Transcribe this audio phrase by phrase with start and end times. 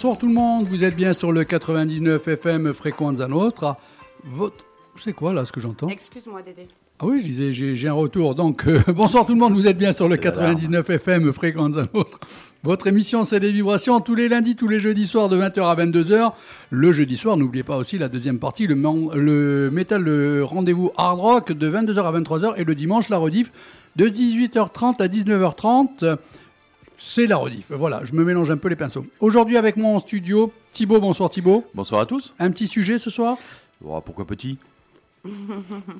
[0.00, 3.80] Bonsoir tout le monde, vous êtes bien sur le 99 FM Frequenza Nostra.
[4.22, 4.64] Votre...
[4.96, 5.88] C'est quoi là ce que j'entends?
[5.88, 6.68] Excuse-moi Dédé.
[7.00, 8.36] Ah oui, je disais, j'ai j'ai un retour.
[8.36, 12.20] Donc, euh, bonsoir tout le monde, vous êtes bien sur le 99 FM Frequenza Nostra.
[12.62, 15.74] Votre émission, c'est des vibrations tous les lundis, tous les jeudis soirs de 20h à
[15.74, 16.30] 22h.
[16.70, 20.92] Le jeudi soir, n'oubliez pas aussi la deuxième partie, le, man- le métal, le rendez-vous
[20.96, 23.50] hard rock de 22h à 23h et le dimanche, la rediff
[23.96, 26.18] de 18h30 à 19h30.
[27.00, 27.66] C'est la rediff.
[27.70, 29.06] Voilà, je me mélange un peu les pinceaux.
[29.20, 31.00] Aujourd'hui, avec moi en studio, Thibaut.
[31.00, 31.64] Bonsoir Thibaut.
[31.72, 32.34] Bonsoir à tous.
[32.40, 33.38] Un petit sujet ce soir
[33.84, 34.58] Oh, pourquoi petit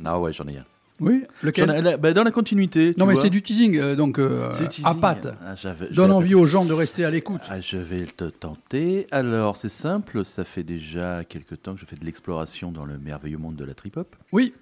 [0.05, 0.65] Ah ouais, j'en ai un.
[1.01, 2.93] Oui, lequel ai- bah, dans la continuité.
[2.93, 4.85] tu Non, mais c'est du teasing, euh, donc euh, teasing.
[4.85, 5.29] à patte.
[5.47, 5.55] Ah,
[5.93, 7.41] Donne envie aux gens de rester à l'écoute.
[7.49, 9.07] Ah, je vais te tenter.
[9.13, 12.99] Alors, c'est simple, ça fait déjà quelques temps que je fais de l'exploration dans le
[12.99, 14.17] merveilleux monde de la trip-hop.
[14.33, 14.53] Oui.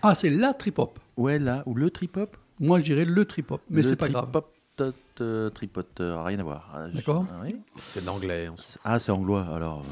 [0.00, 0.98] Ah, c'est la trip-hop.
[1.18, 4.30] Ouais, là, ou le trip-hop Moi, je dirais le trip-hop, mais c'est pas grave.
[5.20, 6.70] Euh, tripot, euh, rien à voir.
[6.74, 7.26] Ah, je- D'accord.
[7.30, 7.56] ah, oui.
[7.78, 8.48] C'est de l'anglais.
[8.48, 9.80] on s- Ah, c'est anglois, alors.
[9.80, 9.84] euh.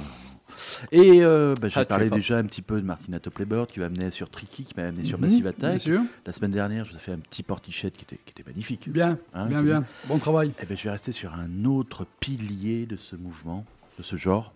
[0.91, 3.87] Et euh, bah, j'ai Ah, parlé déjà un petit peu de Martina Topley-Bird qui m'a
[3.87, 5.81] amené sur Tricky, qui m'a amené sur Mhm, Massive Bien Attack.
[5.81, 6.01] sûr.
[6.27, 8.89] La semaine dernière, je vous ai fait un petit portichette qui était, qui était magnifique.
[8.91, 9.85] Bien, Hein, bien, bien.
[10.09, 10.53] Bon travail.
[10.61, 13.65] Eh ben, je vais rester sur un autre pilier de ce mouvement,
[13.99, 14.53] de ce genre.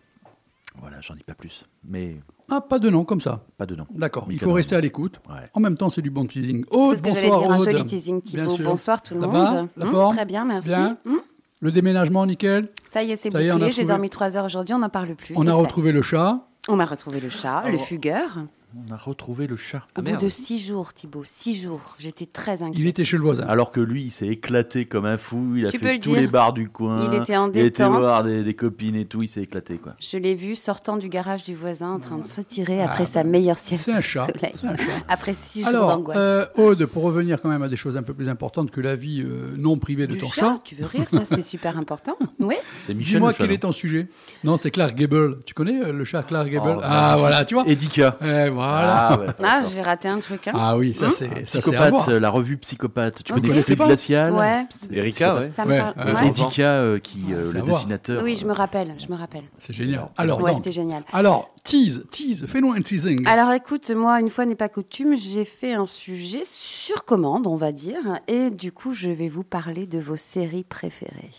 [0.80, 1.64] Voilà, j'en dis pas plus.
[1.84, 2.16] Mais
[2.50, 3.44] Ah, pas de nom comme ça.
[3.56, 3.86] pas de nom.
[3.90, 4.26] D'accord.
[4.30, 5.20] Il faut rester à l'écoute.
[5.28, 5.48] Ouais.
[5.54, 6.64] En même temps, c'est du bon teasing.
[6.70, 7.64] Aude, C'est ce que j'allais bonsoir, dire, un Aude.
[7.64, 8.50] joli teasing Bien Thibaut.
[8.56, 8.64] sûr.
[8.64, 9.68] Bonsoir tout le monde.
[9.76, 10.68] La forme Très bien, merci.
[10.68, 10.96] Bien.
[11.06, 11.20] Hum,
[11.60, 12.68] Le déménagement, nickel.
[12.84, 13.70] Ça y est, c'est bouclé.
[13.72, 15.34] J'ai dormi trois heures aujourd'hui, on n'en parle plus.
[15.36, 15.50] On a fait.
[15.52, 16.40] retrouvé le chat.
[16.68, 18.38] On a retrouvé le chat, le fugueur.
[18.74, 19.78] On a retrouvé le chat.
[19.78, 20.22] Au Ah, bout merde.
[20.24, 21.94] de six jours, Thibaut, six jours.
[21.98, 22.78] J'étais très inquiète.
[22.80, 23.44] Il était chez le voisin.
[23.46, 25.54] Alors que lui, il s'est éclaté comme un fou.
[25.56, 26.20] Il a Tu fait le tous dire.
[26.20, 27.06] les bars du coin.
[27.10, 27.98] Il était en Il a été détente.
[27.98, 29.22] voir des, des copines et tout.
[29.22, 29.94] Il s'est éclaté, quoi.
[30.00, 33.24] Je l'ai vu sortant du garage du voisin en train de s'étirer Ah, après sa
[33.24, 34.26] meilleure sieste C'est un au chat.
[34.26, 34.52] soleil.
[34.54, 34.82] C'est un chat.
[35.08, 36.16] Après six jours Alors, d'angoisse.
[36.18, 38.96] euh, Aude, pour revenir quand même à des choses un peu plus importantes que la
[38.96, 41.76] vie euh, non privée de du ton chat, chat, tu veux rire, ça c'est super
[41.76, 42.16] important.
[42.40, 42.54] Oui.
[42.84, 44.08] C'est Michel dis-moi quel chat, est ton sujet.
[44.44, 45.36] Non, c'est Clark Gable.
[45.44, 46.74] Tu connais euh, le chat Clark Gable?
[46.78, 48.16] Oh, Ah, voilà, tu vois Edika.
[48.22, 48.61] Eh, voilà.
[48.64, 49.26] Ah, ouais.
[49.42, 50.48] Ah, j'ai raté un truc.
[50.48, 50.52] Hein.
[50.54, 52.08] Ah oui, ça Hein c'est ça à Psychopathe, voir.
[52.08, 53.22] euh, la revue Psychopathe.
[53.24, 54.66] Tu connais pas Glacial Ouais.
[54.92, 55.48] Erika, ouais.
[55.48, 55.94] Ça me Ouais, parle.
[55.98, 56.14] euh,
[56.58, 58.22] euh, qui, euh, c'est le dessinateur.
[58.22, 59.44] Oui, je me rappelle, je me rappelle.
[59.58, 60.08] C'est génial.
[60.16, 61.02] Alors, ouais, c'était génial.
[61.12, 63.26] alors, tease, tease, fais-nous un teasing.
[63.26, 67.56] Alors écoute, moi, une fois n'est pas coutume, j'ai fait un sujet sur commande, on
[67.56, 67.98] va dire,
[68.28, 71.30] et du coup, je vais vous parler de vos séries préférées.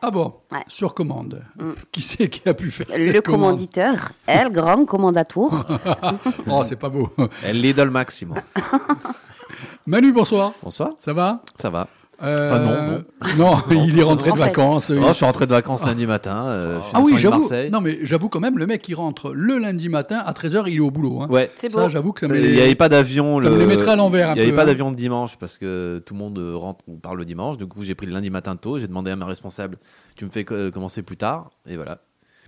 [0.00, 0.64] Ah bon Ouais.
[0.68, 1.44] Sur commande.
[1.58, 1.72] Mm.
[1.90, 5.50] Qui c'est qui a pu faire Le cette commande commanditeur, El Grand Commandateur.
[6.50, 7.10] Oh, c'est pas beau.
[7.44, 8.34] El Lidl Maximo.
[9.86, 10.52] Manu, bonsoir.
[10.62, 10.90] Bonsoir.
[10.98, 11.42] Ça va?
[11.56, 11.88] Ça va.
[12.22, 13.04] Euh, Enfin, non,
[13.36, 14.46] Non, il est rentré En de fait.
[14.46, 14.90] vacances.
[14.90, 16.46] Oh, il- je suis rentré de vacances lundi matin.
[16.46, 17.40] euh, je suis Ah oui, de j'avoue.
[17.40, 17.70] Marseille.
[17.70, 20.76] Non, mais j'avoue quand même, le mec qui rentre le lundi matin à 13h, il
[20.76, 21.22] est au boulot.
[21.22, 21.26] hein.
[21.30, 21.50] Ouais.
[21.56, 21.90] C'est Ça, beau.
[21.90, 23.40] j'avoue que ça me Il n'y avait pas d'avion.
[23.42, 24.66] ça me le- les mettrait à l'envers un Il n'y avait peu, pas hein.
[24.66, 27.56] d'avion le dimanche parce que tout le monde euh, rentre ou parle le dimanche.
[27.58, 28.78] Du coup, j'ai pris le lundi matin tôt.
[28.78, 29.78] J'ai demandé à ma responsable,
[30.16, 31.50] tu me fais co- commencer plus tard.
[31.68, 31.98] Et voilà.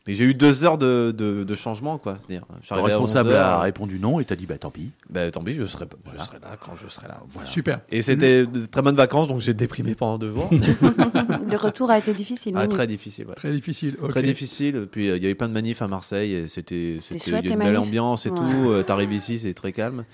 [0.07, 2.17] Mais j'ai eu deux heures de, de, de changement, quoi.
[2.19, 4.91] C'est-à-dire, Le responsable 11 a répondu non et t'as dit bah tant pis.
[5.09, 7.23] Bah, tant pis, je serai, je serai là quand je serai là.
[7.31, 7.49] Voilà.
[7.49, 7.81] Super.
[7.91, 10.51] Et c'était de très bonnes vacances, donc j'ai déprimé pendant deux jours.
[10.53, 12.55] Le retour a été difficile.
[12.57, 13.27] Ah, très difficile.
[13.29, 13.35] ouais.
[13.35, 13.97] Très difficile.
[14.11, 14.87] Très difficile.
[14.91, 16.33] Puis euh, il y avait plein de manifs à Marseille.
[16.35, 18.37] et C'était, c'était, chouette, il y a une les belle ambiance et Ouais.
[18.39, 18.71] tout.
[18.71, 20.05] Euh, T'arrives ici, c'est très calme.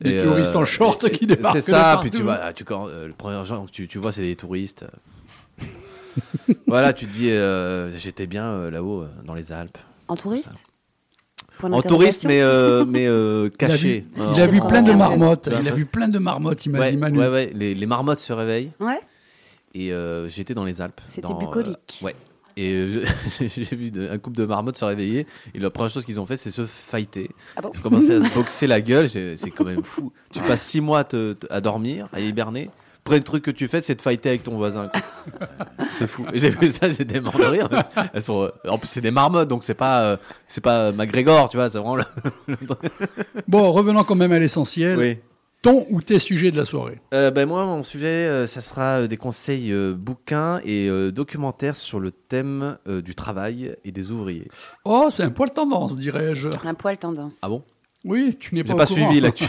[0.00, 1.98] Des Et, touristes euh, en short et- qui débarquent C'est ça.
[2.00, 4.36] Puis tu vois, tu, quand, euh, le premier genre que tu, tu vois, c'est des
[4.36, 4.84] touristes.
[6.66, 9.78] voilà, tu te dis, euh, j'étais bien euh, là-haut euh, dans les Alpes.
[10.08, 10.50] En touriste
[11.62, 14.00] En touriste, mais, euh, mais euh, Il a caché.
[14.16, 15.48] vu, il a vu plein de marmottes.
[15.60, 17.18] Il a vu plein de marmottes, il m'a Ouais, dit Manu.
[17.18, 18.72] ouais, ouais, Les, les marmottes se réveillent.
[18.80, 19.00] Ouais.
[19.74, 21.00] Et euh, j'étais dans les Alpes.
[21.10, 22.00] C'était bucolique.
[22.02, 22.16] euh, ouais.
[22.56, 23.04] Et euh,
[23.40, 25.26] j'ai vu de- un couple de marmottes se réveiller.
[25.54, 27.30] Et la première chose qu'ils ont fait, c'est se fighter.
[27.56, 29.08] Ah bon Ils ont commencé à se boxer la gueule.
[29.08, 30.10] C'est quand même fou.
[30.32, 32.70] Tu passes six mois à, te- te- à dormir, à hiberner.
[33.16, 34.90] Le truc que tu fais, c'est de fighter avec ton voisin.
[35.90, 36.24] C'est fou.
[36.34, 37.68] J'ai vu ça, j'étais mort de rire.
[38.12, 40.16] Elles sont, euh, en plus, c'est des marmottes, donc c'est pas, euh,
[40.46, 41.70] c'est pas McGregor, tu vois.
[41.70, 41.96] C'est vraiment.
[41.96, 42.04] le-
[43.46, 44.98] Bon, revenons quand même à l'essentiel.
[44.98, 45.18] Oui.
[45.60, 47.00] Ton ou tes sujets de la soirée?
[47.12, 51.10] Euh, ben moi, mon sujet, euh, ça sera euh, des conseils euh, bouquins et euh,
[51.10, 54.48] documentaires sur le thème euh, du travail et des ouvriers.
[54.84, 56.48] Oh, c'est un poil tendance, dirais-je.
[56.64, 57.38] Un poil tendance.
[57.42, 57.64] Ah bon?
[58.04, 59.44] Oui, tu n'es pas pas suivi l'actu.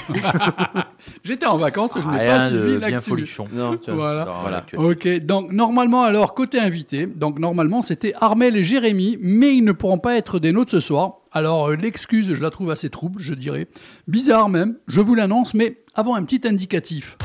[1.24, 3.10] J'étais en vacances, je n'ai pas suivi de bien l'actu.
[3.10, 3.48] folichon.
[3.54, 3.80] non.
[3.88, 4.42] Voilà.
[4.42, 4.66] Voilà.
[4.76, 9.72] Ok, donc normalement, alors, côté invité, donc normalement, c'était Armel et Jérémy, mais ils ne
[9.72, 11.18] pourront pas être des nôtres ce soir.
[11.32, 13.68] Alors, euh, l'excuse, je la trouve assez trouble, je dirais.
[14.08, 17.18] Bizarre même, je vous l'annonce, mais avant un petit indicatif.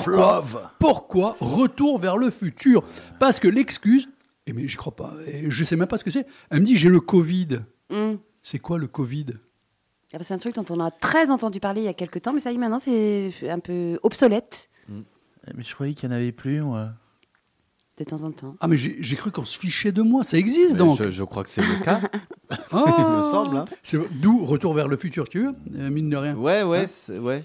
[0.00, 0.44] Pourquoi,
[0.78, 2.82] pourquoi retour vers le futur
[3.20, 4.08] Parce que l'excuse,
[4.46, 6.26] et mais j'y crois pas, et je sais même pas ce que c'est.
[6.50, 7.60] Elle me dit j'ai le Covid.
[7.90, 8.18] Hum.
[8.42, 9.26] C'est quoi le Covid
[10.12, 12.22] Ah bah, C'est un truc dont on a très entendu parler il y a quelques
[12.22, 16.08] temps, mais ça y est, maintenant, c'est un peu obsolète Eh, Mais je croyais qu'il
[16.08, 16.90] n'y en avait plus, moi.
[17.98, 18.56] de temps en temps.
[18.60, 20.24] Ah, mais j'ai cru qu'on se fichait de moi.
[20.24, 20.98] Ça existe Mais donc.
[20.98, 22.00] je, je crois que c'est le cas,
[22.72, 23.56] Ah il me semble.
[23.58, 23.64] hein.
[24.12, 26.34] D'où Retour vers le futur, tu veux Euh, Mine de rien.
[26.34, 27.44] Ouais, ouais, Hein ouais.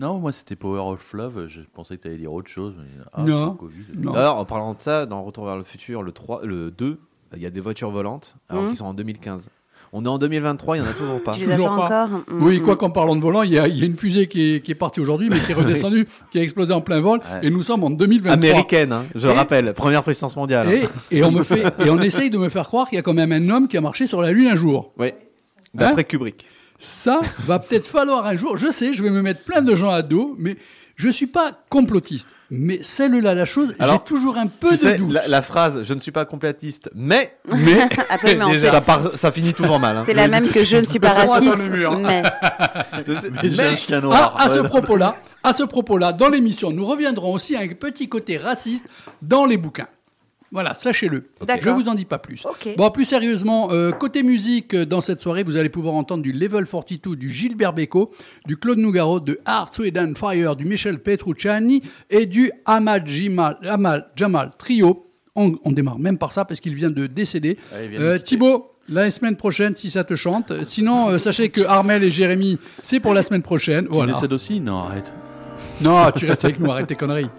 [0.00, 1.46] Non, moi c'était Power of Love.
[1.48, 2.74] Je pensais que tu allais dire autre chose.
[2.78, 3.50] mais- ah, Non.
[3.52, 3.84] le Covid.
[3.98, 4.12] Non.
[4.12, 6.98] D'ailleurs, en parlant de ça, dans Retour vers le futur, le, 3, le 2,
[7.36, 8.68] il y a des voitures volantes, alors Mhm.
[8.70, 9.50] qu'ils sont en 2015.
[9.92, 11.34] On est en 2023, il n'y en a toujours pas.
[11.34, 12.04] Tu les Toujours attends pas.
[12.06, 12.18] encore?
[12.28, 12.62] Mm, Oui, mm.
[12.62, 14.60] quoi qu'en parlant de volant, il y, a, il y a une fusée qui est,
[14.64, 17.40] qui est partie aujourd'hui, mais qui est redescendue, qui a explosé en plein vol, Ouais.
[17.46, 18.32] et nous sommes en 2023.
[18.32, 20.72] Américaine, hein, je Et- rappelle, première puissance mondiale.
[20.72, 20.88] Et,
[21.18, 23.14] et on me fait, et on essaye de me faire croire qu'il y a quand
[23.14, 24.92] même un homme qui a marché sur la Lune un jour.
[24.96, 25.14] Ouais.
[25.74, 26.04] D'après Hein?
[26.04, 26.46] Kubrick.
[26.80, 28.56] Ça va peut-être falloir un jour.
[28.56, 30.56] Je sais, je vais me mettre plein de gens à dos, mais
[30.96, 32.28] je suis pas complotiste.
[32.50, 35.12] Mais celle-là, la chose, j'ai toujours un peu Tu de sais, doute.
[35.12, 38.48] la, la phrase "je ne suis pas complatiste, mais" Mais Absolument.
[38.48, 39.98] Déjà, c'est- ça, part- ça finit toujours mal.
[39.98, 40.02] hein.
[40.04, 41.68] C'est la même que je ne suis pas raciste, mais
[42.02, 42.22] Mais
[43.56, 47.60] mais- un chien à, ce propos-là, à ce propos-là, dans l'émission, nous reviendrons aussi à
[47.60, 48.84] un petit côté raciste
[49.22, 49.88] dans les bouquins.
[50.52, 51.24] Voilà, sachez-le.
[51.60, 52.44] Je vous en dis pas plus.
[52.44, 52.74] Ok.
[52.76, 56.32] Bon, plus sérieusement, euh, côté musique, euh, dans cette soirée, vous allez pouvoir entendre du
[56.32, 58.10] Level 42, du Gilbert Bécaud,
[58.46, 64.08] du Claude Nougaro, de Art, Sweden Fire, du Michel Petrucciani et du Ahmad Jimal, Amal
[64.16, 65.06] Jamal Trio.
[65.36, 67.56] On, on démarre même par ça parce qu'il vient de décéder.
[67.88, 68.18] Vient de Euh.
[68.18, 70.52] Thibaut, la semaine prochaine, si ça te chante.
[70.64, 73.86] Sinon, euh, sachez que Armel et Jérémy, c'est pour la semaine prochaine.
[73.86, 74.14] Tu Voilà.
[74.14, 75.14] décèdes aussi Non, arrête.
[75.80, 77.30] Non, tu restes avec nous, arrête tes conneries.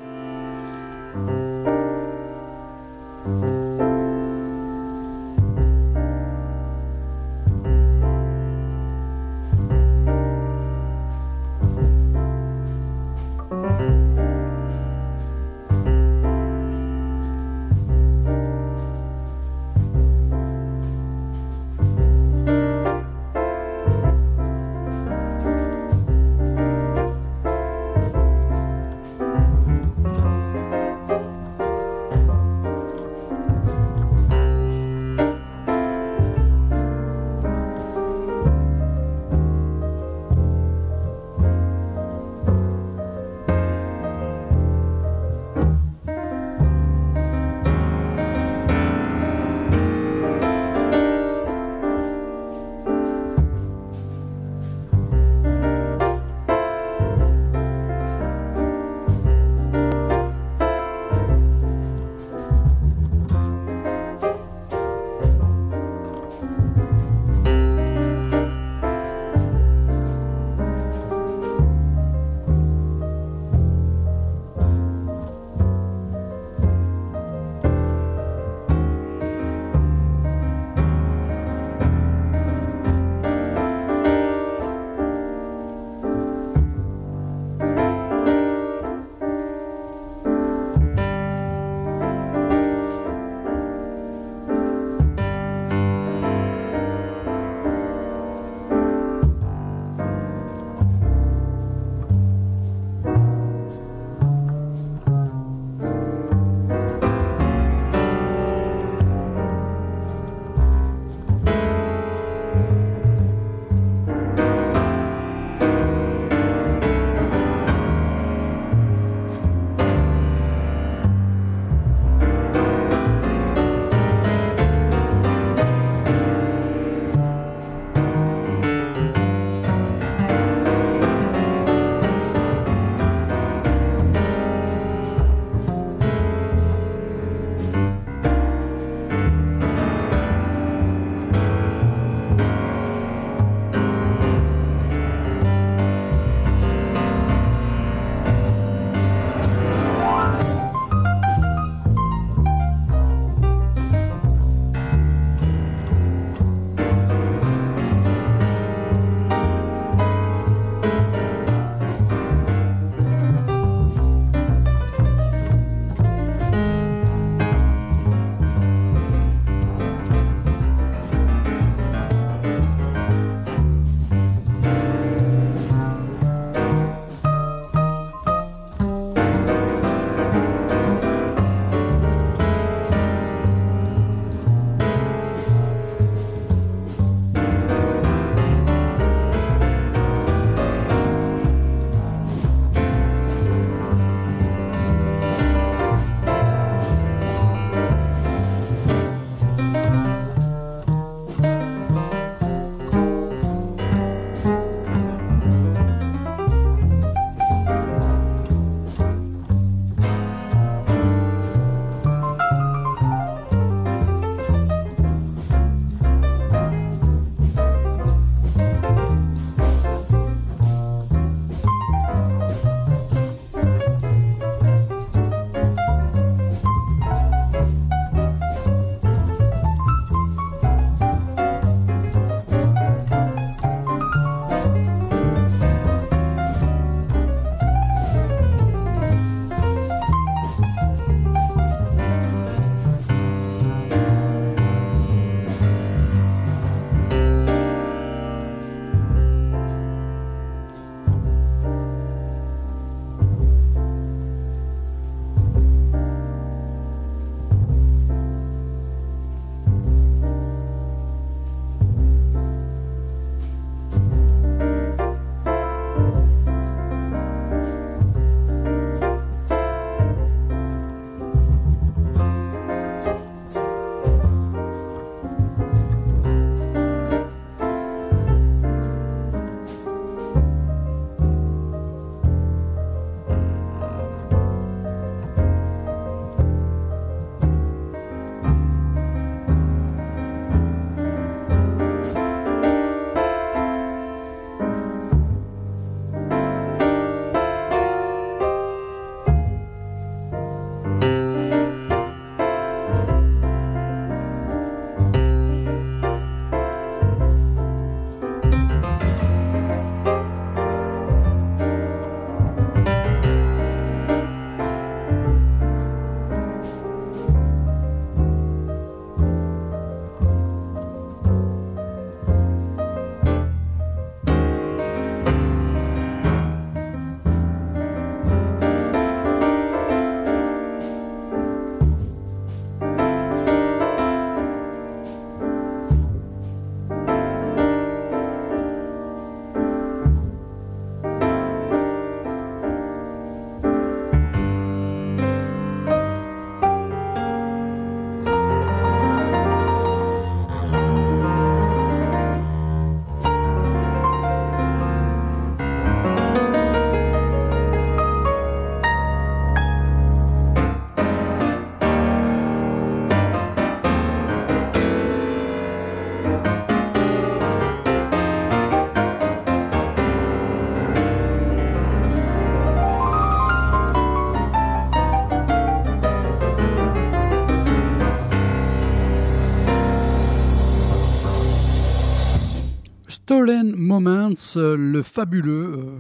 [383.42, 385.74] Stolen Moments, euh, le fabuleux.
[385.74, 386.00] euh,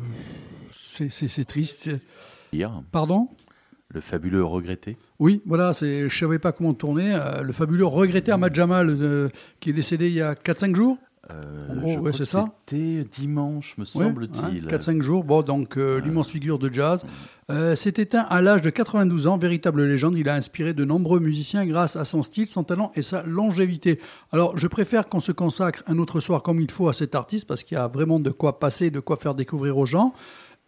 [0.71, 1.09] c'est-
[1.45, 1.89] triste.
[2.53, 3.29] Hier, Pardon?
[3.89, 4.95] Le fabuleux regretté.
[5.17, 5.71] Oui, voilà,
[6.07, 7.15] je savais pas comment tourner.
[7.15, 9.29] euh, le fabuleux regretté Ahmad Jamal, euh,
[9.59, 10.99] qui est décédé il y a 4-5 jours.
[11.33, 12.45] Euh, ouais, c'est ça.
[12.65, 14.65] C'était dimanche, me Ouais, semble-t-il.
[14.65, 15.23] hein, 4-5 jours.
[15.23, 17.05] Bon, donc euh, l'immense figure de jazz.
[17.49, 20.17] Euh, s'est éteint à l'âge de 92 ans, véritable légende.
[20.17, 23.99] Il a inspiré de nombreux musiciens grâce à son style, son talent et sa longévité.
[24.31, 27.47] Alors, je préfère qu'on se consacre un autre soir comme il faut à cet artiste
[27.47, 30.13] parce qu'il y a vraiment de quoi passer, de quoi faire découvrir aux gens.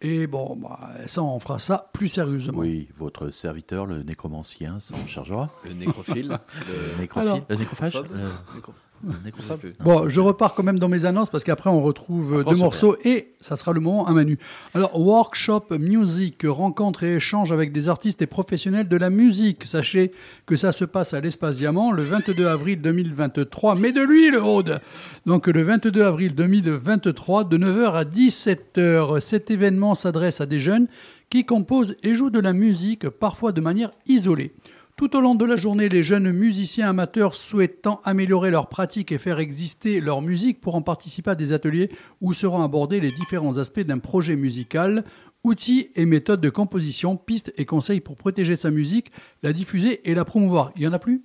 [0.02, 2.58] Et bon, bah, ça, on fera ça plus sérieusement.
[2.58, 5.50] Oui, votre serviteur, le nécromancien, s'en chargera.
[5.64, 6.38] Le nécrophile.
[6.68, 7.00] Le le...
[7.00, 8.72] nécrophile, Alors- le nécrophage le- Nécro-
[9.02, 9.74] le.
[9.84, 12.96] Bon, je repars quand même dans mes annonces parce qu'après on retrouve Après, deux morceaux
[13.04, 14.38] et ça sera le moment à Manu.
[14.72, 19.66] Alors, Workshop Music, rencontre et échange avec des artistes et professionnels de la musique.
[19.66, 20.12] Sachez
[20.46, 24.80] que ça se passe à l'Espace Diamant le 22 avril 2023, mais de l'huile, Aude
[25.26, 29.20] Donc le 22 avril 2023, de 9h à 17h.
[29.20, 30.86] Cet événement s'adresse à des jeunes
[31.30, 34.52] qui composent et jouent de la musique, parfois de manière isolée.
[34.96, 39.18] Tout au long de la journée, les jeunes musiciens amateurs souhaitant améliorer leur pratique et
[39.18, 43.80] faire exister leur musique pourront participer à des ateliers où seront abordés les différents aspects
[43.80, 45.04] d'un projet musical,
[45.42, 49.10] outils et méthodes de composition, pistes et conseils pour protéger sa musique,
[49.42, 50.70] la diffuser et la promouvoir.
[50.76, 51.22] Il y en a plus?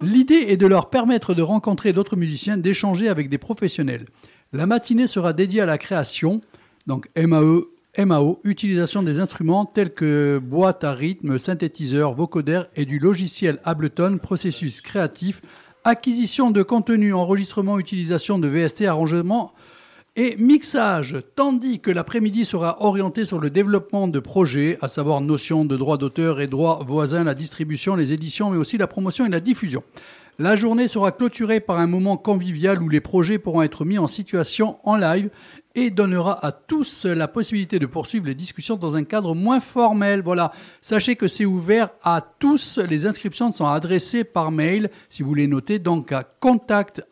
[0.00, 4.06] L'idée est de leur permettre de rencontrer d'autres musiciens, d'échanger avec des professionnels.
[4.54, 6.40] La matinée sera dédiée à la création,
[6.86, 7.60] donc MAE,
[8.04, 14.18] MAO, utilisation des instruments tels que boîte à rythme, synthétiseur, vocoder et du logiciel Ableton,
[14.18, 15.42] processus créatif,
[15.84, 19.52] acquisition de contenu, enregistrement, utilisation de VST, arrangement
[20.16, 25.64] et mixage, tandis que l'après-midi sera orienté sur le développement de projets, à savoir notions
[25.64, 29.30] de droits d'auteur et droits voisins, la distribution, les éditions, mais aussi la promotion et
[29.30, 29.82] la diffusion.
[30.38, 34.06] La journée sera clôturée par un moment convivial où les projets pourront être mis en
[34.06, 35.28] situation en live
[35.74, 40.22] et donnera à tous la possibilité de poursuivre les discussions dans un cadre moins formel.
[40.22, 42.78] Voilà, sachez que c'est ouvert à tous.
[42.78, 47.02] Les inscriptions sont adressées par mail, si vous voulez noter, donc à contact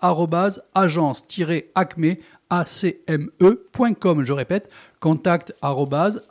[0.74, 2.16] agence-acme
[2.50, 4.22] acme.com.
[4.22, 5.54] Je répète, contact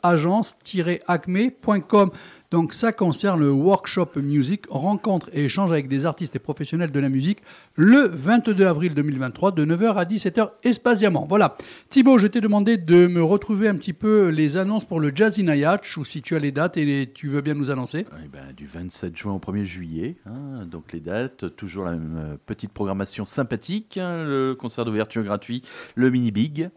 [0.02, 2.10] agence-acme.com.
[2.50, 6.98] Donc ça concerne le workshop music, rencontre et échange avec des artistes et professionnels de
[6.98, 7.40] la musique
[7.74, 11.26] le 22 avril 2023 de 9h à 17h espace diamant.
[11.28, 11.58] Voilà.
[11.90, 15.38] Thibaut, je t'ai demandé de me retrouver un petit peu les annonces pour le Jazz
[15.38, 18.06] in Ayach ou si tu as les dates et tu veux bien nous annoncer.
[18.24, 22.16] Eh ben, du 27 juin au 1er juillet, hein, donc les dates, toujours la même
[22.16, 25.62] euh, petite programmation sympathique, hein, le concert d'ouverture gratuit,
[25.96, 26.70] le mini big.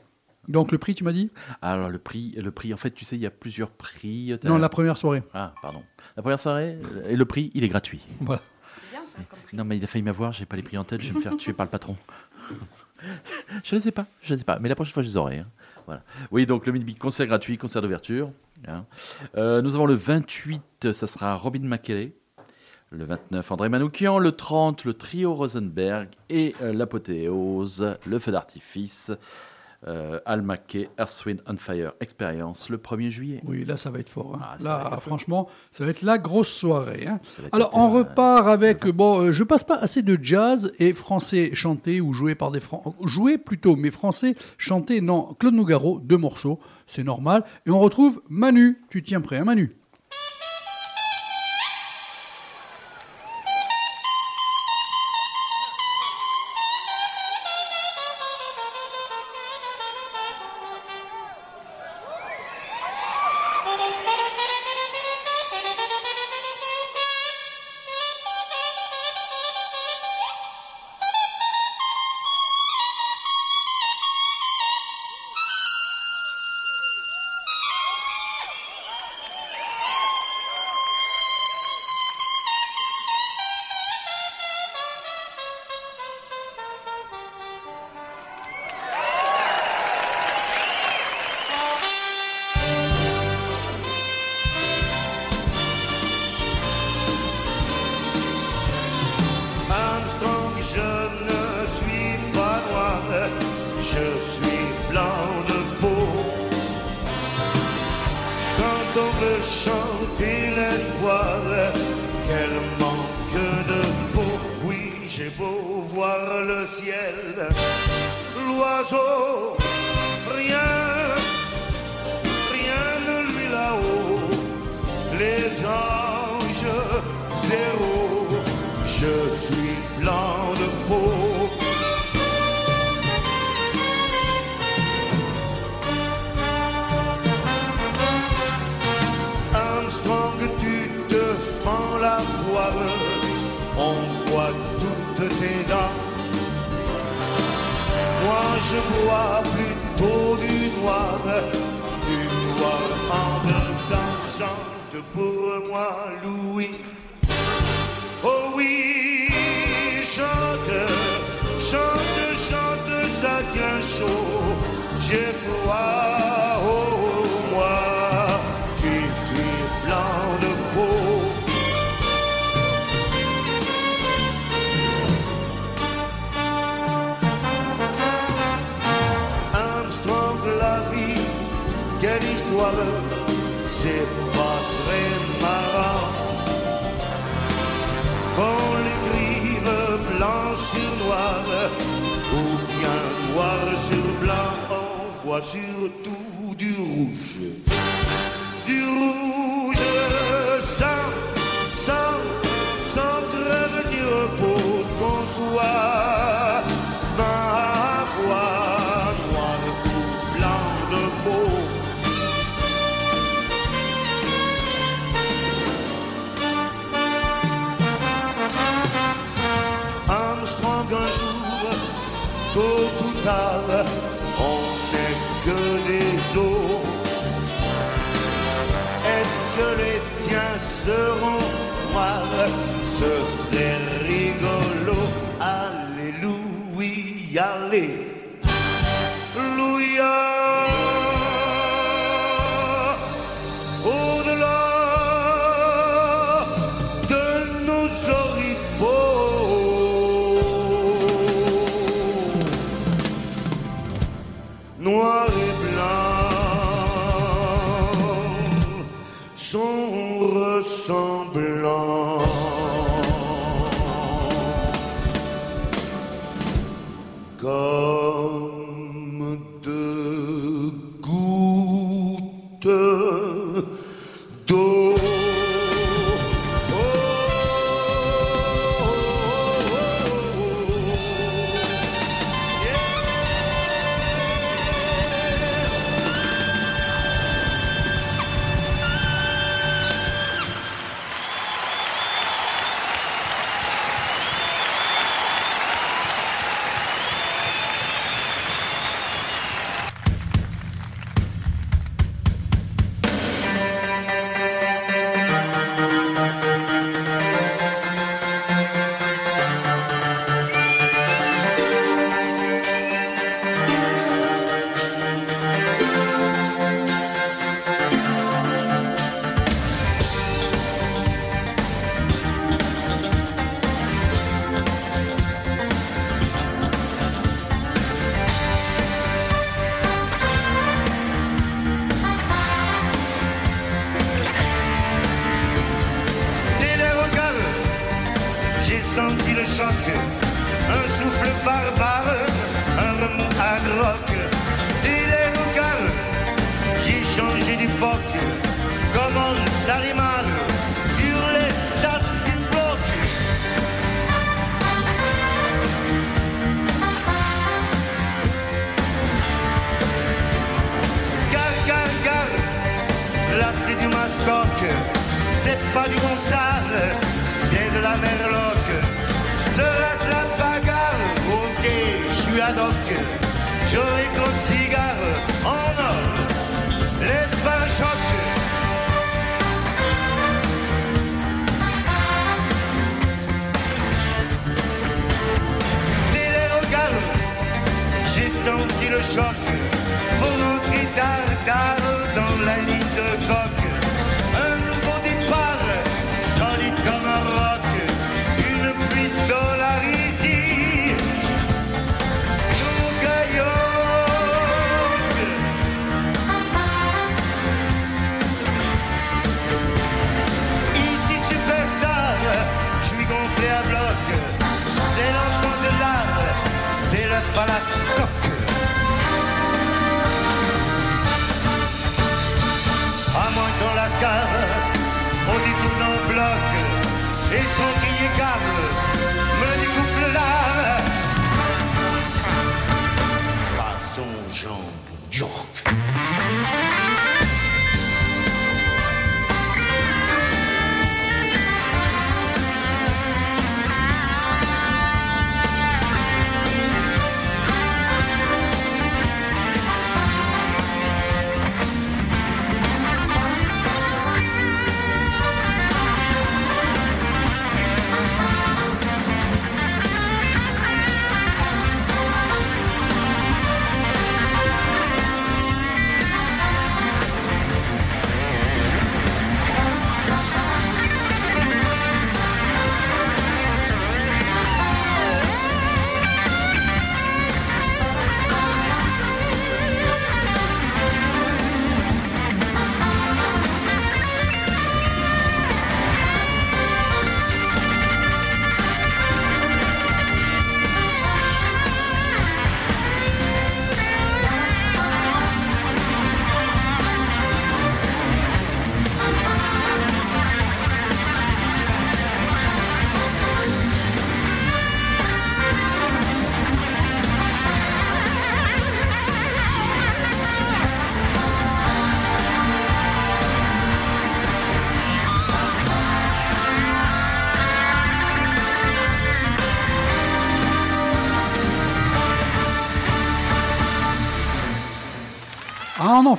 [0.48, 1.30] Donc le prix, tu m'as dit?
[1.62, 4.36] Alors le prix, le prix, en fait, tu sais, il y a plusieurs prix.
[4.42, 5.24] T'as- Non, la première soirée.
[5.34, 5.84] Ah, pardon.
[6.18, 8.02] La première soirée euh, et le prix, il est gratuit.
[8.22, 8.42] Voilà.
[9.54, 11.22] Non, mais il a failli m'avoir, j'ai pas les prix en tête, je vais me
[11.22, 11.96] faire tuer par le patron.
[13.64, 15.40] je ne sais pas, je ne sais pas, mais la prochaine fois je les aurai.
[15.40, 15.48] hein.
[15.86, 16.02] Voilà.
[16.32, 18.32] Oui, donc le mini concert gratuit, concert d'ouverture.
[18.68, 18.86] hein.
[19.36, 22.14] Euh, nous avons le 28, ça sera Robin McKelley.
[22.94, 24.20] Le 29, André Manoukian.
[24.20, 26.10] Le 30, le trio Rosenberg.
[26.30, 29.12] Et euh, l'apothéose, le feu d'artifice.
[29.88, 33.42] Euh, Al Mackey, Earth, Wind on Fire Experience, le 1er juillet.
[33.46, 34.36] Oui, là, ça va être fort.
[34.36, 34.40] hein.
[34.44, 37.08] Ah, ça là, franchement, ça va être la grosse soirée.
[37.08, 37.20] hein.
[37.52, 38.86] Alors, on repart avec.
[38.88, 42.60] Bon, euh, je passe pas assez de jazz et français chanté ou joué par des
[42.60, 42.92] Français.
[43.06, 45.34] Joué plutôt, mais français chanté, non.
[45.40, 47.44] Claude Nougaro, deux morceaux, c'est normal.
[47.66, 48.82] Et on retrouve Manu.
[48.92, 49.76] Tu tiens prêt, hein, Manu?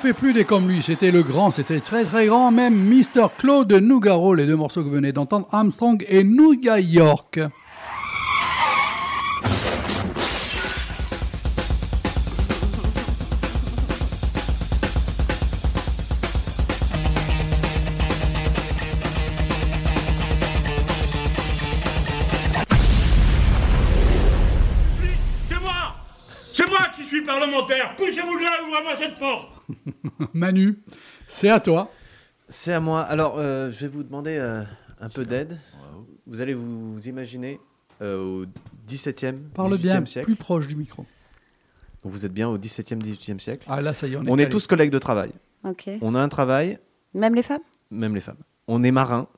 [0.02, 0.82] Fait plus des comme lui.
[0.82, 3.28] C'était le grand, c'était très très grand, même Mr.
[3.38, 4.34] Claude Nougaro.
[4.34, 7.38] Les deux morceaux que vous venez d'entendre, Armstrong et New York.
[28.22, 29.48] Parlementaire Poussez-vous de là, ouvrez-moi cette porte
[30.34, 30.78] Manu,
[31.28, 31.90] c'est à toi.
[32.48, 33.02] C'est à moi.
[33.02, 34.62] Alors, euh, je vais vous demander euh,
[35.00, 35.58] un peu d'aide.
[36.26, 37.58] Vous allez vous imaginer
[38.00, 38.46] euh, au
[38.88, 40.26] 17e, Parle 18e bien, siècle.
[40.26, 41.04] plus proche du micro.
[42.02, 43.66] Donc vous êtes bien au 17e, 18e siècle.
[43.70, 44.48] Ah là, ça y est, on est, On est calé.
[44.50, 45.32] tous collègues de travail.
[45.64, 45.88] Ok.
[46.00, 46.78] On a un travail,
[47.14, 47.62] Même les femmes?
[47.90, 48.38] Même les femmes.
[48.66, 49.28] On est marin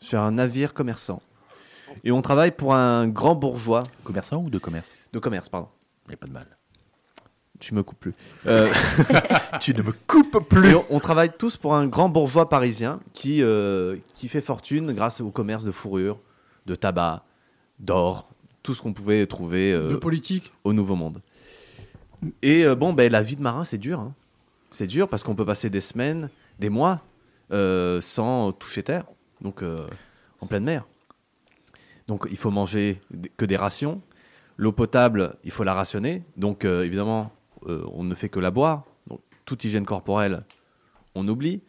[0.00, 1.22] sur un navire commerçant.
[2.02, 4.94] Et on travaille pour un grand bourgeois Commerçant ou de commerce?
[5.12, 5.68] De commerce, pardon.
[6.06, 6.46] Il n'y a pas de mal.
[7.60, 8.14] Tu me coupes plus.
[8.46, 8.68] Euh,
[9.60, 10.74] tu ne me coupes plus.
[10.74, 15.20] on, on travaille tous pour un grand bourgeois parisien qui, euh, qui fait fortune grâce
[15.20, 16.18] au commerce de fourrure,
[16.66, 17.24] de tabac,
[17.78, 18.28] d'or,
[18.62, 20.52] tout ce qu'on pouvait trouver euh, De politique.
[20.64, 21.20] au Nouveau Monde.
[22.42, 24.00] Et euh, bon, ben, la vie de marin, c'est dur.
[24.00, 24.14] hein.
[24.70, 27.00] C'est dur parce qu'on peut passer des semaines, des mois
[27.52, 29.04] euh, sans toucher terre,
[29.40, 29.86] donc euh,
[30.40, 30.84] en pleine mer.
[32.08, 33.00] Donc il faut manger
[33.36, 34.00] que des rations.
[34.56, 36.22] L'eau potable, il faut la rationner.
[36.36, 37.30] Donc euh, évidemment,
[37.66, 38.84] on ne fait que la boire.
[39.06, 40.44] Donc toute hygiène corporelle,
[41.14, 41.62] on oublie.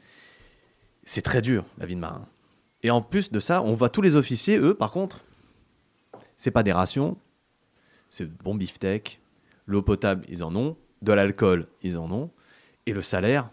[1.03, 2.25] C'est très dur, la vie de marin.
[2.83, 5.21] Et en plus de ça, on voit tous les officiers, eux, par contre,
[6.37, 7.17] c'est pas des rations,
[8.09, 9.19] c'est bon beefsteak,
[9.65, 12.29] l'eau potable, ils en ont, de l'alcool, ils en ont,
[12.85, 13.49] et le salaire,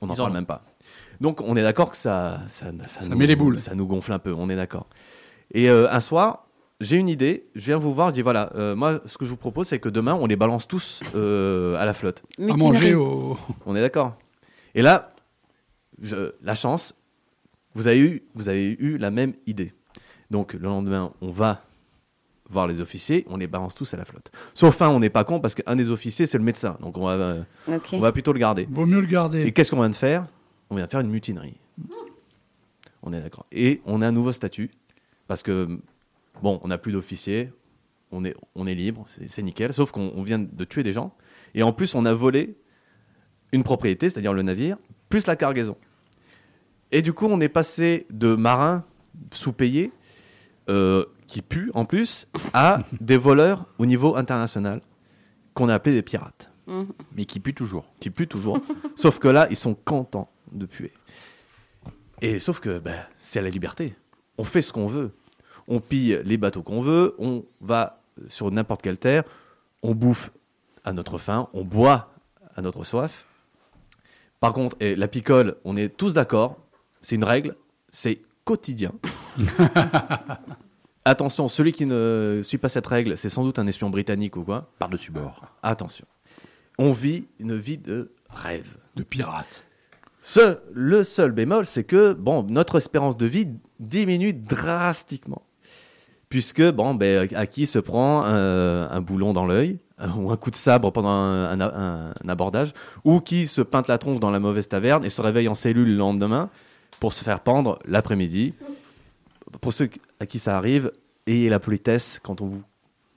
[0.00, 0.64] on n'en en parle même pas.
[1.20, 3.58] Donc on est d'accord que ça, ça, Ça met les boules.
[3.58, 4.86] Ça nous gonfle un peu, on est d'accord.
[5.52, 6.45] Et euh, un soir,
[6.80, 9.30] j'ai une idée, je viens vous voir, je dis voilà, euh, moi ce que je
[9.30, 12.22] vous propose, c'est que demain, on les balance tous euh, à la flotte.
[12.38, 13.36] À manger au.
[13.64, 14.16] On est d'accord.
[14.74, 15.14] Et là,
[16.00, 16.94] je- la chance,
[17.74, 19.72] vous avez, eu, vous avez eu la même idée.
[20.30, 21.62] Donc le lendemain, on va
[22.48, 24.30] voir les officiers, on les balance tous à la flotte.
[24.54, 26.76] Sauf un, on n'est pas con parce qu'un des officiers, c'est le médecin.
[26.80, 27.42] Donc on va, euh,
[27.92, 28.68] on va plutôt le garder.
[28.70, 29.42] Vaut mieux le garder.
[29.44, 30.26] Et qu'est-ce qu'on vient de faire?
[30.70, 31.56] On vient de faire une mutinerie.
[33.02, 33.46] On est d'accord.
[33.52, 34.70] Et on a un nouveau statut
[35.28, 35.78] parce que,
[36.42, 37.52] bon, on n'a plus d'officiers,
[38.12, 40.92] on est, on est libre, c'est c'est nickel, sauf qu'on on vient de tuer des
[40.92, 41.14] gens.
[41.54, 42.56] Et en plus, on a volé
[43.52, 44.76] une propriété, c'est-à-dire le navire,
[45.08, 45.76] plus la cargaison.
[46.92, 48.84] Et du coup, on est passé de marins
[49.32, 49.92] sous-payés,
[50.68, 54.80] euh, qui puent en plus, à des voleurs au niveau international,
[55.54, 56.52] qu'on a appelés des pirates
[57.14, 57.90] Mais qui pue toujours.
[58.00, 58.60] qui puent toujours.
[58.94, 60.92] sauf que là, ils sont contents de puer.
[62.22, 63.94] Et sauf que ben, c'est la liberté.
[64.38, 65.12] On fait ce qu'on veut.
[65.68, 69.24] On pille les bateaux qu'on veut, on va sur n'importe quelle terre,
[69.82, 70.30] on bouffe
[70.84, 72.10] à notre faim, on boit
[72.56, 73.26] à notre soif.
[74.40, 76.56] Par contre, et la picole, on est tous d'accord,
[77.02, 77.54] c'est une règle,
[77.90, 78.92] c'est quotidien.
[81.04, 84.42] Attention, celui qui ne suit pas cette règle, c'est sans doute un espion britannique ou
[84.42, 84.70] quoi.
[84.78, 85.42] Par-dessus bord.
[85.62, 86.06] Attention.
[86.78, 88.76] On vit une vie de rêve.
[88.96, 89.64] De pirate.
[90.22, 93.48] Ce, le seul bémol, c'est que bon, notre espérance de vie
[93.78, 95.45] diminue drastiquement.
[96.36, 100.36] Puisque, bon, ben, à qui se prend euh, un boulon dans l'œil, euh, ou un
[100.36, 104.20] coup de sabre pendant un, un- un- un abordage, ou qui se peinte la tronche
[104.20, 106.50] dans la mauvaise taverne et se réveille en cellule le lendemain
[107.00, 108.52] pour se faire pendre l'après-midi.
[109.62, 109.88] Pour ceux
[110.20, 110.92] à qui ça arrive,
[111.26, 112.62] ayez la politesse quand on vous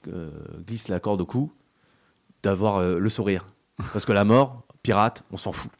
[0.08, 0.30] euh,
[0.66, 1.52] glisse la corde au cou,
[2.42, 3.44] d'avoir euh, le sourire.
[3.92, 5.70] Parce que la mort, pirate, on s'en fout.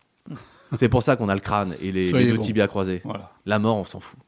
[0.76, 2.42] C'est pour ça qu'on a le crâne et les, les deux bon.
[2.42, 3.00] tibias croisés.
[3.02, 3.30] Voilà.
[3.46, 4.18] La mort, on s'en fout.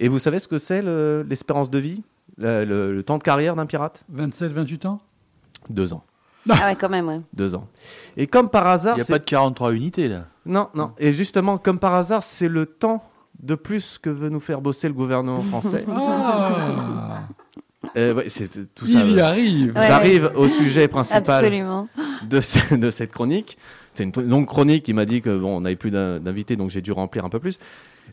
[0.00, 2.02] Et vous savez ce que c'est le- l'espérance de vie?
[2.38, 4.04] Le, le- le temps de carrière d'un pirate?
[4.08, 5.00] 27, 28 ans?
[5.68, 6.02] Deux ans.
[6.48, 7.18] Ah ouais, quand même, ouais.
[7.34, 7.68] Deux ans.
[8.16, 10.24] Et comme par Il hasard, n'y a c'est- pas de 43 unités là.
[10.46, 10.92] non, non.
[10.98, 13.04] Et justement, comme par hasard, c'est le temps
[13.42, 15.84] de plus que veut nous faire bosser le gouvernement français.
[15.88, 17.20] Ah
[17.96, 19.00] Euh, ouais, c'est tout ça.
[19.00, 19.72] Il y euh, arrive.
[19.74, 19.86] Ouais.
[19.86, 21.88] J'arrive au sujet principal Absolument.
[22.28, 23.56] de, ce- de cette chronique.
[23.94, 24.86] C'est une longue chronique.
[24.88, 27.28] Il m'a dit que bon, on n'avait plus d'in- d'invités, donc j'ai dû remplir un
[27.30, 27.58] peu plus.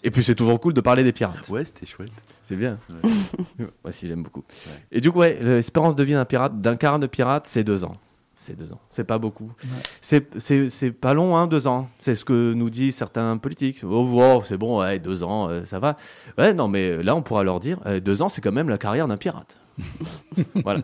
[0.03, 1.47] Et puis c'est toujours cool de parler des pirates.
[1.49, 2.11] Ouais, c'était chouette.
[2.41, 2.77] C'est bien.
[3.59, 4.43] Moi aussi, j'aime beaucoup.
[4.91, 7.83] Et du coup, ouais, l'espérance de vie d'un pirate, d'un quart de pirate, c'est deux
[7.83, 7.95] ans.
[8.39, 8.79] C'est deux ans.
[8.89, 9.51] C'est pas beaucoup.
[9.99, 11.89] C'est- C'est c'est pas long, hein, deux ans.
[11.99, 13.81] C'est ce que nous disent certains politiques.
[13.83, 15.95] Oh, wow, c'est bon, ouais, deux ans, euh, ça va.
[16.37, 18.77] Ouais, non, mais là, on pourra leur dire, euh, deux ans, c'est quand même la
[18.77, 19.59] carrière d'un pirate.
[20.63, 20.81] voilà.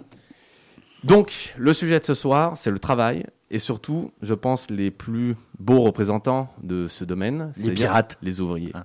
[1.04, 3.23] Donc, le sujet de ce soir, c'est le travail.
[3.52, 8.17] Et surtout, je pense, les plus beaux représentants de ce domaine, Les c'est-à-dire pirates.
[8.23, 8.71] les ouvriers.
[8.73, 8.84] Ah.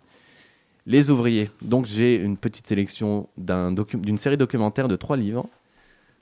[0.88, 1.50] Les ouvriers.
[1.60, 5.46] Donc, j'ai une petite sélection d'une série documentaire de trois livres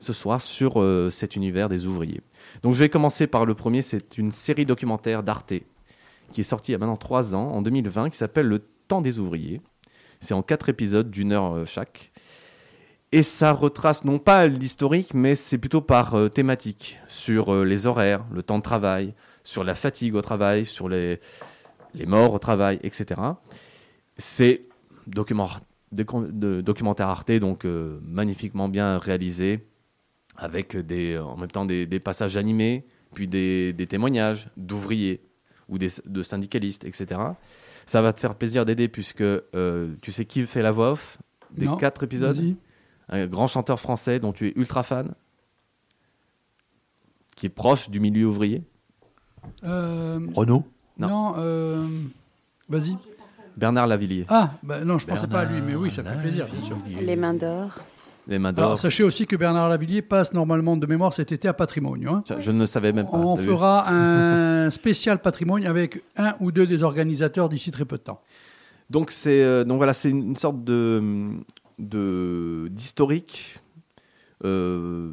[0.00, 2.20] ce soir sur euh, cet univers des ouvriers.
[2.62, 5.54] Donc je vais commencer par le premier, c'est une série documentaire d'Arte
[6.32, 9.00] qui est sortie il y a maintenant trois ans, en 2020, qui s'appelle Le temps
[9.00, 9.60] des ouvriers.
[10.18, 12.10] C'est en quatre épisodes d'une heure euh, chaque.
[13.12, 18.24] Et ça retrace non pas l'historique, mais c'est plutôt par euh, thématique, sur les horaires,
[18.32, 21.20] le temps de travail, sur la fatigue au travail, sur les,
[21.94, 23.14] les morts au travail, etc.
[24.16, 24.62] C'est
[25.06, 25.48] document,
[25.94, 29.66] docu- de- documentaire Arte, donc euh, magnifiquement bien réalisé,
[30.36, 35.22] avec des, en même temps des, des passages animés, puis des, des témoignages d'ouvriers
[35.68, 37.20] ou des, de syndicalistes, etc.
[37.86, 41.18] Ça va te faire plaisir d'aider puisque euh, tu sais qui fait la voix off
[41.52, 42.36] des Non, quatre épisodes
[43.08, 45.14] un grand chanteur français dont tu es ultra fan,
[47.36, 48.62] qui est proche du milieu ouvrier.
[49.64, 50.64] Euh, Renault
[50.98, 51.08] Non.
[51.08, 51.86] non, euh,
[52.68, 52.96] vas-y.
[53.56, 56.46] Bernard Lavillier, Ah, bah non, je pensais pas à lui, mais oui, ça fait plaisir,
[56.52, 56.76] bien sûr.
[57.00, 57.78] Les mains d'or.
[58.28, 58.64] les mains d'or.
[58.64, 62.06] Alors, sachez aussi que Bernard Lavillier passe normalement de mémoire cet été à Patrimoine.
[62.06, 62.22] hein.
[62.38, 63.16] Je, ne savais même pas.
[63.16, 67.84] On t'as vu fera un spécial patrimoine avec un ou deux des organisateurs d'ici très
[67.86, 68.20] peu de temps.
[68.90, 71.30] Donc c'est euh, donc voilà, c'est une sorte de
[71.78, 73.58] de d'historique
[74.44, 75.12] euh,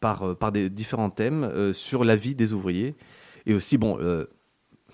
[0.00, 2.94] par euh, par des différents thèmes euh, sur la vie des ouvriers
[3.46, 3.98] et aussi bon.
[4.00, 4.26] euh,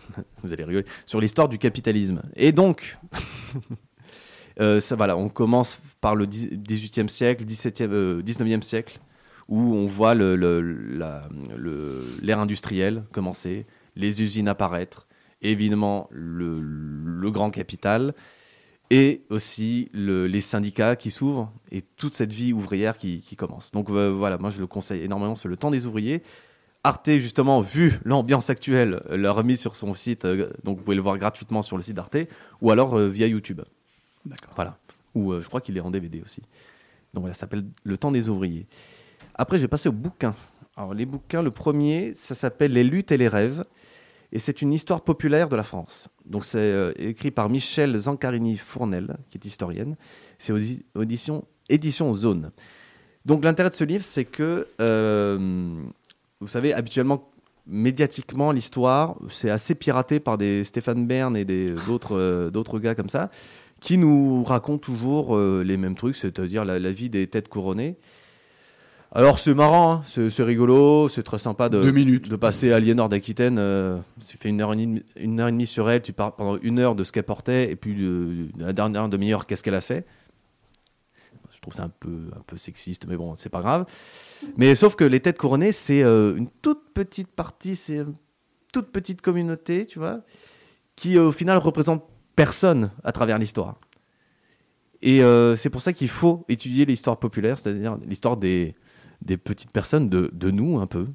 [0.42, 2.22] vous allez rigoler sur l'histoire du capitalisme.
[2.34, 2.98] Et donc,
[4.60, 9.00] euh, ça voilà, on commence par le dix- 18e siècle, 17e, euh, 19e siècle,
[9.48, 15.06] où on voit le- le- l'ère industrielle commencer, les usines apparaître,
[15.42, 16.60] évidemment le,
[17.30, 18.14] grand capital,
[18.90, 23.72] et aussi le- les syndicats qui s'ouvrent, et toute cette vie ouvrière qui, qui commence.
[23.72, 26.22] Donc euh, voilà, moi je le conseille énormément, c'est le temps des ouvriers.
[26.86, 30.96] Arte, justement, vu l'ambiance actuelle, euh, l'a remis sur son site, euh, donc vous pouvez
[30.96, 32.16] le voir gratuitement sur le site d'Arte,
[32.60, 33.60] ou alors euh, via YouTube.
[34.24, 34.52] D'accord.
[34.54, 34.78] Voilà.
[35.14, 36.42] Ou je crois qu'il est en DVD aussi.
[37.14, 38.66] Donc voilà, ça s'appelle Le temps des ouvriers.
[39.34, 40.34] Après, je vais passer aux bouquins.
[40.76, 43.64] Alors, les bouquins, le premier, ça s'appelle Les luttes et les rêves.
[44.32, 46.08] Et c'est une histoire populaire de la France.
[46.24, 49.96] Donc, c'est euh, écrit par Michel Zancarini-Fournel, qui est historienne.
[50.38, 52.50] C'est aux auditions, édition Zone.
[53.24, 55.82] Donc, l'intérêt de ce livre, c'est que, euh,
[56.40, 57.30] vous savez, habituellement,
[57.66, 63.08] médiatiquement, l'histoire, c'est assez piraté par des Stéphane Bern et d'autres euh, d'autres gars comme
[63.08, 63.30] ça
[63.80, 67.96] qui nous raconte toujours euh, les mêmes trucs, c'est-à-dire la, la vie des têtes couronnées.
[69.12, 72.28] Alors c'est marrant, hein, c'est rigolo, c'est très sympa de, Deux minutes.
[72.28, 73.56] de passer Aliénor d'Aquitaine.
[73.58, 76.32] euh, tu fais une heure, et demie, une heure et demie sur elle, tu parles
[76.36, 77.96] pendant une heure de ce qu'elle portait, et puis
[78.58, 80.06] la dernière demi-heure, qu'est-ce qu'elle a fait?
[81.66, 83.86] Je trouve ça un peu, un peu sexiste, mais bon, c'est pas grave.
[84.56, 88.14] Mais sauf que les têtes couronnées, c'est euh, une toute petite partie, c'est une
[88.72, 90.20] toute petite communauté, tu vois,
[90.94, 92.04] qui euh, au final représente
[92.36, 93.80] personne à travers l'histoire.
[95.02, 98.76] Et euh, c'est pour ça qu'il faut étudier l'histoire populaire, c'est-à-dire l'histoire des,
[99.22, 101.08] des petites personnes, de, de nous un peu.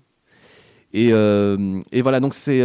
[0.92, 2.62] Et, et voilà, donc c'est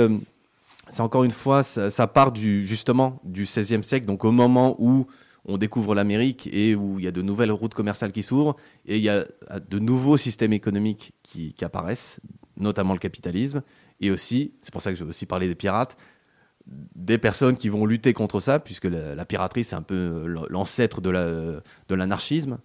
[0.88, 4.75] c'est encore une fois, ça, ça part du, justement du XVIe siècle, donc au moment
[4.81, 5.07] où
[5.46, 8.96] on découvre l'Amérique et où il y a de nouvelles routes commerciales qui s'ouvrent, et
[8.96, 9.24] il y a
[9.68, 12.20] de nouveaux systèmes économiques qui, apparaissent,
[12.56, 13.62] notamment le capitalisme,
[14.00, 15.96] et aussi, c'est pour ça que je vais aussi parler des pirates,
[16.66, 21.00] des personnes qui vont lutter contre ça, puisque la, piraterie, c'est un peu euh, l'ancêtre
[21.00, 22.59] de la- de l'anarchisme.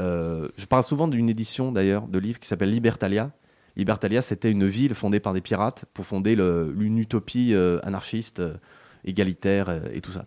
[0.00, 3.30] Euh, je parle souvent d'une édition, d'ailleurs, de livres qui s'appelle Libertalia.
[3.76, 8.42] Libertalia, c'était une ville fondée par des pirates pour fonder une utopie euh, anarchiste,
[9.04, 10.26] égalitaire et tout ça.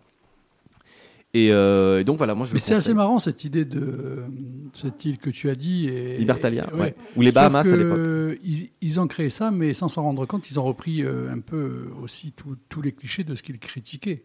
[1.36, 4.24] Et, euh, et donc voilà, moi je Mais c'est assez marrant cette idée de
[4.72, 5.86] cette île que tu as dit.
[5.86, 6.94] Et, Libertalia, et- ouais.
[7.14, 8.38] Ou les Bahamas à l'époque.
[8.42, 11.40] Ils, ils ont créé ça, mais sans s'en rendre compte, ils ont repris euh, un
[11.40, 14.24] peu aussi tous les clichés de ce qu'ils critiquaient.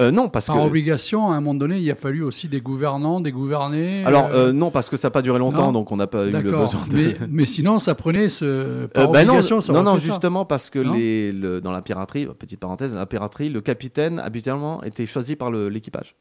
[0.00, 0.60] Euh, non, parce Par que.
[0.62, 4.04] obligation, à un moment donné, il a fallu aussi des gouvernants, des gouvernés.
[4.04, 5.72] Alors, euh, euh, non, parce que ça n'a pas duré longtemps, non.
[5.72, 6.96] donc on n'a pas eu le besoin de.
[6.96, 8.86] Mais, mais sinon, ça prenait ce.
[8.86, 10.00] Par Euh, bah non, obligation, ça non, non, ça.
[10.00, 13.60] justement parce que Non les, le- dans la piraterie, petite parenthèse, dans la piraterie, le
[13.60, 16.16] capitaine habituellement était choisi par l'équipage.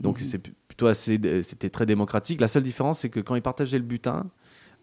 [0.00, 0.26] Donc Mhm.
[0.26, 2.40] c'est plutôt assez, c'était très démocratique.
[2.40, 4.24] La seule différence, c'est que quand ils partageaient le butin,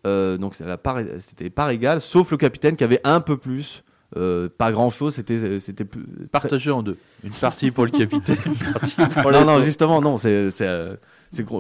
[0.06, 3.84] donc c'était part égale, sauf le capitaine qui avait un peu plus.
[4.18, 6.04] Euh, pas grand chose, c'était, c'était plus.
[6.32, 6.98] Partagé en deux.
[7.24, 10.96] Une partie pour le capitaine, une partie pour non, non, justement, non, c'est, c'est, euh,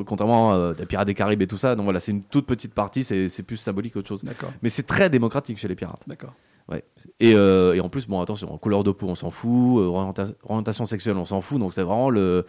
[0.05, 1.75] contrairement à des pirates des Caraïbes et tout ça.
[1.75, 4.23] Donc voilà, c'est une toute petite partie, c'est, c'est plus symbolique qu'autre chose.
[4.23, 6.03] D'accord, Mais c'est très démocratique chez les pirates.
[6.07, 6.33] d'accord.
[6.69, 6.83] Ouais.
[7.19, 10.33] Et, euh, et en plus, bon, attention, couleur de peau, on s'en fout, euh, orienta-
[10.43, 12.45] orientation sexuelle, on s'en fout, donc c'est vraiment le,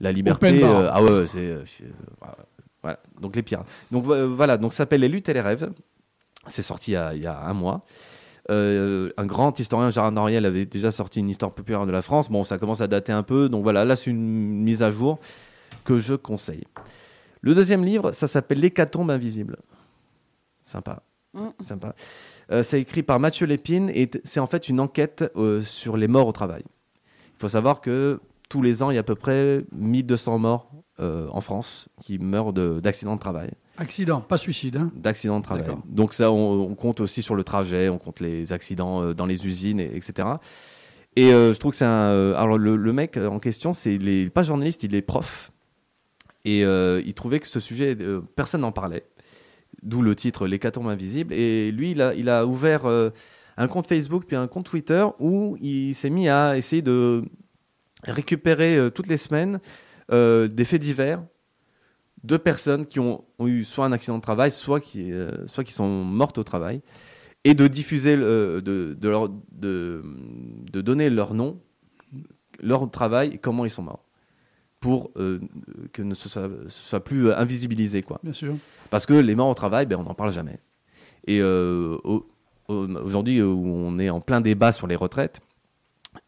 [0.00, 0.62] la liberté.
[0.62, 1.38] Euh, ah ouais, c'est.
[1.48, 2.26] euh, euh,
[2.82, 3.66] voilà, donc les pirates.
[3.90, 5.70] Donc euh, voilà, donc ça s'appelle Les luttes et les rêves.
[6.46, 7.80] C'est sorti il y, a, il y a un mois.
[8.50, 12.30] Euh, un grand historien, Gérard Noriel, avait déjà sorti une histoire populaire de la France.
[12.30, 15.18] Bon, ça commence à dater un peu, donc voilà, là c'est une mise à jour
[15.84, 16.64] que je conseille.
[17.40, 19.58] Le deuxième livre, ça s'appelle L'hécatombe invisible.
[20.62, 21.02] Sympa.
[21.34, 21.48] Mm.
[21.62, 21.94] Sympa.
[22.50, 26.08] Euh, c'est écrit par Mathieu Lépine et c'est en fait une enquête euh, sur les
[26.08, 26.62] morts au travail.
[26.66, 30.70] Il faut savoir que tous les ans, il y a à peu près 1200 morts
[31.00, 33.50] euh, en France qui meurent de- d'accidents de, travail.
[33.76, 34.76] Accident, pas suicide.
[34.76, 34.92] Hein.
[34.94, 35.64] D'accidents de travail.
[35.86, 39.26] Donc ça, on, on compte aussi sur le trajet, on compte les accidents euh, dans
[39.26, 40.28] les usines, et- etc.
[41.16, 42.10] Et euh, je trouve que c'est un...
[42.12, 45.50] euh, alors le, le mec en question, c'est il est pas journaliste, il est prof.
[46.44, 49.04] Et euh, il trouvait que ce sujet, euh, personne n'en parlait.
[49.82, 51.32] D'où le titre L'hécatombe invisible.
[51.34, 52.86] Et lui, il a, il a ouvert
[53.56, 57.24] un compte Facebook puis un compte Twitter où il s'est mis à essayer de
[58.04, 59.58] récupérer toutes les semaines
[60.10, 61.22] des faits divers
[62.24, 65.62] de personnes qui ont, ont eu soit un accident de travail, soit qui, euh, soit
[65.62, 66.80] qui sont mortes au travail,
[67.44, 70.02] et de diffuser, le- de, de, leur, de,
[70.72, 71.60] de donner leur nom,
[72.62, 74.04] leur travail et comment ils sont morts,
[74.80, 75.38] pour euh,
[75.92, 78.02] que ne ce soit, ce soit plus euh, invisibilisé.
[78.02, 78.18] Quoi.
[78.22, 78.54] Bien sûr.
[78.90, 80.58] Parce que les morts au travail, ben, on n'en parle jamais.
[81.26, 82.26] Et euh, au-
[82.68, 85.40] au- aujourd'hui, euh, où on est en plein débat sur les retraites,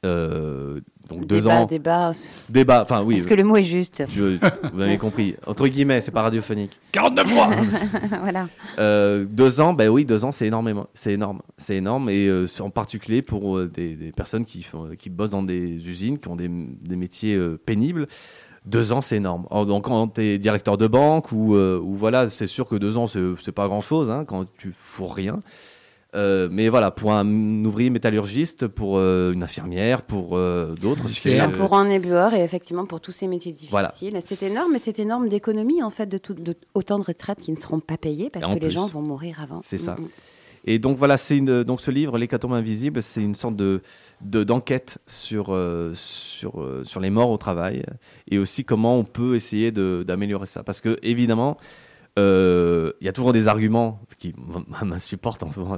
[0.05, 2.13] euh, donc deux débat, ans, débat.
[2.49, 4.39] débat, enfin oui, Est-ce que le mot est juste je-
[4.73, 6.79] vous avez compris, entre guillemets, c'est pas radiophonique.
[6.93, 7.51] 49 mois
[8.21, 8.49] Voilà.
[8.79, 12.47] Euh, deux ans, ben oui, deux ans, c'est énormément, c'est énorme, c'est énorme, et euh,
[12.61, 16.29] en particulier pour euh, des, des personnes qui, font, qui bossent dans des usines, qui
[16.29, 18.07] ont des, des métiers euh, pénibles.
[18.65, 19.47] Deux ans, c'est énorme.
[19.53, 22.75] Alors, donc, quand tu es directeur de banque, ou, euh, ou voilà, c'est sûr que
[22.75, 25.41] deux ans, c'est c'est pas grand chose, hein, quand tu fous rien.
[26.17, 27.27] Euh, mais voilà, pour un
[27.65, 32.43] ouvrier métallurgiste, pour euh, une infirmière, pour euh, d'autres, C'est Bah, pour un éboueur et
[32.43, 33.71] effectivement pour tous ces métiers difficiles.
[33.71, 33.93] Voilà.
[33.95, 37.53] C'est énorme, mais c'est énorme d'économie en fait de, tout, de autant de retraites qui
[37.53, 39.61] ne seront pas payées parce que les gens vont mourir avant.
[39.63, 39.97] C'est ça.
[39.99, 40.09] Mm, mm.
[40.69, 43.83] Et donc voilà, c'est une- donc ce livre, L'hécatombe invisible, c'est une sorte de
[44.23, 47.85] de- d'enquête sur euh, sur euh, sur les morts au travail
[48.31, 50.63] et aussi comment on peut essayer d'améliorer ça.
[50.65, 51.57] Parce que évidemment,
[52.19, 54.35] euh, il y a toujours des arguments qui
[54.85, 55.77] m'insupportent en ce moment.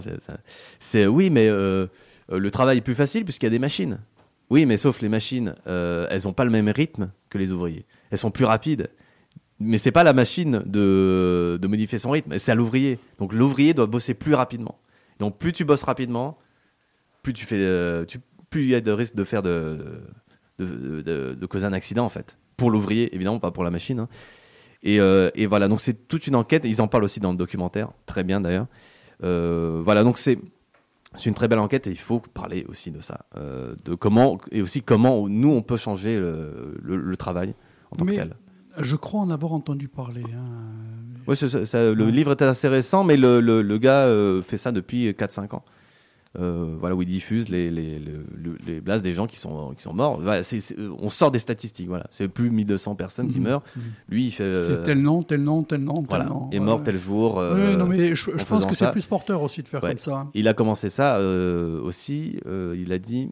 [0.78, 1.86] C'est- oui, mais euh,
[2.32, 3.98] euh, le travail est plus facile puisqu'il y a des machines.
[4.50, 7.84] Oui, mais sauf les machines, euh, elles n'ont pas le même rythme que les ouvriers.
[8.10, 8.88] Elles sont plus rapides.
[9.60, 12.98] Mais c'est pas la machine de, modifier son rythme, c'est à l'ouvrier.
[13.18, 14.78] Donc l'ouvrier doit bosser plus rapidement.
[15.18, 16.38] Donc plus tu bosses rapidement,
[17.22, 18.04] plus tu fais, euh,
[18.50, 20.00] plus il y a de risque de faire de
[21.50, 22.38] causer un accident en fait.
[22.56, 23.98] Pour l'ouvrier, évidemment, pas pour la machine.
[24.00, 24.08] hein.
[24.82, 26.62] Et, euh, et voilà, donc c'est toute une enquête.
[26.64, 28.66] Ils en parlent aussi dans le documentaire, très bien d'ailleurs.
[29.24, 30.38] Euh, voilà, donc c'est
[31.16, 34.38] c'est une très belle enquête et il faut parler aussi de ça, euh, de comment
[34.52, 37.54] et aussi comment nous on peut changer le, le- le travail
[37.90, 38.36] en tant Mais- que tel.
[38.80, 40.22] Je crois en avoir entendu parler.
[40.32, 40.44] hein.
[41.26, 44.06] Oui, ça- le livre est assez récent, mais le, le- gars
[44.44, 45.64] fait ça depuis 4-5 ans.
[46.38, 49.74] Euh, voilà, où il diffuse les, les, le- le- les blasts des gens qui sont,
[49.74, 50.20] qui sont morts.
[50.20, 52.06] Voilà, c'est- c'est- on sort des statistiques, voilà.
[52.10, 53.44] C'est plus 1200 personnes qui Mhm.
[53.44, 53.62] meurent.
[53.74, 53.82] Mhm.
[54.08, 54.44] Lui, il fait.
[54.44, 56.48] euh, C'est tel nom, tel nom, tel nom, tel voilà, nom.
[56.52, 56.84] est Ouais, mort ouais.
[56.84, 57.40] tel jour.
[57.40, 59.90] euh, non, mais je, je en pense que c'est plus porteur aussi de faire Ouais.
[59.90, 60.16] comme ça.
[60.16, 60.30] hein.
[60.34, 63.30] Il a commencé ça euh, aussi, euh, il a dit,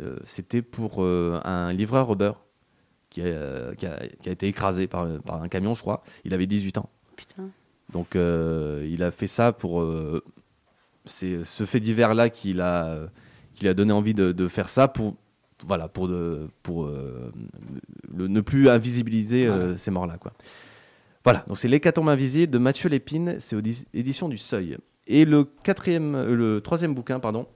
[0.00, 2.32] euh, c'était pour euh, un livreur Uber
[3.10, 6.02] qui a, qui, a, qui a été écrasé par, par un camion, je crois.
[6.24, 6.88] Il avait 18 ans.
[7.14, 7.44] Putain.
[7.92, 9.84] Donc euh, il a fait ça pour...
[11.06, 11.08] euh,
[11.40, 13.08] c'est ce fait divers-là qu'il a,
[13.52, 15.14] qu'il a donné envie de, de faire ça pour...
[15.66, 17.32] Voilà, pour, de, pour euh,
[18.14, 20.18] le- ne plus invisibiliser euh, ces morts-là.
[20.18, 20.32] quoi.
[21.22, 24.76] Voilà, donc c'est L'hécatombe invisible de Mathieu Lépine, c'est aux di- éditions du Seuil.
[25.06, 27.46] Et le, quatrième, euh, le troisième bouquin, pardon,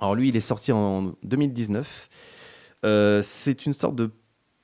[0.00, 2.08] alors lui, il est sorti en 2019.
[2.84, 4.10] Euh, c'est une sorte de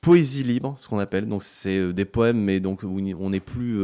[0.01, 1.27] poésie libre, ce qu'on appelle.
[1.27, 3.77] Donc c'est euh, des poèmes, mais donc où on n'est plus,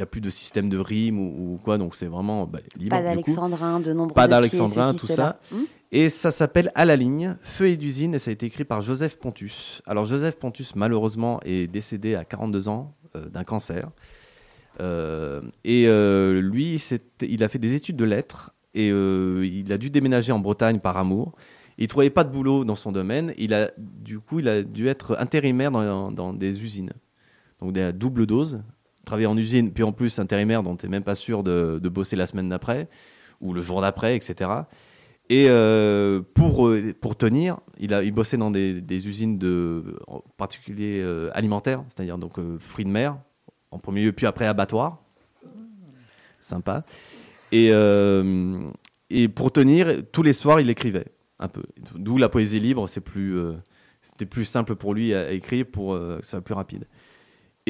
[0.00, 1.78] euh, il y a plus de système de rime ou, ou quoi.
[1.78, 2.96] Donc c'est vraiment bah, libre.
[2.96, 5.38] Pas d'alexandrin, de nombreux Pas d'alexandrin, tout ça.
[5.52, 8.64] Hmm Et ça s'appelle À la ligne, Feu et d'usine, et ça a été écrit
[8.64, 9.82] par Joseph Pontus.
[9.86, 13.90] Alors Joseph Pontus, malheureusement, est décédé à 42 ans euh, d'un cancer.
[14.80, 16.82] Euh, et euh, lui,
[17.20, 20.96] il a fait des études de lettres et il a dû déménager en Bretagne par
[20.96, 21.34] amour.
[21.76, 23.34] Il trouvait pas de boulot dans son domaine.
[23.36, 26.92] Il a, du coup, il a dû être intérimaire dans, dans des usines.
[27.60, 28.62] Donc des double dose.
[29.10, 31.88] Travailler en usine, puis en plus intérimaire dont tu n'es même pas sûr de, de
[31.88, 32.88] bosser la semaine d'après
[33.40, 34.48] ou le jour d'après, etc.
[35.28, 39.98] Et euh, pour, euh, pour tenir, il, a, il bossait dans des, des usines de,
[40.06, 43.18] en particulier euh, alimentaires, c'est-à-dire donc euh, fruits de mer
[43.72, 45.02] en premier lieu, puis après abattoir.
[46.38, 46.84] Sympa.
[47.50, 47.72] Et,
[49.10, 51.06] et pour tenir, tous les soirs, il écrivait
[51.40, 51.64] un peu.
[51.96, 53.40] D'où la poésie libre, c'est plus,
[54.02, 56.86] c'était plus simple pour lui à, à écrire pour que ça soit plus rapide.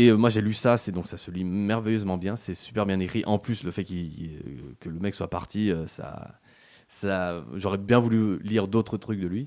[0.01, 2.86] Et euh, moi j'ai lu ça, c'est donc ça se lit merveilleusement bien, c'est super
[2.86, 3.22] bien écrit.
[3.26, 4.40] En plus le fait qu'il-
[4.80, 6.38] que le mec soit parti, euh, ça,
[6.88, 9.46] ça, j'aurais bien voulu lire d'autres trucs de lui.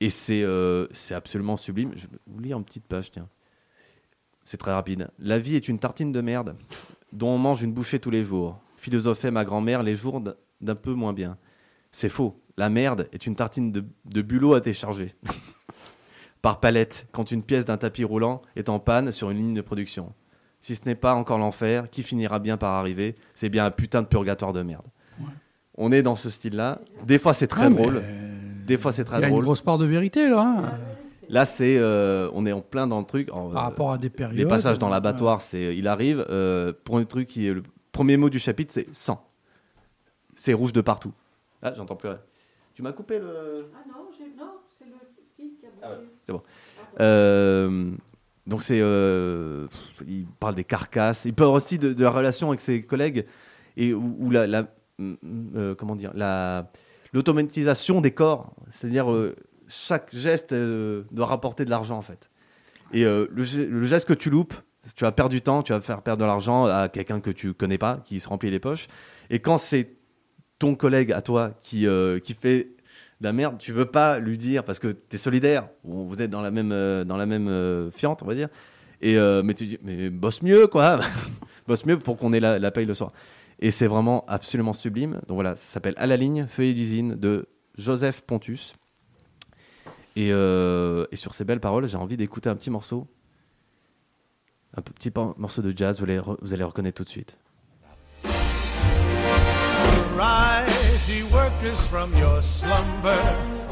[0.00, 1.92] Et c'est euh, absolument sublime.
[1.94, 3.28] Je vais vous lire une petite page, tiens.
[4.42, 5.08] C'est très rapide.
[5.20, 6.56] La vie est une tartine de merde
[7.12, 8.58] dont on mange une bouchée tous les jours.
[8.76, 10.20] philosophait ma grand-mère les jours
[10.60, 11.38] d'un peu moins bien.
[11.92, 12.36] C'est faux.
[12.56, 15.14] La merde est une tartine de, de bulot à décharger.
[16.44, 19.62] Par palette, quand une pièce d'un tapis roulant est en panne sur une ligne de
[19.62, 20.12] production.
[20.60, 24.02] Si ce n'est pas encore l'enfer, qui finira bien par arriver, c'est bien un putain
[24.02, 24.84] de purgatoire de merde.
[25.78, 26.80] On est dans ce style-là.
[27.06, 27.96] Des fois, c'est très Ah, drôle.
[28.04, 28.30] euh,
[28.66, 29.44] Des fois, c'est Il très y a une drôle.
[29.44, 30.64] grosse part de vérité là, hein,
[31.30, 33.30] Là, c'est, euh, on est en plein dans le truc.
[33.32, 34.36] En, par euh, rapport à des périodes.
[34.36, 36.26] les passages dans l'abattoir, c'est, il arrive.
[36.28, 39.26] Euh, pour un truc qui est le premier mot du chapitre, c'est sang.
[40.36, 41.14] C'est rouge de partout.
[41.62, 42.20] Ah, j'entends plus rien.
[42.74, 43.70] Tu m'as coupé le.
[43.74, 44.92] Ah non, c'est le
[45.36, 46.42] fil qui a Ah ouais, c'est bon.
[47.00, 47.90] Euh,
[48.46, 49.66] donc c'est, euh,
[50.06, 51.24] il parle des carcasses.
[51.24, 53.26] Il parle aussi de, la relation avec ses collègues
[53.76, 54.62] et où, la,
[54.98, 55.14] mm,
[55.56, 56.70] euh, comment dire, la
[57.14, 59.36] l'automatisation des corps, c'est-à-dire euh,
[59.68, 62.28] chaque geste euh, doit rapporter de l'argent en fait.
[62.92, 64.54] Et euh, le, le geste que tu loupes,
[64.96, 67.54] tu vas perdre du temps, tu vas faire perdre de l'argent à quelqu'un que tu
[67.54, 68.88] connais pas, qui se remplit les poches.
[69.30, 69.96] Et quand c'est
[70.58, 72.73] ton collègue à toi qui, euh, qui fait
[73.32, 76.42] merde, tu veux pas lui dire parce que tu es solidaire, ou vous êtes dans
[76.42, 78.48] la même, euh, dans la même euh, on va dire.
[79.00, 81.00] Et, euh, mais tu dis, mais bosse mieux, quoi.
[81.66, 83.12] bosse mieux pour qu'on ait la, la le soir.
[83.60, 85.20] Et c'est vraiment absolument sublime.
[85.28, 87.46] Donc voilà, ça s'appelle À la ligne, feuille d'usine de
[87.76, 88.74] Joseph Pontus.
[90.16, 93.06] Et, et sur ces belles paroles, j'ai envie d'écouter un petit morceau.
[94.76, 97.36] Un petit morceau de jazz, vous allez, vous allez reconnaître tout de suite.
[101.08, 103.20] Ye workers, from your slumber.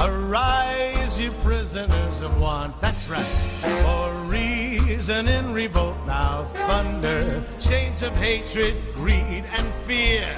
[0.01, 2.79] Arise, ye prisoners of want.
[2.81, 3.33] That's right.
[3.85, 7.43] For reason in revolt now thunder.
[7.61, 10.29] Chains of hatred, greed, and fear.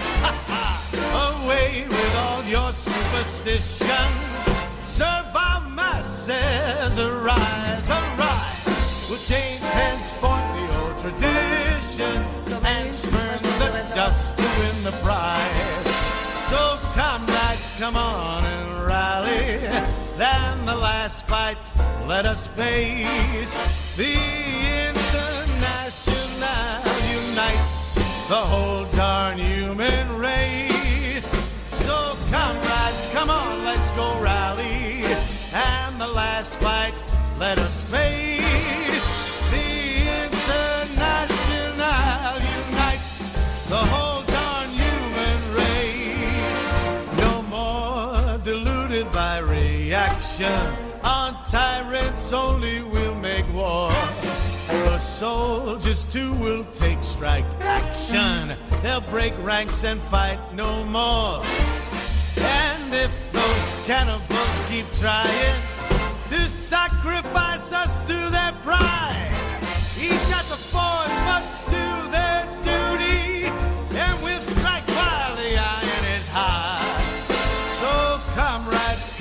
[1.28, 4.42] Away with all your superstitions.
[4.82, 6.98] Serve our masses.
[6.98, 9.08] Arise, arise.
[9.08, 12.22] We'll change henceforth the old tradition
[12.64, 15.63] and spurn the dust to win the prize.
[16.54, 19.58] So comrades, come on and rally.
[20.16, 21.58] Then the last fight,
[22.06, 23.52] let us face.
[23.96, 24.14] The
[24.88, 26.14] international
[27.20, 27.74] unites
[28.28, 31.26] the whole darn human race.
[31.86, 35.02] So comrades, come on, let's go rally.
[35.52, 36.94] And the last fight,
[37.40, 38.23] let us face.
[50.44, 50.76] Reaction.
[51.04, 53.90] On tyrants only will make war.
[54.68, 58.56] The soldiers too will take strike action.
[58.82, 61.42] They'll break ranks and fight no more.
[62.38, 65.60] And if those cannibals keep trying
[66.28, 69.30] to sacrifice us to their pride,
[69.98, 72.83] each at the forge must do their duty,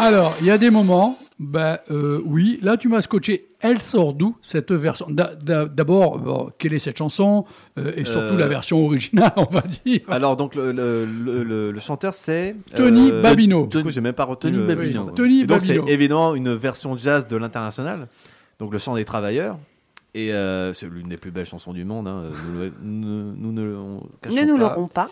[0.00, 3.46] Alors, il y a des moments, bah, euh, oui, là tu m'as scotché.
[3.60, 5.06] Elle sort d'où cette version?
[5.10, 7.44] D'a- d'a- D'abord, bon, quelle est cette chanson
[7.78, 10.00] Euh, Et surtout Euh, la version originale, on va dire?
[10.08, 12.56] Alors, donc, le, le, le- le- le chanteur, c'est.
[12.74, 13.66] Tony euh, Babino.
[13.66, 15.10] Du coup, j'ai même pas retenu Tony le- Babino.
[15.10, 18.08] Tony donc, c'est évidemment une version jazz de l'international.
[18.58, 19.58] Donc, le chant des travailleurs.
[20.14, 22.08] Et euh, c'est l'une des plus belles chansons du monde.
[22.08, 22.22] hein.
[22.46, 23.76] Nous, le- nous- nous ne le
[24.22, 25.08] cachons Ne nous l'aurons pas.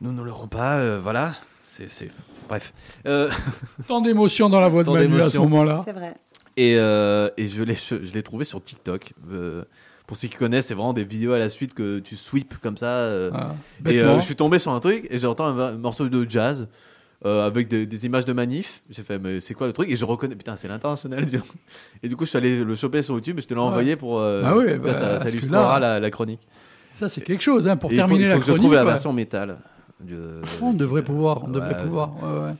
[0.00, 0.76] Nous ne l'aurons pas.
[0.76, 1.34] euh, voilà.
[1.64, 2.08] C'est.
[2.50, 2.74] Bref.
[3.06, 3.30] Euh,
[3.88, 5.78] Tant d'émotion dans la voix de Manu à ce moment-là.
[5.84, 6.14] C'est vrai.
[6.58, 9.12] Et, euh, et je l'ai je l'ai trouvé sur TikTok.
[9.32, 9.62] Euh,
[10.06, 12.76] pour ceux qui connaissent, c'est vraiment des vidéos à la suite que tu sweeps comme
[12.76, 12.86] ça.
[12.86, 13.54] euh, Ah,
[13.88, 16.66] et euh, je suis tombé sur un truc et j'entends un, un morceau de jazz
[17.24, 18.82] euh, avec des, des images de manif.
[18.90, 19.88] J'ai fait, mais c'est quoi le truc?
[19.88, 21.24] Et je reconnais, putain, c'est l'international.
[22.02, 23.94] Et du coup, je suis allé le choper sur YouTube et je te l'ai envoyé
[23.94, 24.18] pour.
[24.18, 26.40] euh, Ah oui, ça, bah, ça, ça que illustrera la, la chronique.
[26.92, 28.46] Ça, c'est quelque chose, hein, pour Et il faut, terminer il faut la que je
[28.50, 28.62] chronique.
[28.62, 29.58] trouve la version métal.
[30.00, 32.10] De- On devrait pouvoir, on devrait Ouais, pouvoir.
[32.22, 32.52] ouais,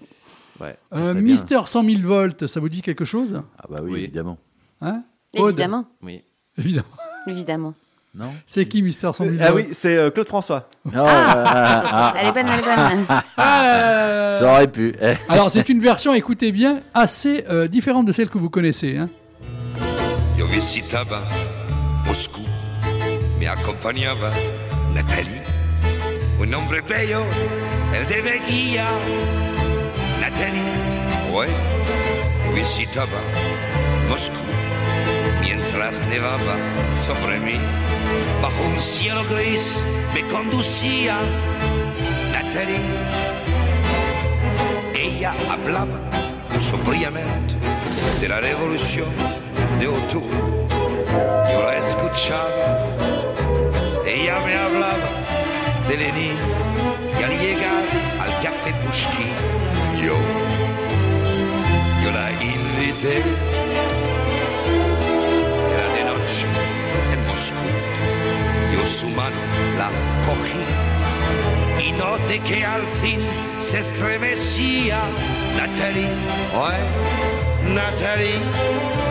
[0.67, 0.77] ouais.
[0.95, 1.23] Euh, bien.
[1.23, 3.43] Mister 100 000 volts, ça vous dit quelque chose?
[3.59, 4.01] Ah bah oui, Oui.
[4.05, 4.39] évidemment.
[4.83, 5.03] hein?
[5.33, 5.87] Évidemment.
[6.03, 6.23] Oui.
[6.59, 6.87] Évidemment.
[7.27, 7.75] Évidemment.
[8.15, 8.33] Non?
[8.47, 10.69] C'est qui Mister 100 000 Ah oui, c'est euh, Claude François.
[10.87, 12.63] Oh, ah, ah, Elle est bonne, elle est
[12.97, 13.07] bonne.
[13.37, 14.37] Ah.
[14.39, 14.95] Ça aurait pu.
[15.29, 18.97] Alors, c'est une version, écoutez bien, assez euh, différente de celle que vous connaissez.
[18.97, 19.09] Hein.
[20.39, 21.23] Io visitava
[22.07, 22.41] Moscou,
[23.39, 24.31] mi accompagnava
[24.95, 25.41] Nathalie,
[26.41, 27.25] un hombre bello,
[27.95, 28.87] el de Beguía.
[30.21, 30.63] Nathalie,
[31.33, 31.49] ouais,
[32.45, 33.21] yo visitaba
[34.09, 34.37] Moscú,
[35.43, 36.57] mientras nevaba
[36.93, 37.59] sobre mí,
[38.41, 39.85] bajo un cielo gris
[40.15, 41.19] me conducía
[42.33, 42.81] Nathalie.
[44.95, 46.01] Ella hablaba
[46.59, 47.55] sobriamente
[48.21, 49.09] de la revolución
[49.79, 50.39] de octubre.
[51.53, 52.90] Yo la escuchaba,
[55.91, 56.37] de Lenin
[57.19, 57.85] y al llegar
[58.21, 59.35] al café Pushkin,
[60.05, 60.15] yo,
[62.03, 63.17] yo la invité.
[65.75, 66.47] Era de noche
[67.13, 67.67] en Moscú,
[68.73, 69.41] yo su mano
[69.79, 69.91] la
[70.27, 70.63] cogí
[71.89, 73.27] y noté que al fin
[73.59, 75.01] se estremecía
[75.57, 76.09] Natalie,
[76.55, 79.10] ouais, Natalie.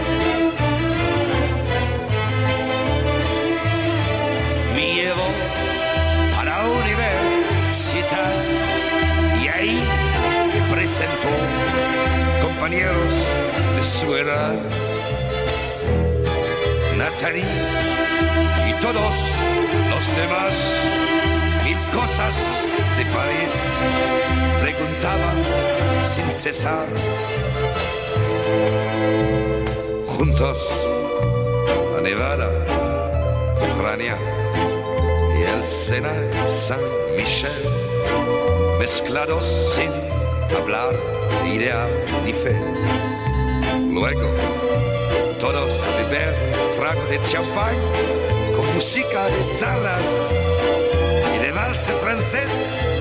[9.42, 9.84] Y ahí
[10.54, 11.30] me presentó
[12.42, 13.14] compañeros
[13.76, 14.56] de su edad.
[16.98, 17.46] Natalie
[18.68, 19.16] y todos
[19.90, 20.54] los demás
[21.64, 22.66] mil cosas
[22.98, 23.54] de París
[24.62, 25.34] preguntaba
[26.04, 26.88] sin cesar.
[30.08, 30.88] Juntos
[31.98, 32.50] a Nevada,
[33.74, 34.18] Ucrania
[35.40, 36.14] y el Sena
[36.50, 36.80] San
[37.16, 37.79] Michel,
[38.80, 39.44] mezclados
[39.76, 39.92] sin
[40.58, 40.96] hablar
[41.44, 41.86] de idea
[42.26, 42.58] ni fe.
[43.92, 44.34] Luego,
[45.38, 46.34] todos a beber
[46.78, 47.76] trago de champán
[48.56, 50.32] con música de zardas
[51.36, 52.99] y de valse francés.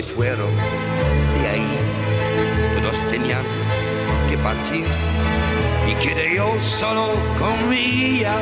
[0.00, 1.78] Se fueron de ahí,
[2.80, 3.42] todos tenían
[4.30, 4.86] que partir
[5.90, 8.34] y quedé yo solo con mi guía,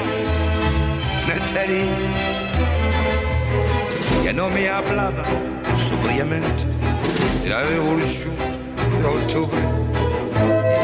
[1.27, 1.87] Natalie.
[4.25, 5.25] Ya no me hablaba
[5.75, 6.65] sobriamente.
[7.43, 8.37] De la revolución
[9.01, 9.61] de octubre.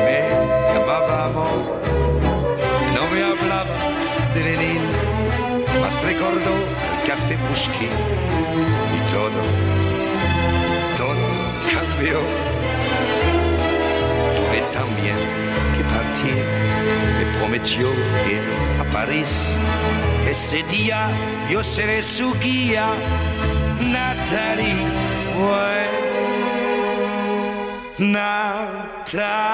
[0.05, 0.29] Me
[0.75, 1.83] llamaba amor.
[2.95, 3.77] No me hablaba
[4.35, 4.83] de Lenin,
[5.81, 6.53] mas recordó
[7.03, 7.91] el café Pushkin
[8.97, 9.84] y todo
[11.95, 12.19] cambió.
[14.37, 15.17] Tuve también
[15.77, 16.45] que partir,
[17.19, 17.87] me prometió
[18.29, 18.43] ir
[18.81, 19.33] a París.
[20.29, 21.11] Ese día
[21.51, 22.89] yo seré su guía,
[23.81, 24.75] Natalie.
[25.37, 25.89] Ouais.
[27.99, 29.45] Natalie.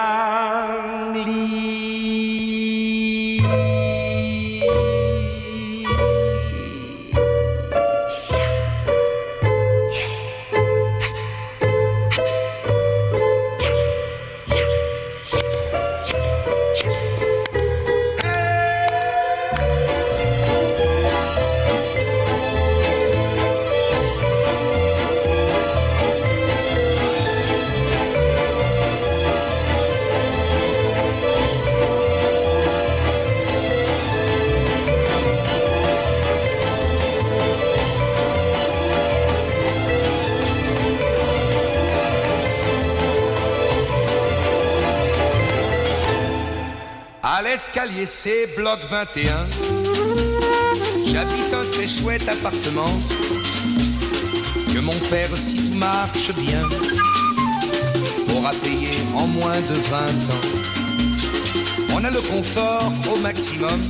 [47.72, 49.46] L'escalier C, bloc 21.
[51.06, 52.98] J'habite un très chouette appartement.
[54.72, 56.68] Que mon père, si tout marche bien,
[58.34, 60.46] aura payé en moins de 20 ans.
[61.94, 63.80] On a le confort au maximum.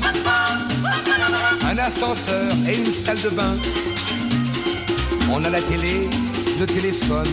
[1.64, 3.54] Un ascenseur et une salle de bain.
[5.30, 6.08] On a la télé,
[6.58, 7.28] le téléphone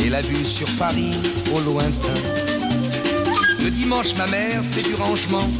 [0.00, 1.16] et la vue sur Paris
[1.54, 2.45] au lointain.
[3.66, 5.50] Le dimanche, ma mère fait du rangement.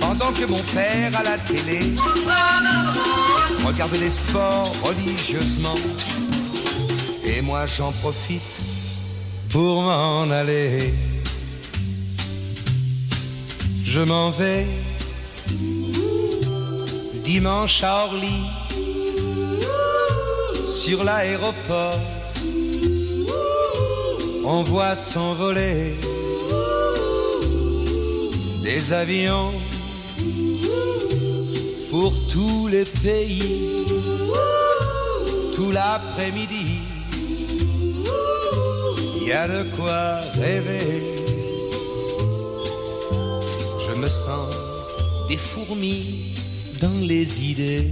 [0.00, 1.92] Pendant que mon père à la télé
[3.66, 5.74] regarde les sports religieusement.
[7.22, 8.40] Et moi, j'en profite
[9.50, 10.94] pour m'en aller.
[13.84, 14.66] Je m'en vais
[17.24, 18.40] dimanche à Orly
[20.66, 22.00] sur l'aéroport.
[24.46, 25.94] On voit s'envoler
[28.68, 29.52] des avions
[31.90, 33.86] pour tous les pays,
[35.54, 36.66] tout l'après-midi.
[39.16, 41.02] Il y a de quoi rêver.
[43.86, 44.54] Je me sens
[45.28, 46.34] des fourmis
[46.82, 47.90] dans les idées.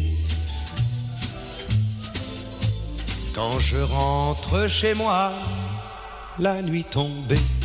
[3.35, 5.33] Quand je rentre chez moi,
[6.39, 7.56] la nuit tombée.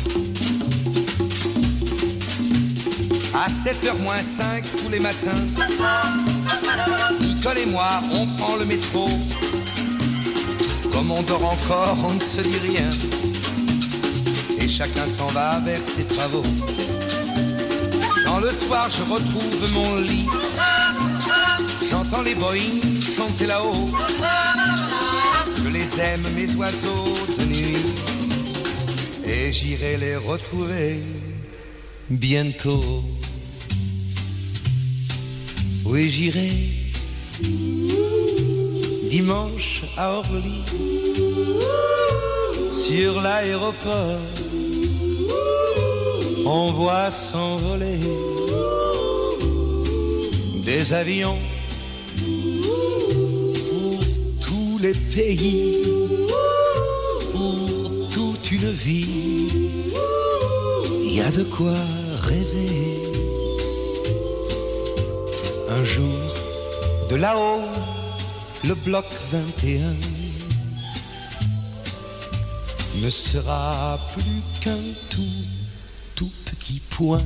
[3.52, 5.44] 7h moins 5 tous les matins,
[7.20, 9.06] Nicole et moi, on prend le métro.
[10.90, 12.88] Comme on dort encore, on ne se dit rien.
[14.58, 16.42] Et chacun s'en va vers ses travaux.
[18.24, 20.26] Quand le soir je retrouve mon lit,
[21.88, 23.90] j'entends les boeings chanter là-haut.
[25.58, 27.84] Je les aime, mes oiseaux de nuit,
[29.26, 31.02] et j'irai les retrouver
[32.08, 33.04] bientôt.
[35.92, 36.48] Oui, j'irai
[39.10, 40.62] dimanche à Orly,
[42.66, 44.26] sur l'aéroport.
[46.46, 47.98] On voit s'envoler
[50.64, 51.36] des avions.
[53.68, 54.00] Pour
[54.40, 55.82] tous les pays,
[57.32, 57.68] pour
[58.10, 59.46] toute une vie.
[61.04, 61.76] Il y a de quoi
[67.12, 67.60] de là-haut,
[68.64, 69.94] le bloc 21
[73.02, 74.78] ne sera plus qu'un
[75.10, 75.20] tout,
[76.14, 77.18] tout petit point.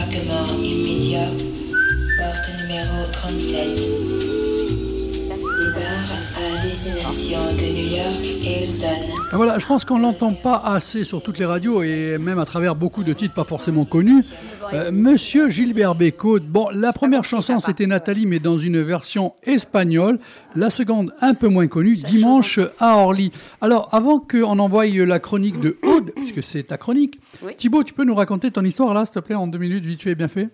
[0.00, 1.28] Embarquement immédiat.
[2.18, 3.76] Porte numéro 37.
[5.58, 8.86] Départ à destination de New York et Houston.
[9.30, 12.46] Ah, Voilà, je pense qu'on l'entend pas assez sur toutes les radios et même à
[12.46, 14.24] travers beaucoup de titres pas forcément connus.
[14.72, 20.18] Euh, Monsieur Gilbert Bécaud, bon, la première chanson c'était Nathalie, mais dans une version espagnole.
[20.54, 23.32] La seconde, un peu moins connue, Dimanche à Orly.
[23.60, 27.54] Alors, avant qu'on envoie la chronique de Aude, puisque c'est ta chronique, Oui.
[27.56, 30.02] Thibaut, tu peux nous raconter ton histoire là, s'il te plaît, en deux minutes, vite
[30.02, 30.48] fait, bien fait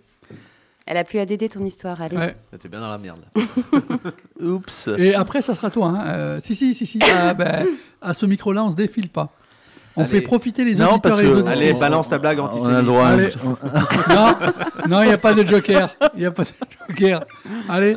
[0.87, 2.17] Elle a plus à dédé ton histoire, allez.
[2.17, 2.37] Ouais.
[2.59, 3.21] T'es bien dans la merde.
[3.35, 3.43] là.
[4.47, 4.89] Oups.
[4.97, 5.89] Et après, ça sera toi.
[5.89, 6.07] Hein.
[6.07, 6.99] Euh, si, si, si, si.
[7.03, 7.67] Ah, ben,
[8.01, 9.33] à ce micro-là, on se défile pas.
[9.99, 10.11] On Allez.
[10.11, 11.57] fait profiter les Non, auditeurs parce et les que- auditrices.
[11.59, 12.85] Allez, balance ta blague On a le antisémite.
[12.85, 13.07] droit.
[13.07, 13.29] à- Allez.
[14.11, 14.35] Non,
[14.89, 15.95] non, il n'y a pas de joker.
[16.15, 16.49] Il n'y a pas de
[16.91, 17.25] joker.
[17.69, 17.97] Allez.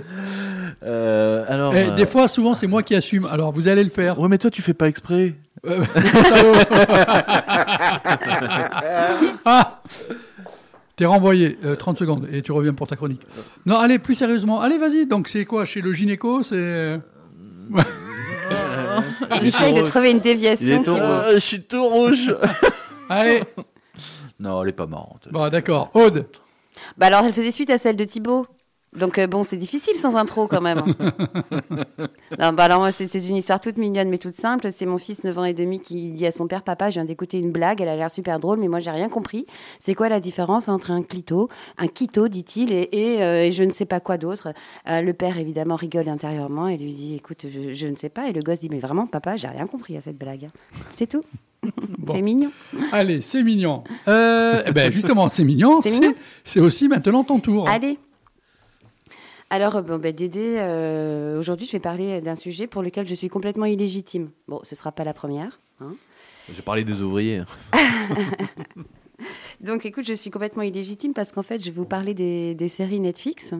[0.86, 1.74] Euh, alors.
[1.76, 3.26] Eh, euh, Des fois, souvent, c'est moi qui assume.
[3.30, 4.18] Alors, vous allez le faire.
[4.20, 5.36] Ouais, mais toi, tu fais pas exprès.
[5.68, 5.84] Euh,
[9.45, 9.82] ah
[10.95, 11.58] T'es renvoyé.
[11.64, 13.22] Euh, 30 secondes et tu reviens pour ta chronique.
[13.66, 14.62] Non, allez, plus sérieusement.
[14.62, 15.06] Allez, vas-y.
[15.06, 15.66] Donc, c'est quoi?
[15.66, 17.00] Chez le gynéco C'est.
[19.41, 21.06] Il essaye de trouver une Il déviation, est tout Thibaut.
[21.06, 22.36] Euh, je suis tout rouge.
[23.10, 23.43] Allez.
[24.39, 25.28] non, elle est pas marrante.
[25.32, 25.89] Bon, d'accord.
[25.93, 26.28] Aude.
[26.97, 28.47] Bah alors, elle faisait suite à celle de Thibaut.
[28.97, 30.79] Donc euh, bon, c'est difficile sans intro quand même.
[32.39, 34.71] non, bah alors c'est une histoire toute mignonne mais toute simple.
[34.71, 37.05] C'est mon fils 9 ans et demi qui dit à son père, papa, je viens
[37.05, 39.45] d'écouter une blague, elle a l'air super drôle, mais moi j'ai rien compris.
[39.79, 43.63] C'est quoi la différence entre un clito, un quito, dit-il, et, et, euh, et je
[43.63, 44.53] ne sais pas quoi d'autre?
[44.87, 48.27] Euh, le père évidemment rigole intérieurement et lui dit, écoute, je, je ne sais pas.
[48.27, 50.49] Et le gosse dit, mais vraiment, papa, j'ai rien compris à cette blague.
[50.95, 51.23] C'est tout.
[51.99, 52.13] Bon.
[52.13, 52.51] C'est mignon.
[52.93, 53.83] Allez, c'est mignon.
[54.07, 55.81] Euh, eh ben justement, c'est mignon.
[55.81, 56.13] C'est C'est mignon.
[56.45, 57.67] c'est aussi maintenant ton tour.
[57.67, 57.99] Allez.
[59.50, 63.16] Alors, euh, bon, ben, Dédé, euh, aujourd'hui, je vais parler d'un sujet pour lequel je
[63.16, 64.30] suis complètement illégitime.
[64.47, 65.60] Bon, ce sera pas la première.
[65.82, 65.95] hein.
[66.54, 67.43] J'ai parlé des ouvriers.
[69.61, 72.67] Donc, écoute, je suis complètement illégitime parce qu'en fait, je vais vous parler des, des
[72.70, 73.53] séries Netflix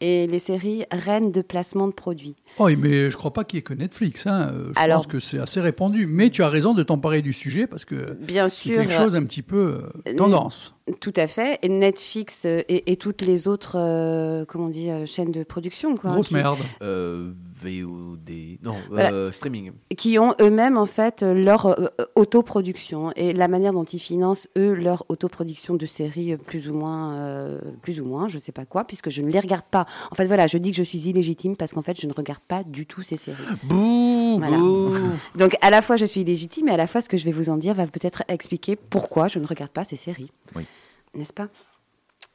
[0.00, 2.36] et les séries reines de placement de produits.
[2.58, 4.26] Oh, mais je crois pas qu'il y ait que Netflix.
[4.26, 4.50] Hein.
[4.52, 6.06] Euh, Je Alors- pense que c'est assez répandu.
[6.06, 9.14] Mais tu as raison de t'emparer du sujet parce que Bien c'est sûr, quelque chose
[9.16, 10.74] un petit peu euh, tendance.
[11.00, 11.58] tout à fait.
[11.62, 15.42] Et Netflix euh, et, et toutes les autres, euh, comment on dit, euh, chaînes de
[15.44, 16.10] production, quoi.
[16.12, 16.58] Grosse qui- merde.
[16.82, 17.30] Euh,
[17.62, 18.58] VOD.
[18.62, 19.12] Non, Voilà.
[19.12, 19.72] euh, streaming.
[19.96, 24.48] qui ont eux-mêmes en fait leur euh, euh, autoproduction et la manière dont ils financent
[24.56, 28.52] eux leur autoproduction de séries euh, plus ou moins euh, plus ou moins je sais
[28.52, 30.82] pas quoi puisque je ne les regarde pas en fait voilà je dis que je
[30.82, 34.56] suis illégitime parce qu'en fait je ne regarde pas du tout ces séries Bouh, Voilà.
[34.58, 34.94] bouh.
[35.36, 37.32] donc à la fois je suis illégitime et à la fois ce que je vais
[37.32, 40.64] vous en dire va peut-être expliquer pourquoi je ne regarde pas ces séries Oui.
[41.14, 41.48] n'est-ce pas?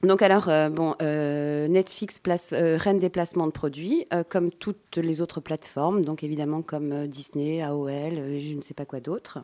[0.06, 4.98] Donc alors, euh, bon, euh, Netflix place, euh, reine des placements de produits, comme toutes
[4.98, 9.40] les autres plateformes, donc évidemment comme Disney, AOL, je ne sais pas quoi d'autre.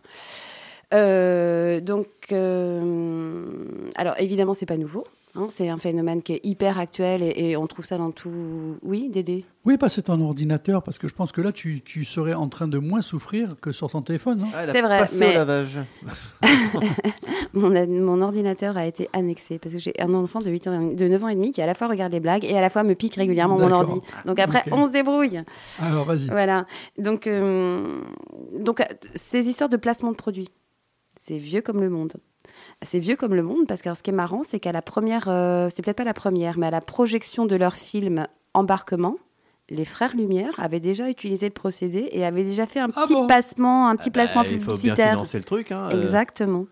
[0.91, 5.05] Donc, alors évidemment, c'est pas nouveau.
[5.35, 8.77] Hein, c'est un phénomène qui est hyper actuel et, et on trouve ça dans tout.
[8.83, 9.45] Oui, Dédé?
[9.63, 12.67] Oui, passer ton ordinateur, parce que je pense que là, tu, tu serais en train
[12.67, 14.45] de moins souffrir que sur ton téléphone.
[14.55, 15.79] Ah, C'est vrai, passé mais- au lavage.
[17.53, 20.95] mon, ordinateur a été annexé parce que j'ai un enfant de, 8 ans, et demi-
[20.95, 22.69] de 9 ans et demi qui à la fois regarde les blagues et à la
[22.69, 23.99] fois me pique régulièrement mon ordi.
[24.25, 25.41] Donc après, on se débrouille.
[25.79, 26.27] Alors, vas-y.
[26.27, 26.65] Voilà.
[26.97, 28.01] Donc, euh,
[28.57, 30.49] donc, euh, ces histoires de placement de produits,
[31.19, 32.13] c'est vieux comme le monde.
[32.83, 34.81] C'est vieux comme le monde parce que alors, ce qui est marrant, c'est qu'à la
[34.81, 39.15] première, euh, c'est peut-être pas la première, mais à la projection de leur film Embarquement,
[39.69, 43.13] les frères Lumière avaient déjà utilisé le procédé et avaient déjà fait un Ah petit
[43.13, 45.09] bon un petit Bah, placement il faut bien publicitaire.
[45.11, 45.71] financer le truc.
[45.71, 46.65] Hein, euh, Exactement.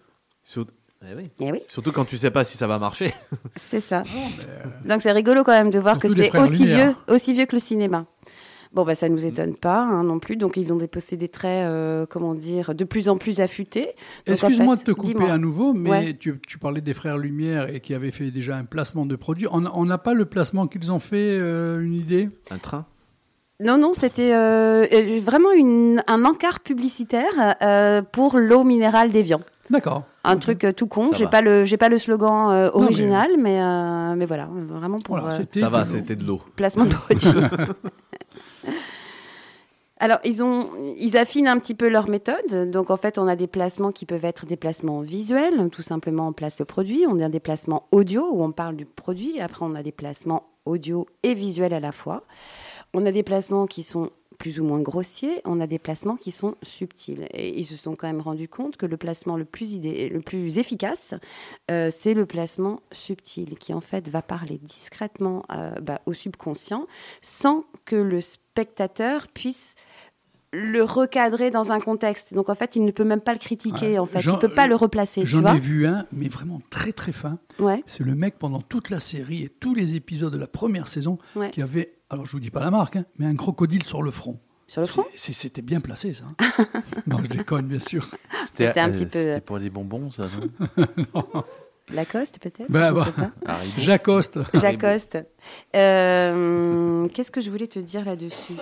[0.44, 0.66] sur-
[1.10, 1.30] eh oui.
[1.40, 3.14] Et oui, Surtout quand tu sais pas si ça va marcher.
[3.56, 4.04] c'est ça.
[4.86, 6.88] Donc c'est rigolo quand même de voir Surtout que c'est aussi Lumière.
[6.88, 8.06] vieux, aussi vieux que le cinéma.
[8.72, 10.36] Bon, bah, ça nous étonne pas hein, non plus.
[10.38, 13.90] Donc, ils ont des possédés très, euh, comment dire, de plus en plus affûtés.
[14.28, 16.14] En Excuse-moi fait, de te couper à nouveau, mais Ouais.
[16.14, 19.48] tu, tu parlais des frères Lumière et qui avaient fait déjà un placement de produit.
[19.52, 22.30] On n'a pas le placement qu'ils ont fait, euh, une idée?
[22.52, 22.86] Un train?
[23.60, 24.86] Non, non, c'était euh,
[25.24, 29.42] vraiment une, un encart publicitaire euh, pour l'eau minérale d'Evian.
[29.70, 30.04] D'accord.
[30.24, 31.12] Un truc tout con.
[31.14, 35.18] J'ai pas le, j'ai pas le slogan euh, original, mais mais, mais voilà, vraiment pour
[35.20, 36.42] Voilà, euh, Ça va, c'était de l'eau.
[36.56, 37.28] placement de produit.
[40.00, 42.72] Alors, ils, ont, ils affinent un petit peu leur méthode.
[42.72, 45.70] Donc, en fait, on a des placements qui peuvent être des placements visuels.
[45.72, 47.06] Tout simplement, on place le produit.
[47.08, 49.42] On a des placements audio où on parle du produit.
[49.42, 52.24] Après, on a des placements audio et visuels à la fois.
[52.94, 55.42] On a des placements qui sont plus ou moins grossiers.
[55.44, 57.28] On a des placements qui sont subtils.
[57.34, 60.22] Et ils se sont quand même rendus compte que le placement le plus, idé- le
[60.22, 61.14] plus efficace,
[61.70, 66.88] euh, c'est le placement subtil, qui en fait va parler discrètement euh, bah, au subconscient
[67.22, 68.22] sans que le
[68.60, 69.76] spectateur puisse
[70.52, 72.34] le recadrer dans un contexte.
[72.34, 73.92] Donc en fait, il ne peut même pas le critiquer.
[73.94, 74.00] Ouais.
[74.00, 75.22] En fait, J'en- il peut pas le replacer.
[75.22, 77.38] Tu J'en ai vu un, mais vraiment très très fin.
[77.60, 77.84] Ouais.
[77.88, 81.18] C'est le mec pendant toute la série et tous les épisodes de la première saison
[81.36, 81.52] Ouais.
[81.52, 84.12] qui avait, alors je vous dis pas la marque, hein, mais un crocodile sur le
[84.12, 84.40] front.
[84.68, 85.06] Sur le front.
[85.16, 86.26] C'était bien placé ça.
[86.40, 86.66] hein.
[87.08, 88.08] non, je déconne bien sûr.
[88.54, 90.28] C'était un euh, petit peu- C'était pour des bonbons, ça,
[91.14, 91.24] non
[91.94, 92.70] Lacoste peut-être.
[92.72, 93.08] Bah, bah.
[93.78, 94.40] Jacoste.
[94.54, 95.18] Jacoste.
[95.76, 98.54] Euh, Qu'est-ce que je voulais te dire là-dessus?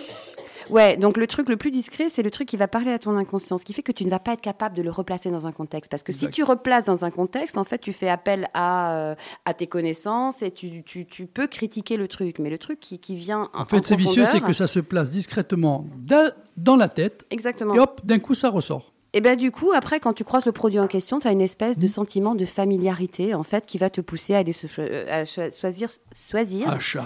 [0.70, 3.16] Ouais, donc le truc le plus discret, c'est le truc qui va parler à ton
[3.16, 5.48] inconscient, ce qui fait que tu ne vas pas être capable de le replacer dans
[5.48, 5.90] un contexte.
[5.90, 6.28] Parce que Exact.
[6.28, 9.16] si tu replaces dans un contexte, en fait, tu fais appel à, euh,
[9.46, 12.40] à tes connaissances et tu, tu, tu peux critiquer le truc.
[12.40, 14.80] Mais le truc qui, qui vient en, En fait, c'est vicieux, c'est que ça se
[14.82, 17.74] place discrètement da- dans la tête Exactement.
[17.74, 18.92] et hop, d'un coup ça ressort.
[19.14, 21.42] Et bien du coup, après, quand tu croises le produit en question, tu as une
[21.42, 21.82] espèce Mmh.
[21.82, 25.22] de sentiment de familiarité, en fait, qui va te pousser à aller se cho- euh,
[25.22, 27.06] à cho- choisir, choisir, Achat.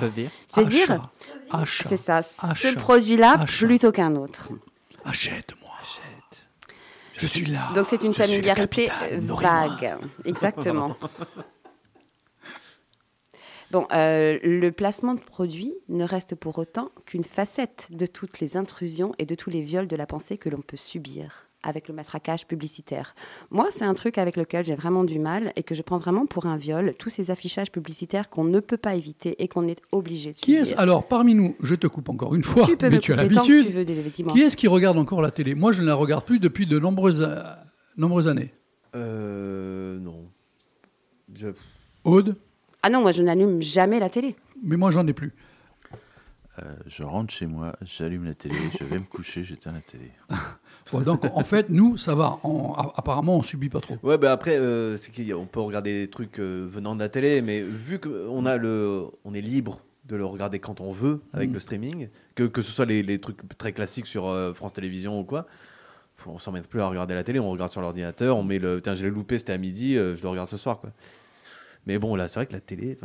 [0.54, 1.10] Choisir.
[1.52, 1.86] Achat.
[1.88, 2.56] C'est ça, Achat.
[2.56, 4.50] ce produit-là plutôt qu'un autre.
[5.06, 5.70] Achète-moi.
[5.80, 6.48] Achète.
[7.14, 7.70] Je suis là.
[7.76, 8.90] Donc c'est une Je familiarité
[9.20, 9.96] vague.
[10.26, 10.96] Exactement.
[13.72, 18.58] Bon, euh, le placement de produit ne reste pour autant qu'une facette de toutes les
[18.58, 21.94] intrusions et de tous les viols de la pensée que l'on peut subir avec le
[21.94, 23.16] matraquage publicitaire.
[23.50, 26.26] Moi, c'est un truc avec lequel j'ai vraiment du mal et que je prends vraiment
[26.26, 29.82] pour un viol, tous ces affichages publicitaires qu'on ne peut pas éviter et qu'on est
[29.92, 32.90] obligé de Qui est alors parmi nous Je te coupe encore une fois, Tu peux
[32.90, 33.68] mais tu as l'habitude.
[34.34, 35.56] Qui est-ce qui regarde encore la télé?
[35.56, 37.42] Moi, je ne la regarde plus depuis de nombreuses, euh,
[37.98, 38.54] nombreuses années.
[38.96, 40.00] Euh.
[40.00, 40.30] Non.
[41.36, 41.48] Je-
[42.04, 42.36] Aude?
[42.84, 44.36] Ah non, moi je n'allume jamais la télé.
[44.64, 45.34] Mais moi, j'en ai plus.
[46.60, 50.12] Euh, je rentre chez moi, j'allume la télé, je vais me coucher, j'éteins la télé.
[51.06, 52.40] Donc, en fait, nous, ça va.
[52.44, 53.98] On- apparemment, on subit pas trop.
[54.04, 57.42] Ouais, bah après, euh, c'est qu'on peut regarder des trucs euh, venant de la télé,
[57.42, 61.50] mais vu qu'on a le, on est libre de le regarder quand on veut avec
[61.50, 61.54] Mm.
[61.54, 65.20] le streaming, que, que ce soit les, les trucs très classiques sur euh, France Télévisions
[65.20, 65.46] ou quoi,
[66.26, 68.82] on s'en met plus à regarder la télé, on regarde sur l'ordinateur, on met le,
[68.82, 70.90] tiens, je l'ai loupé, c'était à midi, je le regarde ce soir, quoi.
[71.88, 72.98] Mais bon, là, c'est vrai que la télé,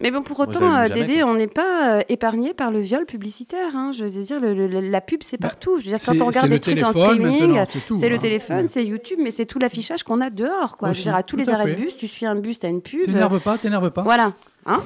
[0.00, 3.04] Mais bon, pour autant, euh, jamais, Dédé, on n'est pas euh, épargné par le viol
[3.06, 3.76] publicitaire.
[3.76, 3.92] hein.
[3.96, 5.78] Je veux dire, le- le- la pub, c'est Bah, partout.
[5.78, 7.60] Je veux dire, quand on regarde des trucs en streaming,
[7.94, 8.18] c'est le hein.
[8.18, 8.68] téléphone, Ouais.
[8.68, 10.76] c'est YouTube, mais c'est tout l'affichage qu'on a dehors.
[10.76, 10.92] Quoi.
[10.92, 11.74] Je veux dire, à tous les à arrêts fait.
[11.76, 13.04] de bus, tu suis un bus, tu as une pub.
[13.04, 14.02] T'énerve pas, t'énerve pas.
[14.02, 14.32] Voilà.
[14.66, 14.80] Hein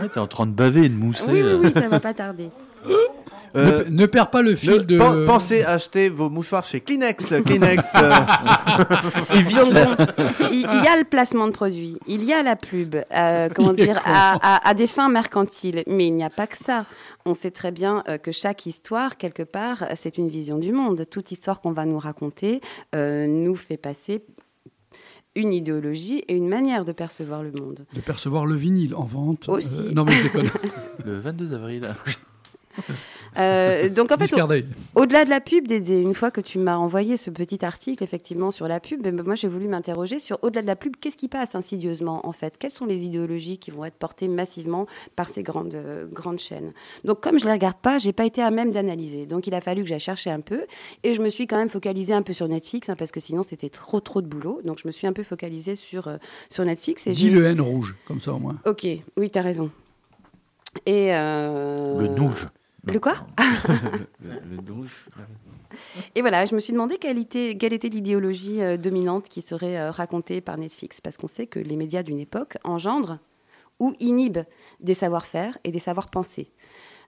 [0.00, 1.24] Ouais, t'es en train de baver et de mousser.
[1.28, 2.48] oui, oui, oui, ça va pas tarder.
[3.56, 4.98] euh, ne, ne perds pas le fil ne- de.
[4.98, 7.34] pen- pensez à acheter vos mouchoirs chez Kleenex.
[7.44, 7.94] Kleenex.
[7.96, 8.10] euh,
[9.28, 9.98] Donc
[10.52, 13.72] il, il y a le placement de produits, il y a la pub, euh, comment
[13.72, 15.82] dire, à, à- à des fins mercantiles.
[15.86, 16.86] Mais il n'y a pas que ça.
[17.24, 21.04] On sait très bien euh, que chaque histoire, quelque part, c'est une vision du monde.
[21.10, 22.60] Toute histoire qu'on va nous raconter
[22.94, 24.24] euh, nous fait passer
[25.34, 27.86] une idéologie et une manière de percevoir le monde.
[27.94, 29.48] de percevoir le vinyle en vente.
[29.48, 29.94] Aussi.
[29.94, 30.50] non, mais je déconne.
[31.04, 31.94] Le 22 avril.
[33.38, 34.26] Euh, donc en fait,
[34.96, 38.02] au-delà de la pub, des- des- une fois que tu m'as envoyé ce petit article
[38.02, 41.16] effectivement sur la pub, ben, moi j'ai voulu m'interroger sur au-delà de la pub, qu'est-ce
[41.16, 42.58] qui passe insidieusement en fait?
[42.58, 46.72] Quelles sont les idéologies qui vont être portées massivement par ces grandes euh, grandes chaînes?
[47.04, 49.26] Donc comme je les regarde pas, j'ai pas été à même d'analyser.
[49.26, 50.62] Donc il a fallu que j'aille chercher un peu
[51.04, 53.42] et je me suis quand même focalisée un peu sur Netflix hein, parce que sinon
[53.44, 54.60] c'était trop trop de boulot.
[54.64, 56.16] Donc je me suis un peu focalisée sur euh,
[56.50, 58.56] sur Netflix et Dis j'ai le N rouge, comme ça au moins.
[58.66, 59.70] Ok, oui, t'as raison.
[60.86, 62.48] Et euh, Le douge.
[62.84, 63.14] Le quoi
[64.22, 64.62] Le, le.
[66.14, 69.78] Et voilà, je me suis demandé quelle était, quelle était l'idéologie euh, dominante qui serait
[69.78, 73.18] euh, racontée par Netflix, parce qu'on sait que les médias d'une époque engendrent
[73.80, 74.44] ou inhibent
[74.80, 76.50] des savoir-faire et des savoir-penser.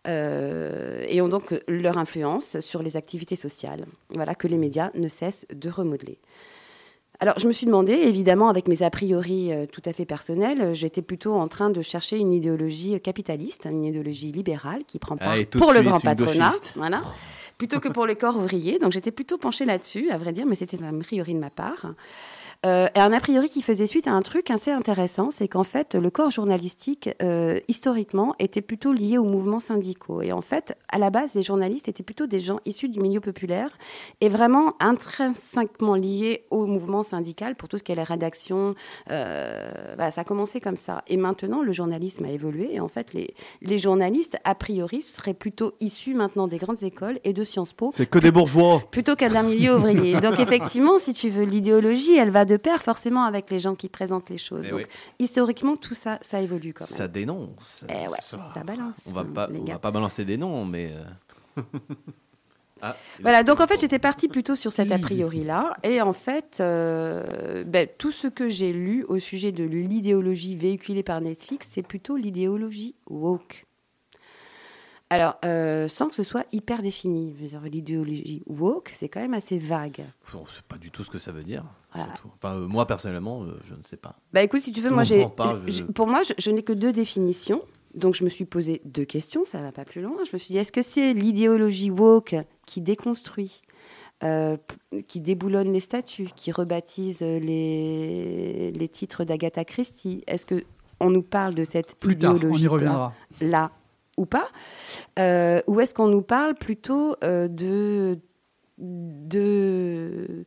[0.09, 5.09] Euh, et ont donc leur influence sur les activités sociales, voilà, que les médias ne
[5.09, 6.19] cessent de remodeler.
[7.23, 10.63] Alors, je me suis demandé, évidemment, avec mes a priori euh, tout à fait personnels,
[10.63, 14.99] euh, j'étais plutôt en train de chercher une idéologie euh, capitaliste, une idéologie libérale qui
[14.99, 17.03] prend part Ah, pour le grand patronat, voilà,
[17.59, 18.79] plutôt que pour les corps ouvriers.
[18.79, 21.51] Donc, j'étais plutôt penchée là-dessus, à vrai dire, mais c'était un a priori de ma
[21.51, 21.93] part.
[22.67, 25.65] Euh, et un a priori qui faisait suite à un truc assez intéressant, c'est qu'en
[25.65, 30.21] fait, le corps journalistique, euh, historiquement, était plutôt lié aux mouvements syndicaux.
[30.21, 33.21] Et en fait, à la base, les journalistes étaient plutôt des gens issus du milieu
[33.21, 33.71] populaire
[34.21, 38.75] et vraiment intrinsèquement liés au mouvement syndical pour tout ce qui est la rédaction.
[39.11, 41.03] Euh, bah, ça a commencé comme ça.
[41.09, 42.75] Et maintenant, le journalisme a évolué.
[42.75, 47.21] Et en fait, les, les journalistes, a priori, seraient plutôt issus maintenant des grandes écoles
[47.25, 48.83] et de Sciences Po C'est que des bourgeois.
[48.91, 50.21] plutôt qu'à d'un milieu ouvrier.
[50.21, 53.89] Donc effectivement, si tu veux, l'idéologie, elle va de pair forcément avec les gens qui
[53.89, 54.65] présentent les choses.
[54.67, 54.87] Eh Donc oui.
[55.19, 56.99] historiquement, tout ça, ça évolue quand même.
[56.99, 57.85] Ça dénonce.
[57.89, 59.03] Eh ouais, ça balance.
[59.07, 60.93] On va pas, on va pas balancer des noms, mais.
[61.57, 61.63] euh,
[62.83, 65.77] ah, Voilà, donc en fait, j'étais partie plutôt sur cet a priori-là.
[65.83, 71.03] Et en fait, euh, ben, tout ce que j'ai lu au sujet de l'idéologie véhiculée
[71.03, 73.67] par Netflix, c'est plutôt l'idéologie woke.
[75.13, 77.35] Alors, euh, sans que ce soit hyper défini.
[77.41, 80.05] Je L'idéologie woke, c'est quand même assez vague.
[80.35, 81.65] on sait pas du tout ce que ça veut dire.
[81.93, 82.15] Voilà.
[82.37, 84.15] Enfin, euh, moi personnellement, euh, je ne sais pas.
[84.33, 86.63] Bah écoute, si tu veux, Tout moi j'ai, parle, je- pour moi, je, je n'ai
[86.63, 87.61] que deux définitions.
[87.97, 90.15] Donc je me suis posé deux questions, ça va pas plus loin.
[90.25, 93.63] Je me suis dit, est-ce que c'est l'idéologie woke qui déconstruit,
[94.23, 94.57] euh,
[95.09, 100.23] qui déboulonne les statuts, qui rebaptise les, les titres d'Agatha Christie?
[100.29, 100.63] Est-ce que
[101.01, 103.13] on nous parle de cette Plus tard, on idéologie y reviendra.
[103.41, 103.73] là
[104.17, 104.49] ou pas
[105.19, 108.19] Euh, Ou est-ce qu'on nous parle plutôt euh, de
[108.79, 110.45] de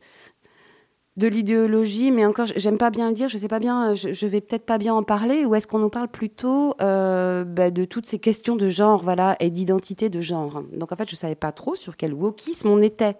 [1.16, 4.40] de l'idéologie, mais encore, j'aime pas bien le dire, je sais pas bien, je, vais
[4.40, 8.06] peut-être pas bien en parler, ou est-ce qu'on nous parle plutôt euh, bah, de toutes
[8.06, 10.64] ces questions de genre, voilà, et d'identité de genre?
[10.72, 13.16] Donc en fait, je savais pas trop sur quel wokisme on était.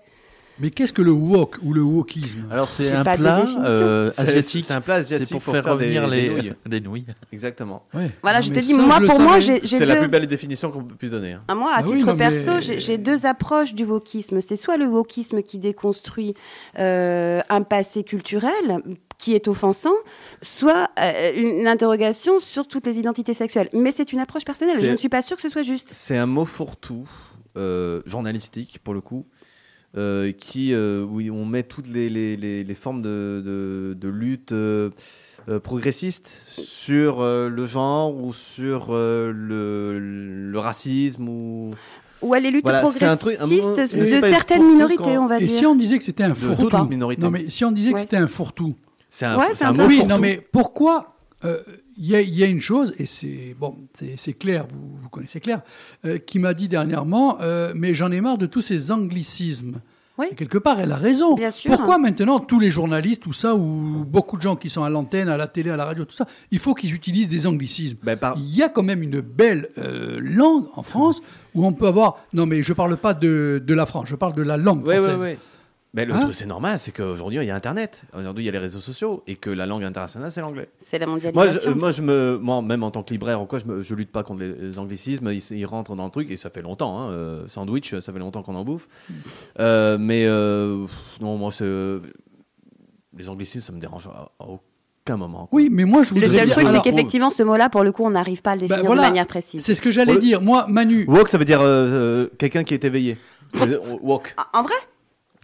[0.60, 2.44] Mais qu'est-ce que le wok ou le wokisme?
[2.50, 4.64] Alors c'est C'est un plat euh, asiatique.
[4.68, 6.52] c'est un plat asiatique C'est pour, pour faire, faire des- revenir des les nouilles.
[6.66, 7.04] des nouilles.
[7.32, 7.84] Exactement.
[7.92, 8.10] Ouais.
[8.22, 10.08] Voilà, Non, je mais te dis, moi, pour moi, j'ai j'ai C'est la deux- plus
[10.08, 11.32] belle définition qu'on puisse donner.
[11.32, 11.42] hein.
[11.48, 14.40] Ah, moi, à Ah oui, titre mais- perso, j'ai j'ai deux approches du wokisme.
[14.40, 16.34] C'est soit le wokisme qui déconstruit
[16.78, 18.52] euh, un passé culturel
[19.18, 19.94] qui est offensant,
[20.42, 23.70] soit euh, une interrogation sur toutes les identités sexuelles.
[23.72, 24.76] Mais c'est une approche personnelle.
[24.82, 25.90] Je ne suis pas sûre que ce soit juste.
[25.94, 27.08] C'est un mot fourre-tout,
[27.56, 29.24] euh, journalistique pour le coup,
[29.96, 34.08] euh, qui, euh, où on met toutes les, les- les- les formes de, de- de
[34.08, 34.90] lutte euh,
[35.48, 39.98] euh, progressiste sur euh, le genre ou sur euh, le,
[40.50, 41.74] le racisme ou
[42.22, 45.38] Ou à les luttes Voilà, c'est un progressistes truc- un de certaines minorités, on va
[45.38, 45.58] Et dire.
[45.58, 46.76] si on disait que c'était un fourre-tout.
[47.18, 48.00] Non, mais si on disait que Ouais.
[48.00, 48.74] c'était un fourre-tout.
[49.10, 51.14] C'est un, Ouais, un un mot Oui, non, mais pourquoi
[51.44, 51.58] euh,
[51.96, 53.76] Il y, a- il y a une chose, et c'est bon,
[54.16, 55.62] c'est clair, vous, vous connaissez Claire,
[56.04, 59.80] euh, qui m'a dit dernièrement, euh, mais j'en ai marre de tous ces anglicismes.
[60.16, 60.26] Oui.
[60.30, 61.34] Et quelque part, elle a raison.
[61.34, 61.72] Bien sûr.
[61.72, 65.28] Pourquoi maintenant tous les journalistes, tout ça, ou beaucoup de gens qui sont à l'antenne,
[65.28, 67.98] à la télé, à la radio, tout ça, il faut qu'ils utilisent des anglicismes?
[68.02, 71.20] Ben, par- Il y a quand même une belle euh, langue en France
[71.56, 72.18] où on peut avoir.
[72.32, 75.16] Non, mais je parle pas de, de la France, je parle de la langue française.
[75.16, 75.38] ouais, ouais.
[75.96, 78.02] Mais le Hein truc, c'est normal, c'est qu'aujourd'hui, il y a Internet.
[78.18, 80.68] Aujourd'hui, il y a les réseaux sociaux et que la langue internationale, c'est l'anglais.
[80.82, 81.76] C'est la Moi, je, mondialisation.
[81.76, 84.10] moi, je me, moi, même en tant que libraire ou quoi, je, me, je lutte
[84.10, 85.30] pas contre les, les anglicismes.
[85.30, 86.98] Ils, ils rentrent dans le truc et ça fait longtemps.
[86.98, 88.88] Hein, euh, sandwich, ça fait longtemps qu'on en bouffe.
[89.60, 90.84] Euh, mais euh,
[91.20, 91.50] non, moi,
[93.16, 95.46] les anglicismes, ça me dérange à, à aucun moment.
[95.46, 95.48] quoi.
[95.52, 97.92] Oui, mais moi, je Le voudrais seul dire- truc, c'est qu'effectivement, ce mot-là, pour le
[97.92, 99.64] coup, on n'arrive pas à le bah, définir voilà, de manière précise.
[99.64, 100.42] C'est ce que j'allais le- dire.
[100.42, 103.16] Moi, Manu, Woke, ça veut dire euh, euh, quelqu'un qui est éveillé.
[104.02, 104.74] Woke, Ah, En vrai?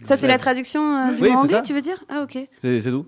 [0.05, 1.61] Ça, c'est la traduction euh, du Oui, mot anglais, ça.
[1.61, 2.03] tu veux dire?
[2.09, 2.37] Ah, ok.
[2.61, 3.05] c'est c'est d'où?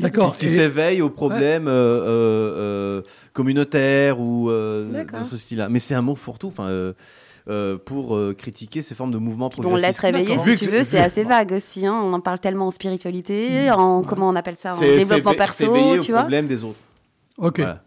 [0.00, 0.36] D'accord.
[0.36, 5.20] Qui et- s'éveille aux problèmes euh, euh, euh, communautaires ou euh, D'accord.
[5.20, 5.68] de ce style-là.
[5.68, 6.48] Mais c'est un mot fourre-tout.
[6.48, 6.68] Enfin.
[6.68, 6.92] euh,
[7.84, 9.86] pour euh, critiquer ces formes de mouvements Bon, progressistes.
[10.02, 11.86] l'être éveillé, si tu veux, c'est assez vague aussi.
[11.86, 11.92] hein.
[12.02, 15.98] On en parle tellement en spiritualité, en comment on appelle ça, en développement perso, tu
[16.00, 16.20] aux vois.
[16.20, 16.78] problèmes des autres.
[17.36, 17.58] Ok.
[17.60, 17.82] Voilà.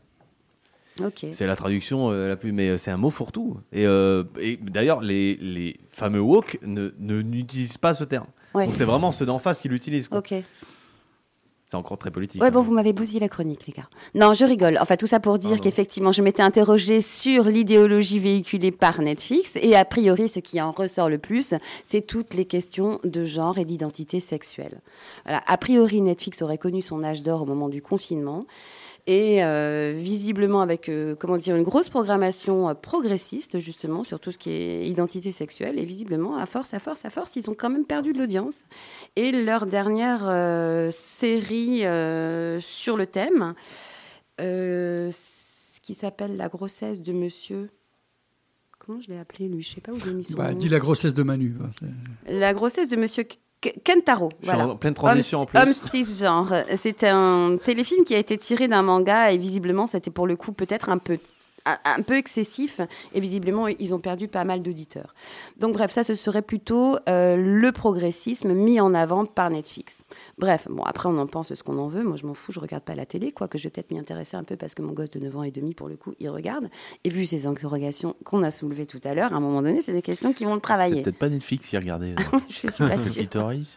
[1.03, 1.25] Ok.
[1.31, 2.51] C'est la traduction euh, la plus.
[2.51, 3.57] Mais euh, c'est un mot fourre-tout.
[3.73, 8.27] Et, euh, et d'ailleurs, les, les fameux woke ne ne- n'utilisent pas ce terme.
[8.57, 8.65] Ouais.
[8.65, 10.07] Donc c'est vraiment ceux d'en face qui l'utilisent.
[10.07, 10.19] quoi.
[10.19, 10.33] Ok.
[11.69, 12.41] C'est encore très politique.
[12.41, 12.51] Ouais, hein.
[12.51, 13.89] bon, vous m'avez bousillé la chronique, les gars.
[14.15, 14.77] Non, je rigole.
[14.81, 15.63] Enfin, tout ça pour dire Pardon.
[15.63, 19.57] qu'effectivement, je m'étais interrogée sur l'idéologie véhiculée par Netflix.
[19.61, 21.53] Et a priori, ce qui en ressort le plus,
[21.83, 24.79] c'est toutes les questions de genre et d'identité sexuelle.
[25.25, 25.43] Voilà.
[25.45, 28.45] A priori, Netflix aurait connu son âge d'or au moment du confinement.
[29.09, 34.33] Et euh, visiblement avec euh, comment dire une grosse programmation euh, progressiste justement sur tout
[34.33, 37.53] ce qui est identité sexuelle et visiblement à force à force à force ils ont
[37.53, 38.63] quand même perdu de l'audience
[39.15, 41.83] et leur dernière euh, série
[42.61, 43.53] sur le thème
[44.39, 47.69] ce qui s'appelle la grossesse de monsieur
[48.77, 50.57] comment je l'ai appelé lui je sais pas où j'ai mis son Bah, nom.
[50.57, 51.55] dis la grossesse de Manu.
[51.61, 51.69] hein,
[52.27, 53.23] La grossesse de Monsieur
[53.83, 54.29] Kentaro.
[54.43, 54.67] Voilà.
[54.67, 55.59] en pleine transition homme, en plus.
[55.59, 56.53] Homme cisgenre.
[56.77, 60.51] C'est un téléfilm qui a été tiré d'un manga et visiblement c'était pour le coup
[60.51, 61.17] peut-être un peu
[61.83, 62.79] un- peu excessif
[63.13, 65.13] et visiblement ils ont perdu pas mal d'auditeurs.
[65.59, 70.03] Donc bref, ça ce serait plutôt euh, le progressisme mis en avant par Netflix.
[70.37, 72.03] Bref, bon après on en pense ce qu'on en veut.
[72.03, 73.99] Moi je m'en fous, je regarde pas la télé, quoi que je vais peut-être m'y
[73.99, 76.13] intéresser un peu parce que mon gosse de 9 ans et demi pour le coup
[76.19, 76.69] il regarde.
[77.03, 79.93] Et vu ces interrogations qu'on a soulevées tout à l'heure, à un moment donné c'est
[79.93, 81.01] des questions qui vont le C'est travailler.
[81.03, 82.15] peut-être pas Netflix qui regardait.
[82.49, 83.27] je suis pas Le sûre.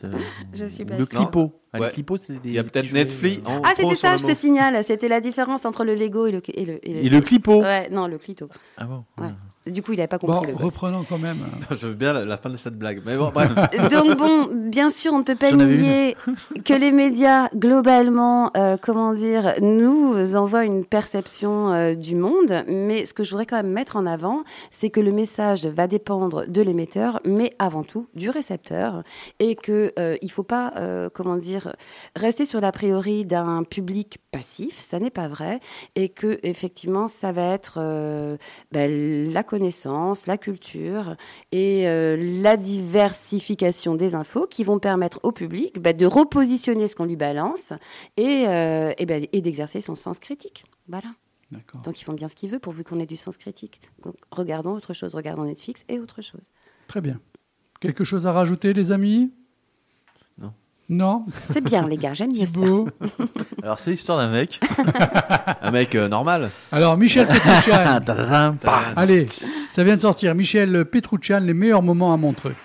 [0.05, 0.13] euh,
[0.53, 1.53] Je suis ou pas Le clipo.
[1.73, 1.93] Ah, Ouais.
[2.17, 2.49] C'est des.
[2.49, 3.43] Il y a peut-être jouets, Netflix.
[3.49, 4.83] euh, Ah, c'était ça, je te signale.
[4.83, 6.43] C'était la différence entre le Lego et le.
[6.55, 7.63] Et le, Et le clipo.
[7.63, 8.49] Ouais, non, le clito.
[8.77, 9.05] Ah bon.
[9.19, 9.29] Ouais.
[9.71, 10.63] Du coup, il n'avait pas compris Bon, le gosse.
[10.63, 11.39] reprenons quand même.
[11.71, 13.03] Je veux bien la, la fin de cette blague.
[13.05, 13.53] Mais bon, bref.
[13.91, 16.17] Donc bon, bien sûr, on ne peut pas nier
[16.65, 22.65] que les médias, globalement, euh, comment dire, nous envoient une perception euh, du monde.
[22.69, 25.87] Mais ce que je voudrais quand même mettre en avant, c'est que le message va
[25.87, 29.03] dépendre de l'émetteur, mais avant tout du récepteur,
[29.39, 31.75] et que euh, il faut pas, euh, comment dire,
[32.17, 34.79] rester sur l'a priori d'un public passif.
[34.79, 35.61] Ça n'est pas vrai,
[35.97, 38.37] et que effectivement, ça va être euh,
[38.73, 39.60] ben, la connaissance,
[40.27, 41.17] la culture
[41.53, 46.97] et euh, la diversification des infos qui vont permettre au public ben, de repositionner ce
[46.97, 47.73] qu'on lui balance
[48.17, 50.65] et, euh, et, ben, et d'exercer son sens critique.
[50.89, 51.09] Voilà.
[51.85, 53.81] Donc ils font bien ce qu'ils veulent pourvu qu'on ait du sens critique.
[54.05, 56.53] Donc regardons autre chose, regardons Netflix et autre chose.
[56.87, 57.21] Très bien.
[57.81, 59.33] Quelque chose à rajouter, les amis?
[60.91, 61.25] Non.
[61.53, 62.55] C'est bien les gars, j'aime bien ça.
[62.55, 62.89] Thibaut
[63.63, 64.61] Alors, c'est l'histoire d'un mec.
[65.63, 66.51] Un mec euh, normal.
[66.73, 68.57] Alors, Michel pam.
[68.97, 69.27] Allez,
[69.71, 70.35] ça vient de sortir.
[70.35, 72.57] Michel Petrouccian, les meilleurs moments à Montreux.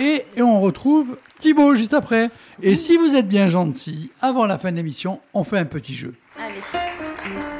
[0.00, 2.30] Et, et on retrouve Thibaut juste après.
[2.62, 5.94] Et si vous êtes bien gentil, avant la fin de l'émission, on fait un petit
[5.94, 6.14] jeu.
[6.38, 7.57] Allez.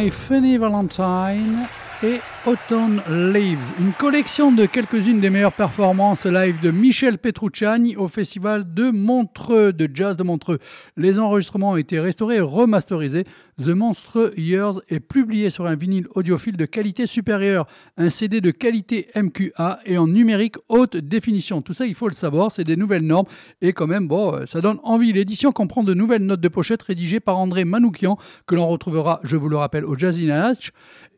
[0.00, 1.68] My Funny Valentine
[2.02, 8.08] et Autumn Leaves, une collection de quelques-unes des meilleures performances live de Michel Petrucciani au
[8.08, 10.58] festival de Montreux, de jazz de Montreux.
[10.96, 13.24] Les enregistrements ont été restaurés et remasterisés.
[13.62, 17.66] The Monstreux Years est publié sur un vinyle audiophile de qualité supérieure,
[17.98, 21.60] un CD de qualité MQA et en numérique haute définition.
[21.60, 23.26] Tout ça, il faut le savoir, c'est des nouvelles normes
[23.60, 25.12] et quand même, bon, euh, ça donne envie.
[25.12, 29.36] L'édition comprend de nouvelles notes de pochette rédigées par André Manoukian, que l'on retrouvera, je
[29.36, 30.72] vous le rappelle, au Jazz in Hatch,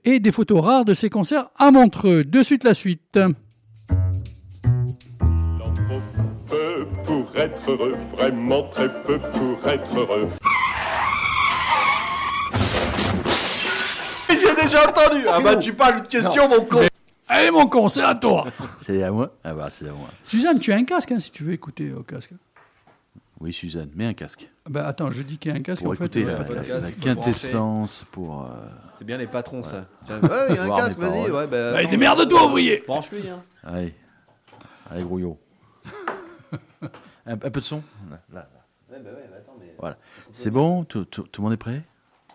[0.04, 2.24] et des photos rares de ses concerts à Montreux.
[2.24, 3.18] De suite la suite.
[6.48, 10.28] Peu pour être heureux, vraiment très peu pour être heureux.
[14.28, 15.24] J'ai déjà entendu.
[15.28, 16.80] Ah bah tu parles de question, mon con.
[17.28, 18.46] Allez mon con, c'est à toi.
[18.84, 20.08] C'est à moi Ah bah, c'est à moi.
[20.24, 22.32] Suzanne, tu as un casque hein, si tu veux écouter au casque.
[23.42, 24.48] Oui, Suzanne, mets un casque.
[24.70, 26.04] Bah attends, je dis qu'il y a un casque Pour en fait.
[26.04, 26.70] écouter ouais, la, pas de la- casque.
[26.80, 28.42] la faut quintessence pour...
[28.44, 28.48] euh,
[28.96, 29.86] C'est bien les patrons, ça.
[30.06, 31.28] Tiens, ouais, il y a un casque, vas-y.
[31.28, 31.90] Ouais, bah, Allez, attends.
[31.90, 33.28] démerde-toi, ouvrier Branche-lui.
[33.28, 33.42] Hein.
[33.64, 33.94] Allez,
[34.88, 35.36] allez, grouillot.
[36.82, 38.48] un, un peu de son Là, là.
[39.78, 39.98] Voilà.
[40.30, 41.82] C'est bon tout, tout, tout le monde est prêt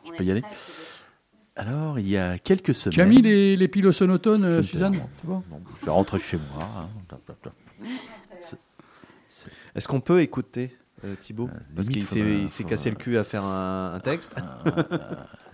[0.05, 0.43] Je peux y aller
[1.55, 2.93] Alors, il y a quelques semaines...
[2.93, 4.99] Tu as mis les, les piles au sonotone, euh, Suzanne.
[5.21, 6.67] C'est bon Bon, je vais rentrer chez moi.
[6.77, 7.17] hein.
[9.75, 10.75] Est-ce qu'on peut écouter?
[11.05, 14.35] Euh, Thibaut Euh, Parce qu'il s'est cassé le cul à faire un, un texte.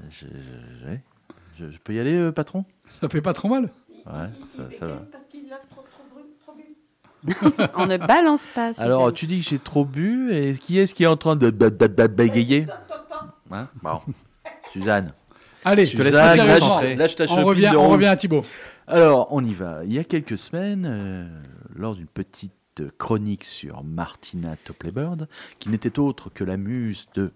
[0.10, 1.02] Je, je- ouais.
[1.60, 2.66] Je- je peux y aller, euh, patron?
[2.88, 3.70] Ça fait pas trop mal
[4.06, 5.02] Ouais, ça, ça va.
[7.78, 8.74] On ne balance pas.
[8.74, 8.86] Suzanne.
[8.86, 11.50] Alors, tu dis que j'ai trop bu, et qui est-ce qui est en train de
[11.52, 12.66] bégayer?
[13.52, 13.70] Hein?
[13.82, 14.00] Bon.
[14.74, 15.14] Suzanne.
[15.64, 16.96] Allez, te laisse Suzanne, lâche- concentrer.
[16.96, 18.42] lâche ta on revient, on revient à Thibaut.
[18.88, 19.86] Alors, on y va.
[19.86, 21.26] Il y a quelques semaines, euh,
[21.76, 22.52] lors d'une petite
[22.98, 25.28] chronique sur Martina Topley-Bird,
[25.60, 27.32] qui n'était autre que la muse de...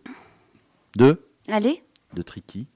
[0.95, 1.83] de Allez.
[2.13, 2.67] de Tricky.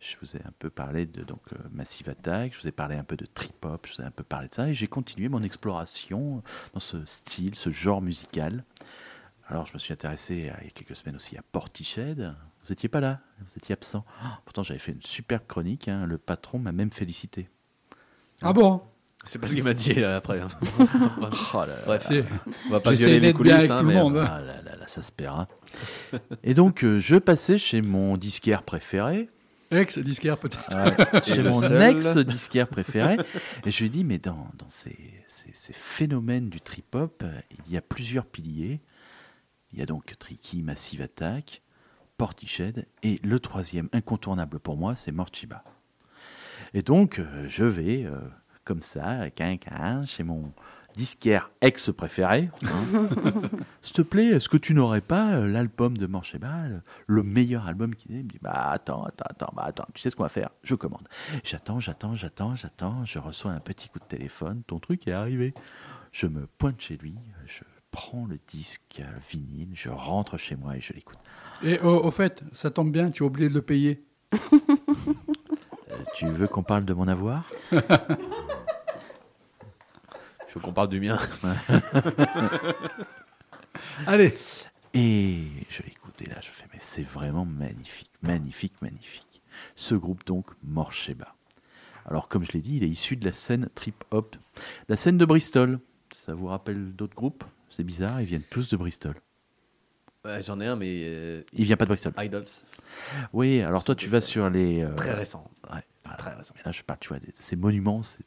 [0.00, 2.94] Je vous ai un peu parlé de donc, euh, Massive Attack, je vous ai parlé
[2.96, 5.28] un peu de trip-hop, je vous ai un peu parlé de ça, et j'ai continué
[5.28, 6.42] mon exploration
[6.72, 8.62] dans ce style, ce genre musical.
[9.48, 12.18] Alors je me suis intéressé à- il y a quelques semaines aussi à Portiched.
[12.20, 14.04] Vous n'étiez pas là, vous étiez absent.
[14.22, 17.48] Ah, pourtant j'avais fait une superbe chronique, hein, le patron m'a même félicité.
[18.42, 18.80] Ah bon?
[19.24, 20.40] C'est pas ce qu'il m'a dit euh, après.
[20.40, 20.48] hein.
[21.54, 21.74] Oh là là.
[21.84, 22.24] Bref, C'est-
[22.66, 23.70] on va pas J'essaie violer les d'être bien coulisses.
[23.70, 24.16] avec hein, tout le mais, monde.
[24.18, 24.26] hein.
[24.28, 25.48] Ah là là là, ça se paiera.
[26.42, 29.28] Et donc euh, je passais chez mon disquaire préféré,
[29.70, 30.66] Ex-disquaire peut-être.
[30.74, 31.82] Ouais, chez le mon seul.
[31.96, 33.18] ex-disquaire préféré.
[33.66, 34.96] Et je lui ai dit, mais dans, dans ces,
[35.28, 38.80] ces- ces phénomènes du trip-hop, euh, il y a plusieurs piliers.
[39.74, 41.60] Il y a donc Tricky, Massive Attack,
[42.16, 45.62] Portiched, et le troisième incontournable pour moi, c'est Morchiba.
[46.72, 48.16] Et donc, euh, je vais, euh,
[48.68, 50.52] comme ça, quinquin, chez mon
[50.94, 52.50] disquaire ex-préféré.
[52.64, 53.08] hein.
[53.82, 57.66] S'il te plaît, est-ce que tu n'aurais pas euh, l'album de Morcheba, le, le meilleur
[57.66, 58.18] album qu'il ait?
[58.18, 60.50] Il me dit, bah attends, attends, attends, bah attends, tu sais ce qu'on va faire?
[60.64, 61.08] Je commande.
[61.44, 65.54] J'attends, j'attends, j'attends, j'attends, je reçois un petit coup de téléphone, ton truc est arrivé.
[66.12, 67.14] Je me pointe chez lui,
[67.46, 71.18] je prends le disque euh, vinyle, je rentre chez moi et je l'écoute.
[71.62, 74.04] Et au, au fait, ça tombe bien, tu as oublié de le payer.
[76.14, 77.76] Tu veux qu'on parle de mon avoir Je
[80.54, 81.18] veux qu'on parle du mien.
[84.06, 84.36] Allez,
[84.94, 89.42] Et je l'écoute et là je fais mais c'est vraiment magnifique, magnifique, magnifique.
[89.74, 91.34] Ce groupe donc Morcheba.
[92.06, 94.36] Alors comme je l'ai dit, il est issu de la scène trip hop,
[94.88, 95.80] la scène de Bristol.
[96.10, 97.44] Ça vous rappelle d'autres groupes?
[97.70, 99.14] C'est bizarre, ils viennent tous de Bristol.
[100.28, 101.02] Ouais, J'en ai un, mais.
[101.04, 102.12] euh, Il vient pas de Bristol.
[102.18, 102.44] Idols.
[103.32, 105.50] Oui, alors toi tu vas sur les euh, Très récent.
[105.72, 106.16] ouais, voilà.
[106.18, 106.54] Très récent.
[106.56, 108.24] Mais là je parle, tu vois, de ces monuments, ces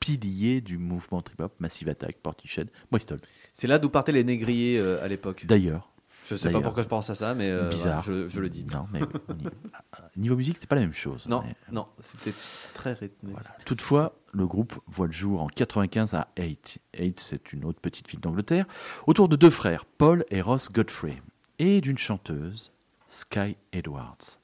[0.00, 3.18] piliers du mouvement trip hop, Massive Attack, Portiched, Bristol.
[3.54, 5.44] C'est là d'où partaient les négriers euh, à l'époque.
[5.46, 5.90] D'ailleurs,
[6.28, 6.62] Je sais pas d'ailleurs.
[6.62, 8.02] pourquoi je pense à ça, mais euh, bizarre.
[8.02, 8.64] voilà, je, je le dis.
[8.64, 9.50] Non, mais au niveau,
[10.16, 11.26] niveau musique, c'était pas la même chose.
[11.26, 12.34] Non, Mais- non, c'était
[12.74, 13.32] très rythmé.
[13.32, 13.50] Voilà.
[13.64, 16.78] Toutefois, le groupe voit le jour en 95 à Eight.
[16.94, 18.66] Eight, c'est une autre petite ville d'Angleterre,
[19.06, 21.22] autour de deux frères, Paul et Ross Godfrey,
[21.58, 22.72] et d'une chanteuse,
[23.08, 24.38] Sky Edwards.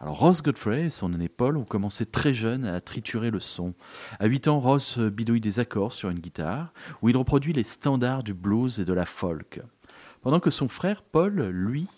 [0.00, 3.74] Alors Ross Godfrey et son aîné Paul ont commencé très jeunes à triturer le son.
[4.18, 8.24] À 8 ans, Ross bidouille des accords sur une guitare, où il reproduit les standards
[8.24, 9.60] du blues et de la folk.
[10.20, 11.88] Pendant que son frère Paul, lui,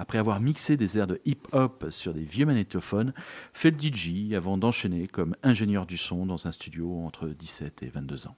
[0.00, 3.12] après avoir mixé des airs de hip-hop sur des vieux magnétophones,
[3.52, 7.88] fait le DJ avant d'enchaîner comme ingénieur du son dans un studio entre 17 et
[7.88, 8.36] 22 ans.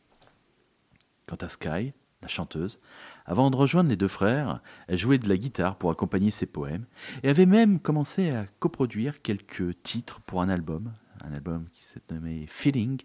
[1.28, 2.80] Quant à Sky, la chanteuse,
[3.26, 6.84] avant de rejoindre les deux frères, elle jouait de la guitare pour accompagner ses poèmes
[7.22, 12.02] et avait même commencé à coproduire quelques titres pour un album, un album qui s'est
[12.10, 13.00] nommé Feeling,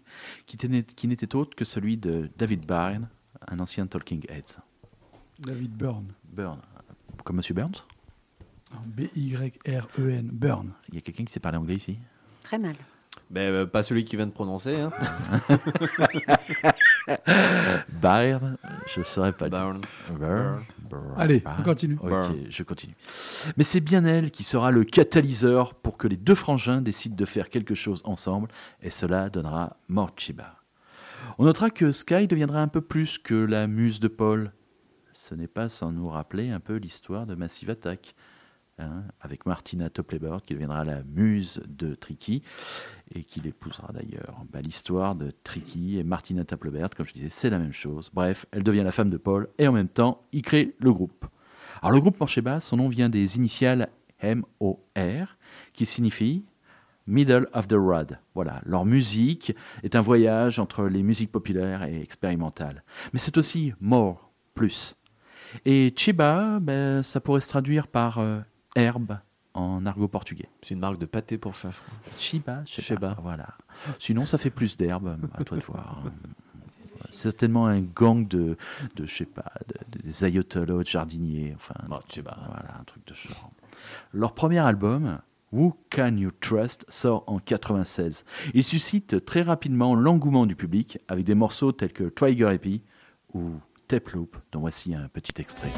[0.46, 3.08] qui n'était autre que celui de David Byrne,
[3.46, 4.58] un ancien Talking Heads.
[5.38, 6.12] David Byrne.
[6.24, 6.62] Byrne,
[7.22, 7.84] comme Monsieur Burns
[8.86, 10.72] B-Y-R-E-N, E Burn.
[10.88, 11.98] Il y a quelqu'un qui sait parler anglais ici?
[12.42, 12.74] Très mal.
[13.30, 14.80] Ben, euh, pas celui qui vient de prononcer.
[14.80, 14.90] Hein.
[18.00, 18.56] Bayern,
[18.94, 19.58] je ne saurais pas dire.
[19.58, 19.80] Burn.
[20.18, 21.56] Burn, burn, Allez, burn.
[21.58, 21.96] on continue.
[22.00, 22.36] Ok, Burn.
[22.48, 22.94] je continue.
[23.56, 27.24] Mais c'est bien elle qui sera le catalyseur pour que les deux frangins décident de
[27.24, 28.48] faire quelque chose ensemble,
[28.82, 30.56] et cela donnera Morchiba.
[31.38, 34.52] On notera que Sky deviendra un peu plus que la muse de Paul.
[35.12, 38.14] Ce n'est pas sans nous rappeler un peu l'histoire de Massive Attack,
[38.78, 42.42] hein, avec Martina Topley-Bird qui deviendra la muse de Tricky
[43.14, 44.42] et qui l'épousera d'ailleurs.
[44.62, 48.10] L'histoire de Tricky et Martina Topley-Bird, comme je disais, c'est la même chose.
[48.12, 51.26] Bref, elle devient la femme de Paul et en même temps, il crée le groupe.
[51.82, 53.88] Alors le groupe Mancheba, son nom vient des initiales
[54.20, 55.36] M-O-R,
[55.72, 56.44] qui signifie
[57.06, 58.18] Middle of the Road.
[58.34, 62.84] Voilà, leur musique est un voyage entre les musiques populaires et expérimentales.
[63.12, 64.94] Mais c'est aussi more, plus.
[65.64, 68.40] Et Chiba, ben, ça pourrait se traduire par euh,
[68.78, 69.18] herbe
[69.54, 70.48] en argot portugais.
[70.62, 71.70] C'est une marque de pâté pour chat.
[72.18, 73.16] Chiba, Chiba.
[73.22, 73.48] voilà.
[73.98, 76.02] Sinon, ça fait plus d'herbe, à toi de voir.
[77.10, 78.56] C'est certainement un gang de,
[78.96, 79.52] de je sais pas,
[79.92, 82.36] de- des ayatollahs jardiniers, enfin, Bon, Chiba.
[82.48, 83.50] voilà, un truc de genre.
[84.12, 85.18] Leur premier album,
[85.52, 88.24] Who Can You Trust, sort en 96.
[88.52, 92.82] Il suscite très rapidement l'engouement du public avec des morceaux tels que Tiger Happy
[93.32, 93.52] ou
[93.86, 95.70] Tape Loop, dont voici un petit extrait.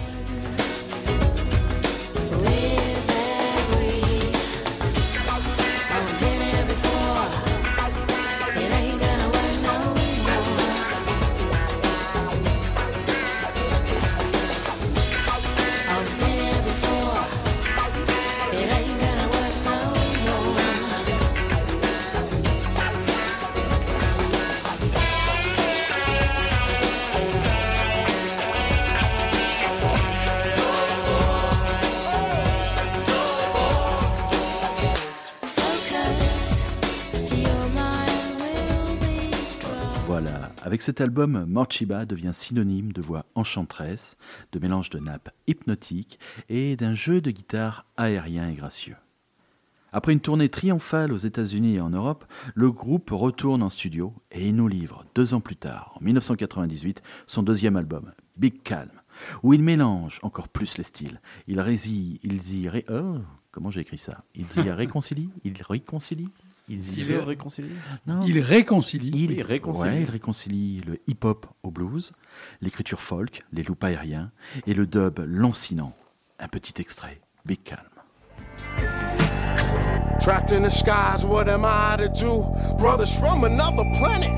[40.81, 44.17] Avec cet album, Morchiba devient synonyme de voix enchanteresse,
[44.53, 48.97] de mélange de nappes hypnotiques et d'un jeu de guitare aérien et gracieux.
[49.93, 52.25] Après une tournée triomphale aux États-Unis et en Europe,
[52.55, 57.03] le groupe retourne en studio et il nous livre deux ans plus tard, en 1998,
[57.27, 59.03] son deuxième album, Big Calm,
[59.43, 61.21] où il mélange encore plus les styles.
[61.47, 63.19] Il rési, il y ré- oh,
[63.51, 64.17] comment j'ai écrit ça?
[64.35, 66.31] Il y réconcilie, il réconcilie,
[66.71, 67.71] il y Il veut réconcilier
[68.07, 69.11] non, Il réconcilie.
[69.25, 69.89] il, Oui, réconcilie.
[69.89, 72.13] ouais, il réconcilie le hip-hop au blues,
[72.63, 74.31] l'écriture folk, les loops aériens
[74.67, 75.95] et le dub lancinant.
[76.39, 77.81] Un petit extrait, Big Calm.
[80.21, 82.45] Trapped in the skies, what am I to do?
[82.79, 84.31] Brothers from another planet,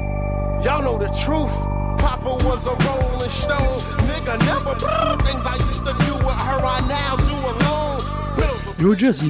[0.65, 1.53] y'all know the truth.
[1.99, 4.75] Papa was a rolling stone, nigga never
[5.25, 8.03] things I used to do with her, I now do alone.
[8.81, 9.23] Et au jazz,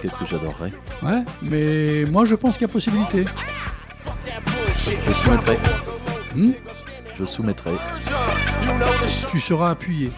[0.00, 0.72] Qu'est-ce que j'adorerais
[1.02, 3.24] Ouais, mais moi je pense qu'il y a possibilité.
[4.74, 5.58] Je soumettrai.
[6.34, 6.52] Hmm
[7.18, 7.72] Je soumettrai.
[9.30, 10.10] Tu seras appuyé.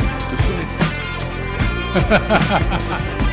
[0.00, 0.84] Je te soumettrai.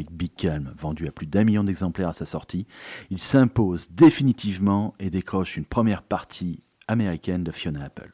[0.00, 2.66] avec Big Calm, vendu à plus d'un million d'exemplaires à sa sortie,
[3.10, 8.10] il s'impose définitivement et décroche une première partie américaine de Fiona Apple.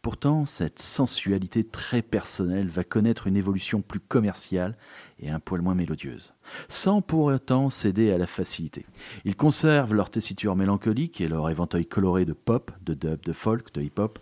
[0.00, 4.78] Pourtant, cette sensualité très personnelle va connaître une évolution plus commerciale
[5.18, 6.32] et un poil moins mélodieuse,
[6.70, 8.86] sans pour autant céder à la facilité.
[9.26, 13.74] Ils conservent leur tessiture mélancolique et leur éventail coloré de pop, de dub, de folk,
[13.74, 14.18] de hip-hop,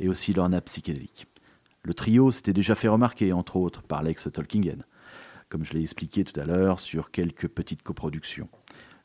[0.00, 1.26] et aussi leur nappe psychédélique.
[1.82, 4.84] Le trio s'était déjà fait remarquer, entre autres, par Lex Tolkingen,
[5.52, 8.48] comme je l'ai expliqué tout à l'heure, sur quelques petites coproductions.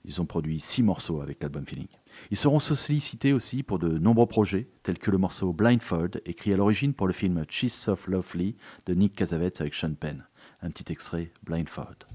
[0.05, 1.89] Ils ont produit six morceaux avec l'album Feeling.
[2.31, 6.55] Ils seront sollicités aussi pour de nombreux projets, tels que le morceau Blindfold, écrit à
[6.55, 8.55] l'origine pour le film She's So Lovely
[8.85, 10.25] de Nick Cazavet avec Sean Penn.
[10.61, 12.05] Un petit extrait, Blindfold.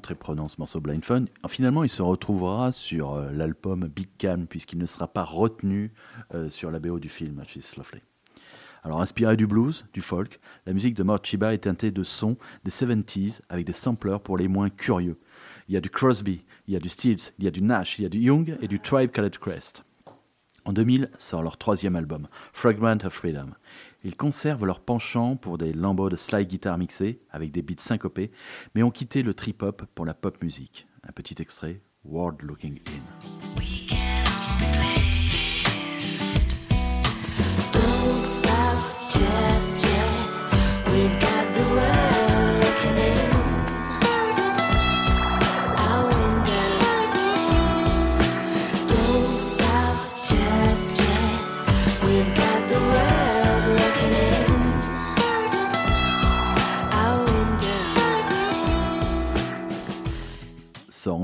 [0.00, 1.26] Très prenant ce morceau Blind Fun.
[1.48, 5.92] Finalement, il se retrouvera sur euh, l'album Big Calm, puisqu'il ne sera pas retenu
[6.34, 7.42] euh, sur la BO du film
[7.76, 8.02] Lovely.
[8.84, 12.38] Alors, inspiré du blues, du folk, la musique de Mort Chiba est teintée de sons
[12.64, 15.18] des 70s avec des samplers pour les moins curieux.
[15.68, 17.98] Il y a du Crosby, il y a du Stills, il y a du Nash,
[17.98, 19.84] il y a du Young et du Tribe Called Crest.
[20.64, 23.50] En 2000 sort leur troisième album, Fragment of Freedom.
[24.06, 28.30] Ils conservent leur penchant pour des lambeaux de slide guitare mixés avec des beats syncopés,
[28.76, 30.86] mais ont quitté le trip-hop pour la pop music.
[31.02, 33.26] Un petit extrait, World Looking In.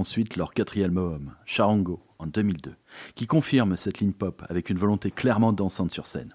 [0.03, 2.75] Ensuite leur quatrième album, Charango, en 2002,
[3.15, 6.35] qui confirme cette ligne pop avec une volonté clairement dansante sur scène.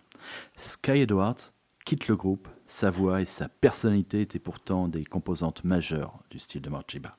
[0.56, 1.52] Sky Edwards
[1.84, 6.62] quitte le groupe, sa voix et sa personnalité étaient pourtant des composantes majeures du style
[6.62, 7.18] de Morchiba.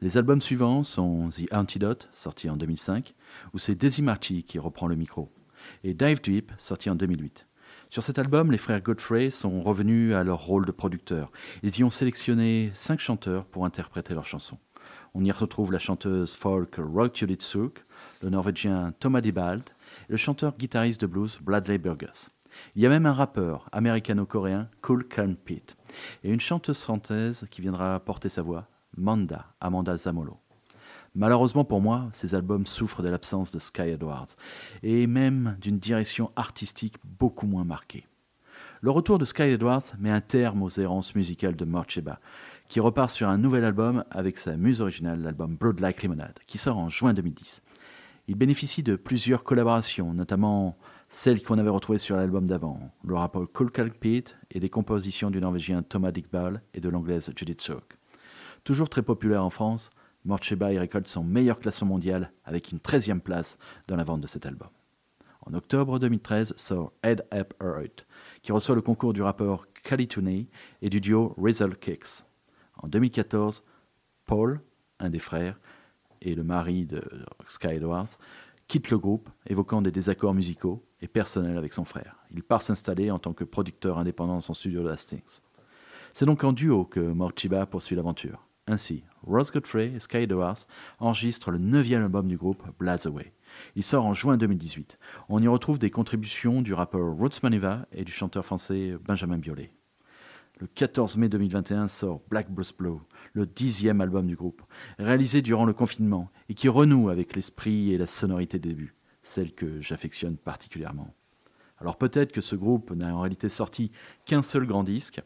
[0.00, 3.16] Les albums suivants sont The Antidote, sorti en 2005,
[3.52, 5.32] où c'est Daisy Marchi qui reprend le micro,
[5.82, 7.48] et Dive Deep, sorti en 2008.
[7.90, 11.32] Sur cet album, les frères Godfrey sont revenus à leur rôle de producteurs.
[11.64, 14.58] Ils y ont sélectionné cinq chanteurs pour interpréter leurs chansons.
[15.18, 17.82] On y retrouve la chanteuse folk Roy Tulitsuk,
[18.22, 19.62] le norvégien Thomas Dibald
[20.10, 22.28] et le chanteur-guitariste de blues Bradley Burgess.
[22.74, 25.36] Il y a même un rappeur américano-coréen, Cool Calm
[26.22, 30.36] et une chanteuse française qui viendra porter sa voix, Manda, Amanda Zamolo.
[31.14, 34.34] Malheureusement pour moi, ces albums souffrent de l'absence de Sky Edwards
[34.82, 38.06] et même d'une direction artistique beaucoup moins marquée.
[38.82, 42.20] Le retour de Sky Edwards met un terme aux errances musicales de Morcheba,
[42.68, 46.58] qui repart sur un nouvel album avec sa muse originale, l'album Blood Like Lemonade, qui
[46.58, 47.62] sort en juin 2010.
[48.28, 50.76] Il bénéficie de plusieurs collaborations, notamment
[51.08, 55.40] celles qu'on avait retrouvées sur l'album d'avant, le rappeur Cool Pete et des compositions du
[55.40, 57.96] norvégien Thomas Dickball et de l'anglaise Judith Shook.
[58.64, 59.90] Toujours très populaire en France,
[60.24, 64.26] Morcheba y récolte son meilleur classement mondial avec une 13e place dans la vente de
[64.26, 64.68] cet album.
[65.48, 68.04] En octobre 2013 sort Head Up Earth,
[68.42, 70.48] qui reçoit le concours du rappeur Kali Tooney
[70.82, 72.24] et du duo Rizzle Kicks.
[72.76, 73.64] En 2014,
[74.26, 74.60] Paul,
[74.98, 75.58] un des frères,
[76.22, 77.02] et le mari de
[77.46, 78.18] Sky Edwards,
[78.68, 82.16] quitte le groupe, évoquant des désaccords musicaux et personnels avec son frère.
[82.34, 85.40] Il part s'installer en tant que producteur indépendant dans son studio de Hastings.
[86.12, 88.46] C'est donc en duo que Morchiba poursuit l'aventure.
[88.66, 90.66] Ainsi, Ross Godfrey et Sky Edwards
[90.98, 93.32] enregistrent le neuvième album du groupe, Blaze Away.
[93.76, 94.98] Il sort en juin 2018.
[95.28, 99.70] On y retrouve des contributions du rappeur Roots Maniva et du chanteur français Benjamin Biolay.
[100.58, 103.02] Le 14 mai 2021 sort Black Bruce Blow,
[103.34, 104.62] le dixième album du groupe,
[104.98, 109.52] réalisé durant le confinement et qui renoue avec l'esprit et la sonorité des débuts, celle
[109.52, 111.12] que j'affectionne particulièrement.
[111.78, 113.92] Alors peut-être que ce groupe n'a en réalité sorti
[114.24, 115.20] qu'un seul grand disque,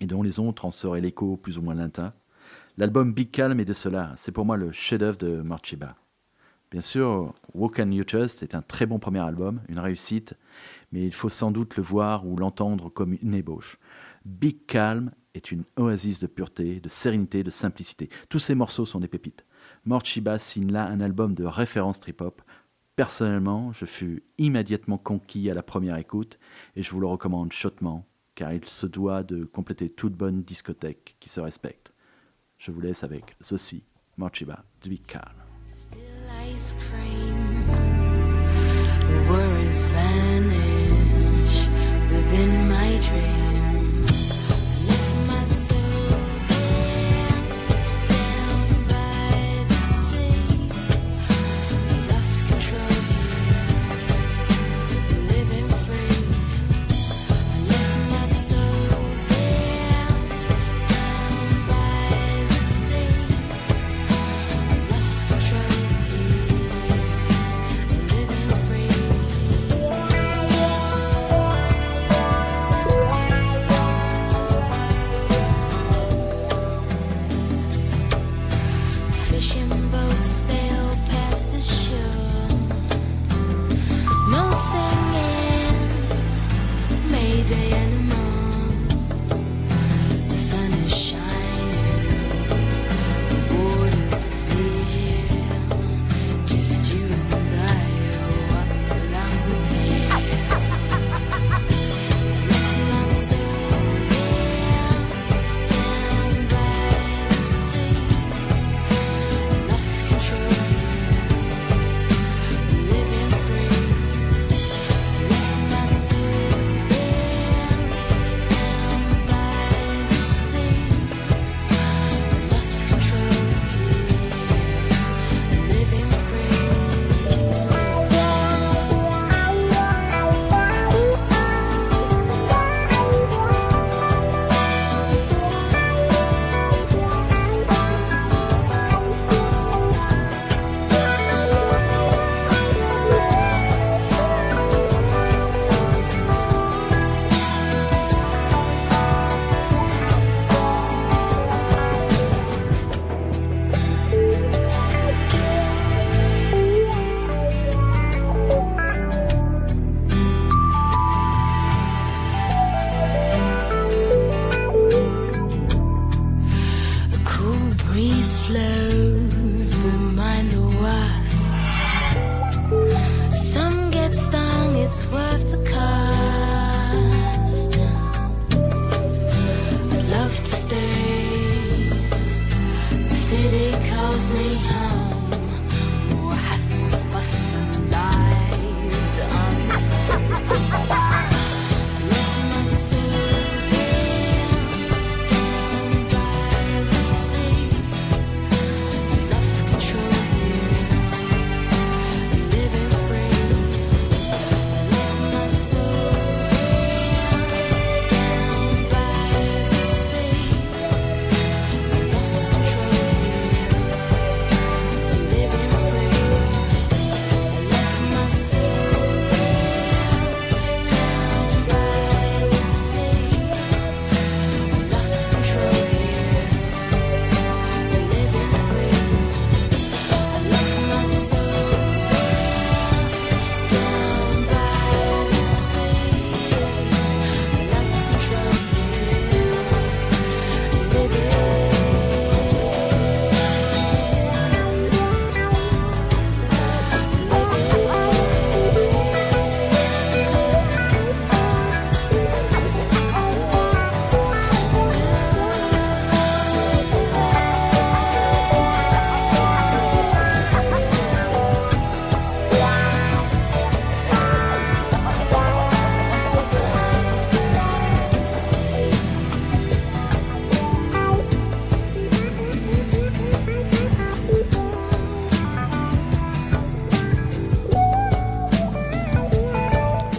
[0.00, 2.12] et dont les autres en seraient l'écho plus ou moins lointain.
[2.76, 5.96] L'album Big Calm est de cela, c'est pour moi le chef-d'œuvre de Morchiba.
[6.70, 10.34] Bien sûr, Walk and You Trust est un très bon premier album, une réussite,
[10.90, 13.78] mais il faut sans doute le voir ou l'entendre comme une ébauche.
[14.24, 18.08] Big Calm est une oasis de pureté, de sérénité, de simplicité.
[18.28, 19.44] Tous ces morceaux sont des pépites.
[19.84, 22.42] Morchiba signe là un album de référence trip-hop.
[22.94, 26.38] Personnellement, je fus immédiatement conquis à la première écoute
[26.76, 31.16] et je vous le recommande chaudement car il se doit de compléter toute bonne discothèque
[31.20, 31.92] qui se respecte.
[32.58, 33.84] Je vous laisse avec ceci,
[34.16, 35.34] Morchiba, Big Calm.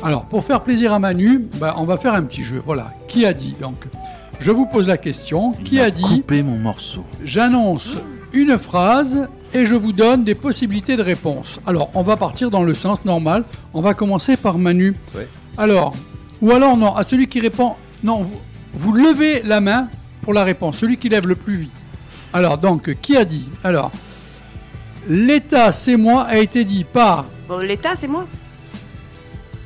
[0.03, 2.61] Alors, pour faire plaisir à Manu, bah, on va faire un petit jeu.
[2.65, 2.93] Voilà.
[3.07, 3.85] Qui a dit Donc,
[4.39, 5.53] je vous pose la question.
[5.53, 7.05] Qui a dit Couper mon morceau.
[7.23, 7.95] J'annonce
[8.33, 11.61] une phrase et je vous donne des possibilités de réponse.
[11.65, 13.45] Alors, on va partir dans le sens normal.
[13.73, 14.93] On va commencer par Manu.
[15.15, 15.27] Ouais.
[15.57, 15.95] Alors,
[16.41, 18.41] ou alors non, à celui qui répond, non, vous,
[18.73, 19.87] vous levez la main
[20.21, 21.75] pour la réponse, celui qui lève le plus vite.
[22.33, 23.47] Alors, donc, qui a dit?
[23.63, 23.91] Alors,
[25.07, 27.25] l'État, c'est moi, a été dit par...
[27.47, 28.27] Bon, l'État, c'est moi.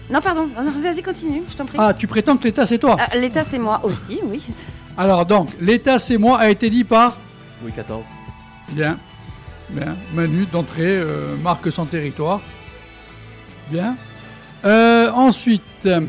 [0.10, 0.48] Non, pardon.
[0.82, 1.78] Vas-y, continue, je t'en prie.
[1.82, 4.42] Ah, tu prétends que l'État, c'est toi Ah, L'État, c'est moi aussi, oui.
[4.98, 7.20] Alors, donc, l'État, c'est moi, a été dit par...
[7.62, 8.04] Louis XIV.
[8.72, 8.98] Bien.
[9.70, 9.96] Bien.
[10.14, 12.42] Manu, d'entrée, euh, marque son territoire.
[13.70, 13.98] Bien.
[14.66, 16.02] Euh, ensuite, euh,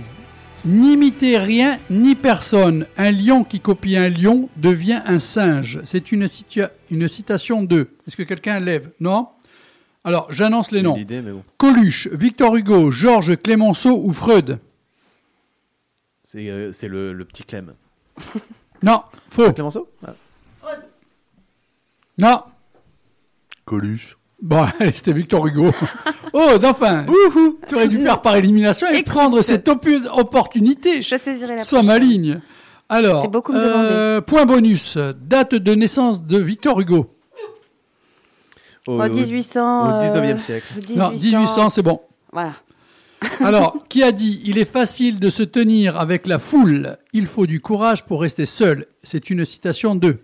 [0.64, 2.86] n'imitez rien ni personne.
[2.96, 5.80] Un lion qui copie un lion devient un singe.
[5.84, 6.26] C'est une,
[6.90, 7.88] une citation de.
[8.06, 8.90] Est-ce que quelqu'un lève?
[9.00, 9.28] Non?
[10.04, 10.94] Alors, j'annonce les noms.
[10.94, 11.42] l'idée, mais bon.
[11.58, 14.58] Coluche, Victor Hugo, Georges Clémenceau ou Freud
[16.24, 17.74] C'est euh, c'est le, le petit Clem.
[18.82, 19.52] Non, faux.
[19.52, 20.14] Clémenceau Ah.
[22.16, 22.42] Non.
[23.64, 24.16] Coluche.
[24.40, 25.70] Bon, allez, c'était Victor Hugo.
[26.32, 27.04] oh, enfin,
[27.68, 31.02] tu aurais dû faire par élimination et prendre cette opportunité.
[31.02, 32.40] Je saisirai la Sois maligne.
[32.88, 37.17] Alors, C'est beaucoup me euh, point bonus, date de naissance de Victor Hugo.
[38.88, 39.98] Au, En 1800.
[39.98, 40.66] au 19e euh, siècle.
[40.96, 42.00] Non, 1800, c'est bon.
[42.32, 42.54] Voilà.
[43.40, 47.46] Alors, qui a dit Il est facile de se tenir avec la foule, il faut
[47.46, 48.86] du courage pour rester seul.
[49.02, 50.16] C'est une citation de.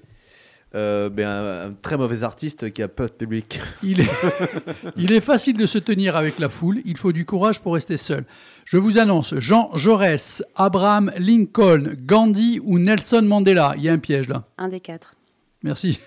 [0.74, 3.60] Euh, ben, un, un très mauvais artiste qui a peu de public.
[3.82, 4.10] Il est,
[4.96, 7.98] il est facile de se tenir avec la foule, il faut du courage pour rester
[7.98, 8.24] seul.
[8.64, 13.74] Je vous annonce Jean Jaurès, Abraham Lincoln, Gandhi ou Nelson Mandela.
[13.76, 14.44] Il y a un piège là.
[14.56, 15.14] Un des quatre.
[15.62, 16.00] Merci.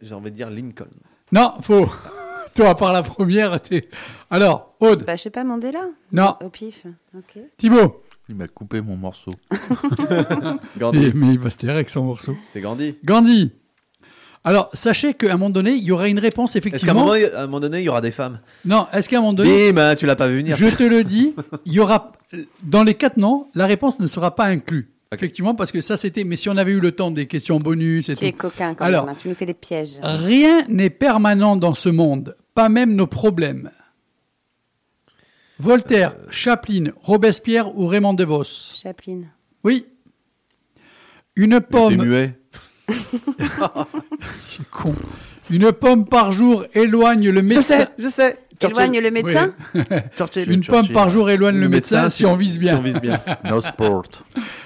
[0.00, 0.86] J'ai envie de dire Lincoln.
[1.32, 1.86] Non, faux.
[2.54, 3.88] Toi, par la première, t'es.
[4.30, 5.80] Alors, Aude, Bah, je sais pas, Mandela
[6.12, 6.34] Non.
[6.42, 6.84] Au pif.
[7.16, 7.38] Ok.
[7.56, 8.02] Thibaut.
[8.28, 9.30] Il m'a coupé mon morceau.
[10.78, 11.04] Gandhi.
[11.06, 12.34] Et- mais il va se taire avec son morceau.
[12.48, 12.96] C'est Gandhi.
[13.04, 13.52] Gandhi.
[14.44, 17.04] Alors, sachez qu'à un moment donné, il y aura une réponse Est-ce qu'à un effectivement.
[17.06, 19.32] moment, à un moment donné, il y aura des femmes Non, est-ce qu'à un moment
[19.34, 20.56] donné, Bim, hein, tu l'as pas vu venir.
[20.56, 21.34] je te le dis,
[21.66, 22.12] il y aura
[22.62, 24.90] dans les quatre noms, la réponse ne sera pas inclue.
[25.12, 26.24] Effectivement, parce que ça c'était.
[26.24, 28.38] Mais si on avait eu le temps des questions bonus et Tu es tout.
[28.38, 29.14] coquin quand Alors, même.
[29.14, 29.98] hein, Tu nous fais des pièges.
[30.02, 33.70] Rien n'est permanent dans ce monde, pas même nos problèmes.
[35.58, 38.44] Voltaire, Chaplin, Robespierre ou Raymond DeVos?
[38.76, 39.22] Chaplin.
[39.64, 39.86] Oui.
[41.36, 41.96] Une T'es pomme.
[42.04, 42.38] muet.
[44.70, 44.94] Con.
[45.50, 47.62] Une pomme par jour éloigne le Je médecin.
[47.62, 48.38] sais, je sais.
[48.60, 49.82] Éloigne le médecin Oui.
[50.16, 50.50] Churchill.
[50.50, 52.72] Une pomme par jour éloigne le, médecin, si on vise bien.
[52.72, 53.20] Si on vise bien.
[53.44, 54.02] No sport.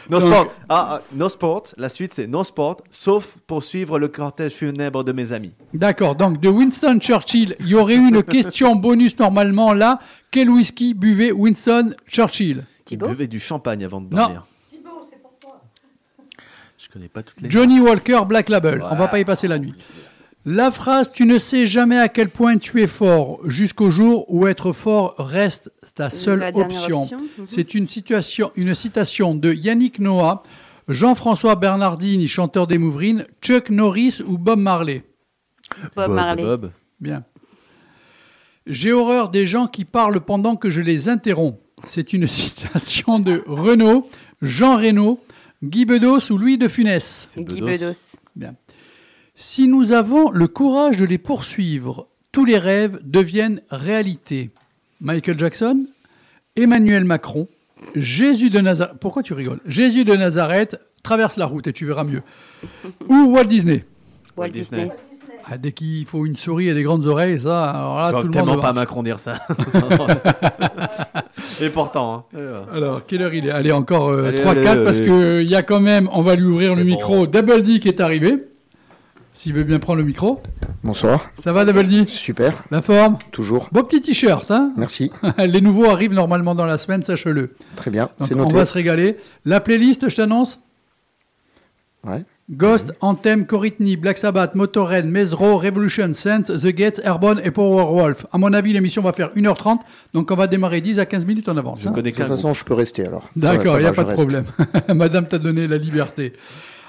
[0.09, 0.55] No Donc- sport.
[0.69, 1.63] Ah, ah, no sport.
[1.77, 5.53] La suite, c'est no sport, sauf pour suivre le cortège funèbre de mes amis.
[5.75, 9.99] D'accord, donc de Winston Churchill, il y aurait eu une question bonus normalement là.
[10.31, 12.65] Quel whisky buvait Winston Churchill?
[12.81, 14.23] Il Thibaut buvait du champagne avant de Non.
[14.23, 14.45] dormir.
[16.79, 17.51] Je connais pas toutes les.
[17.51, 18.83] Johnny Walker Black Label.
[18.91, 19.73] On va pas y passer la nuit.
[20.45, 24.47] La phrase Tu ne sais jamais à quel point tu es fort jusqu'au jour où
[24.47, 27.03] être fort reste ta seule La option.
[27.03, 27.47] option, mhm.
[27.47, 30.43] C'est une, situation, une citation de Yannick Noah,
[30.89, 35.05] Jean-François Bernardini, chanteur des Mouvrines, Chuck Norris ou Bob Marley.
[35.95, 36.43] Bob Marley.
[36.43, 36.73] Bob.
[37.01, 37.25] Bien.
[38.67, 41.59] J'ai horreur des gens qui parlent pendant que je les interromps.
[41.87, 44.09] C'est une citation de Renaud,
[44.41, 45.21] Jean Reno,
[45.63, 47.29] Guy Bedos ou Louis de Funès.
[47.37, 48.17] Guy Bedos.
[48.35, 48.55] Bien.
[49.45, 54.53] Si nous avons le courage de les poursuivre, tous les rêves deviennent réalité.
[55.01, 55.85] Michael Jackson,
[56.55, 57.49] Emmanuel Macron,
[57.97, 58.99] Jésus de Nazareth.
[59.01, 59.59] Pourquoi tu rigoles?
[59.67, 62.23] Jésus de Nazareth traverse la route et tu verras mieux.
[63.09, 63.85] Ou Walt Disney.
[64.37, 64.93] Walt Disney.
[65.51, 68.21] Ah, dès qu'il faut une souris et des grandes oreilles, ça, alors là, Je vois
[68.21, 68.63] tout le tellement monde.
[68.63, 69.41] pas Macron dire ça.
[71.61, 72.29] Et pourtant.
[72.33, 72.39] hein.
[72.73, 73.51] Alors, quelle heure il est?
[73.51, 76.45] Allez, encore euh, Allez, 3-4 allez, parce qu'il y a quand même, on va lui
[76.45, 77.27] ouvrir le micro.
[77.27, 78.37] Double D qui est arrivé.
[79.35, 80.43] S'il veut bien prendre le micro.
[80.85, 81.31] Bonsoir.
[81.43, 82.05] Ça va, Double D?
[82.07, 82.65] Super.
[82.71, 83.17] La forme?
[83.31, 83.69] Toujours.
[83.73, 84.73] Beau petit t-shirt, hein?
[84.77, 85.11] Merci.
[85.39, 87.55] Les nouveaux arrivent normalement dans la semaine, sache-le.
[87.77, 88.11] Très bien.
[88.19, 88.55] Donc, C'est on noté.
[88.55, 89.17] va se régaler.
[89.47, 90.61] La playlist, je t'annonce?
[92.05, 92.25] Ouais.
[92.51, 98.27] Ghost, Anthem, Coritney, Black Sabbath, Motorhead, Mesro, Revolution, Sense, The Gates, Airborne et Powerwolf.
[98.33, 99.79] À mon avis, l'émission va faire 1h30,
[100.13, 101.83] donc on va démarrer 10 à 15 minutes en avance.
[101.83, 101.93] Je hein.
[101.93, 103.31] connais De toute façon, je peux rester alors.
[103.37, 104.19] D'accord, il n'y a pas de reste.
[104.19, 104.45] problème.
[104.95, 106.35] Madame t'a donné la liberté.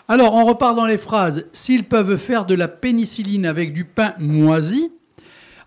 [0.08, 1.48] Alors, on repart dans les phrases.
[1.54, 4.92] S'ils peuvent faire de la pénicilline avec du pain moisi,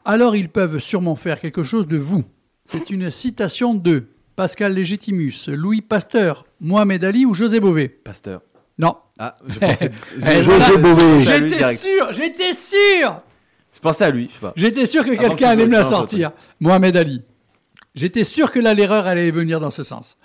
[0.04, 2.24] alors ils peuvent sûrement faire quelque chose de vous.
[2.64, 4.04] C'est une citation de
[4.34, 7.88] Pascal Légitimus, Louis Pasteur, Mohamed Ali ou José Bové?
[7.88, 8.42] Pasteur.
[8.78, 8.96] Non.
[9.18, 9.90] Ah, je pensais.
[10.18, 11.24] Eh, José j'ai- Bové.
[11.24, 13.20] J'étais sûr, j'étais sûr
[13.72, 14.52] Je pensais à lui, je sais pas.
[14.56, 16.32] J'étais sûr que quelqu'un allait me la sortir.
[16.60, 17.22] Mohamed Ali.
[17.94, 20.18] J'étais sûr que là, l'erreur allait venir dans ce sens.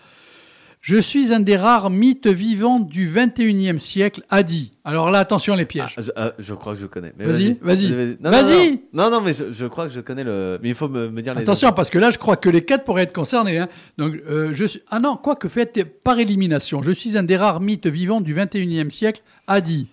[0.81, 4.71] Je suis un des rares mythes vivants du 21e siècle, a dit.
[4.83, 5.93] Alors là, attention les pièges.
[5.95, 7.13] Ah, je, ah, je crois que je connais.
[7.19, 7.91] Vas-y, vas-y.
[7.91, 8.81] Non, non, Vas-y.
[8.91, 10.57] Non, non, mais je, je crois que je connais le.
[10.63, 11.43] Mais il faut me, me dire les.
[11.43, 13.59] Attention, parce que là, je crois que les quatre pourraient être concernés.
[13.59, 13.69] hein.
[13.99, 14.81] Donc, euh, je suis...
[14.89, 16.81] Ah non, quoi que faites par élimination.
[16.81, 19.87] Je suis un des rares mythes vivants du 21e siècle, a dit.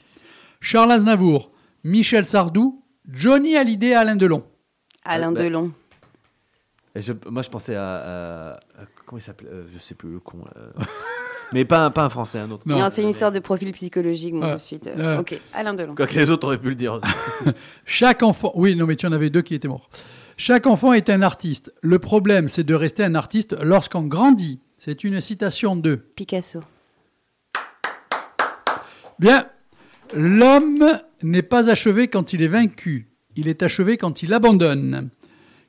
[0.62, 1.51] Charles Aznavour,
[1.85, 2.82] Michel Sardou,
[3.12, 4.43] Johnny Hallyday, Alain Delon.
[5.05, 5.70] Alain bah, Delon.
[6.94, 7.82] Et je- moi, je pensais à.
[7.85, 10.39] à- à- comment il s'appelait Euh, Je sais plus, le con.
[10.45, 10.85] là.
[11.53, 12.63] mais pas un, pas un français, un autre.
[12.67, 14.89] Non, c'est une histoire de profil psychologique, donc de suite.
[15.19, 15.95] Ok, Alain Delon.
[15.95, 17.07] Quoi que les autres auraient pu le dire aussi.
[17.85, 19.89] Chaque enfant, oui, non, mais tu en avais deux qui étaient morts.
[20.37, 21.73] Chaque enfant est un artiste.
[21.83, 24.61] Le problème, c'est de rester un artiste lorsqu'on grandit.
[24.79, 25.97] C'est une citation de.
[25.97, 26.61] Picasso.
[29.19, 29.49] Bien.
[30.15, 30.87] L'homme
[31.23, 33.09] n'est pas achevé quand il est vaincu.
[33.37, 35.11] Il est achevé quand il abandonne.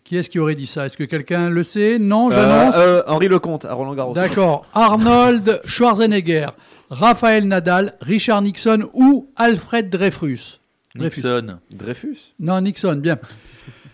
[0.10, 0.88] Qui est-ce qui aurait dit ça?
[0.88, 2.00] Est-ce que quelqu'un le sait?
[2.00, 2.76] Non, j'annonce.
[2.76, 4.14] Euh, euh, Henri Lecomte à Roland Garros.
[4.14, 4.66] D'accord.
[4.74, 6.48] Arnold Schwarzenegger,
[6.90, 10.62] Raphaël Nadal, Richard Nixon ou Alfred Dreyfus?
[10.96, 11.22] Dreyfus.
[11.22, 11.60] Nixon.
[11.70, 12.34] Dreyfus?
[12.40, 13.20] Non, Nixon, bien.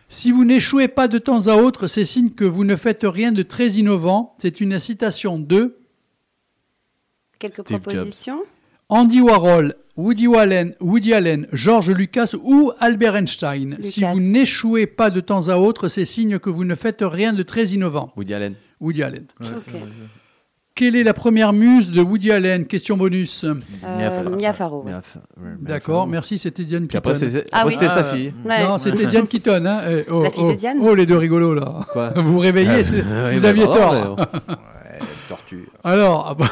[0.07, 3.33] Si vous n'échouez pas de temps à autre, c'est signe que vous ne faites rien
[3.33, 4.37] de très innovant.
[4.37, 5.75] C'est une citation de
[7.39, 8.41] Quelques Steve propositions?
[8.87, 13.77] Andy Warhol, Woody Allen, Woody Allen, George Lucas ou Albert Einstein.
[13.81, 17.31] Si vous n'échouez pas de temps à autre, c'est signe que vous ne faites rien
[17.31, 18.11] de très innovant.
[18.17, 18.55] Woody Allen.
[18.81, 19.25] Woody Allen.
[19.39, 19.73] Ok.
[20.75, 22.65] Quelle est la première muse de Woody Allen?
[22.65, 23.45] Question bonus.
[23.45, 23.53] Euh,
[24.37, 24.83] Mia Farrow.
[24.83, 24.91] ouais.
[25.61, 26.97] D'accord, merci, c'était Diane Keaton.
[26.97, 27.73] après, c'est- Ah après, oui.
[27.75, 28.33] c'était sa Ah, fille.
[28.43, 28.65] Ouais.
[28.67, 29.65] Non, c'était Diane Keaton.
[29.65, 29.81] Hein.
[29.89, 31.87] Eh, oh, La fille oh, de Diane Oh, les deux rigolos, là.
[31.93, 34.27] Quoi Vous vous réveillez, Oui, vous bah, aviez pardon, tort.
[35.29, 35.69] tortue.
[35.85, 36.51] Alors, ah bah,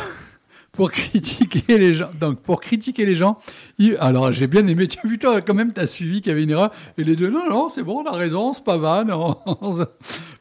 [0.74, 3.38] pour critiquer les gens, donc pour critiquer les gens,
[3.78, 6.34] il- alors j'ai bien aimé, tu as vu toi quand même, t'as suivi qu'il y
[6.34, 8.80] avait une erreur, et les deux non non c'est bon, on a raison, c'est pas
[8.80, 9.06] mal.
[9.06, 9.38] non.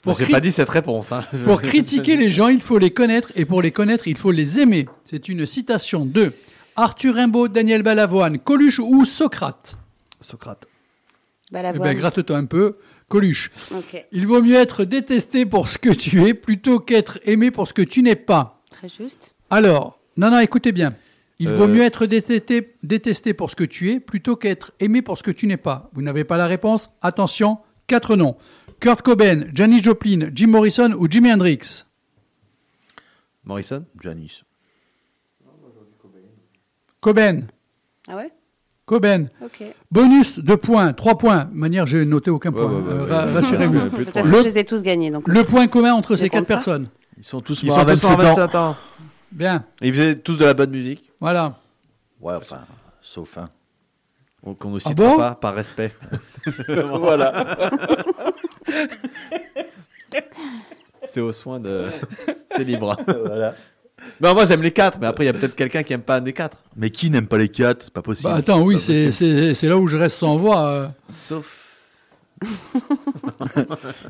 [0.01, 1.13] Pour, J'ai cri- pas dit cette réponse.
[1.13, 1.23] hein.
[1.45, 4.59] pour critiquer les gens, il faut les connaître, et pour les connaître, il faut les
[4.59, 4.87] aimer.
[5.05, 6.33] C'est une citation de
[6.77, 9.77] Arthur Rimbaud, Daniel Balavoine, Coluche ou Socrate?
[10.23, 10.65] Socrate.
[10.67, 11.89] Eh Balavoine.
[11.91, 12.79] ben gratte-toi un peu,
[13.09, 13.51] Coluche.
[14.13, 17.75] Il vaut mieux être détesté pour ce que tu es plutôt qu'être aimé pour ce
[17.75, 18.61] que tu n'es pas.
[18.71, 19.35] très juste.
[19.51, 20.95] Alors, non, non, écoutez bien.
[21.39, 21.57] Il Euh.
[21.57, 25.23] vaut mieux être détesté, détesté pour ce que tu es plutôt qu'être aimé pour ce
[25.23, 25.91] que tu n'es pas.
[25.93, 28.37] Vous n'avez pas la réponse Attention, quatre noms.
[28.81, 31.85] Kurt Cobain, Janis Joplin, Jim Morrison ou Jimi Hendrix?
[33.45, 34.45] Morrison Janice.
[37.01, 37.43] Cobain,
[38.09, 38.31] Ah ouais?
[38.87, 39.27] Cobain.
[39.43, 39.63] Ok.
[39.91, 41.47] Bonus de points, trois points.
[41.47, 42.67] De manière, j'ai noté aucun point.
[42.67, 43.33] ouais, ouais, Euh, ouais.
[43.33, 43.81] Rassurez-vous.
[43.99, 45.11] De toute façon, Le- je les ai tous gagnés.
[45.11, 45.27] Donc...
[45.29, 46.55] Le point commun entre ces quatre pas.
[46.55, 46.89] personnes.
[47.19, 48.77] Ils sont tous Ils morts sont à tous 27 en ans.
[49.33, 49.39] 27 ans.
[49.39, 51.11] Bien, Et Ils faisaient tous de la bonne musique.
[51.21, 51.57] voilà.
[52.21, 52.61] Ouais, enfin,
[53.01, 53.49] sauf un.
[54.59, 55.93] Qu'on ne Ah citera bon pas par respect.
[56.69, 57.59] voilà.
[61.05, 61.87] C'est au soin de.
[62.55, 62.97] C'est libre.
[63.07, 63.55] voilà.
[64.21, 66.19] Non, moi j'aime les quatre, mais après il y a peut-être quelqu'un qui aime pas
[66.21, 66.59] les quatre.
[66.77, 67.85] Mais qui n'aime pas les quatre?
[67.85, 68.29] C'est pas possible.
[68.31, 70.67] Bah, attends, oui, c'est là où je reste sans voix.
[70.69, 70.89] euh.
[71.09, 71.59] Sauf.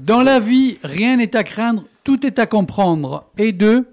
[0.00, 3.26] Dans la vie, rien n'est à craindre, tout est à comprendre.
[3.36, 3.86] Et deux,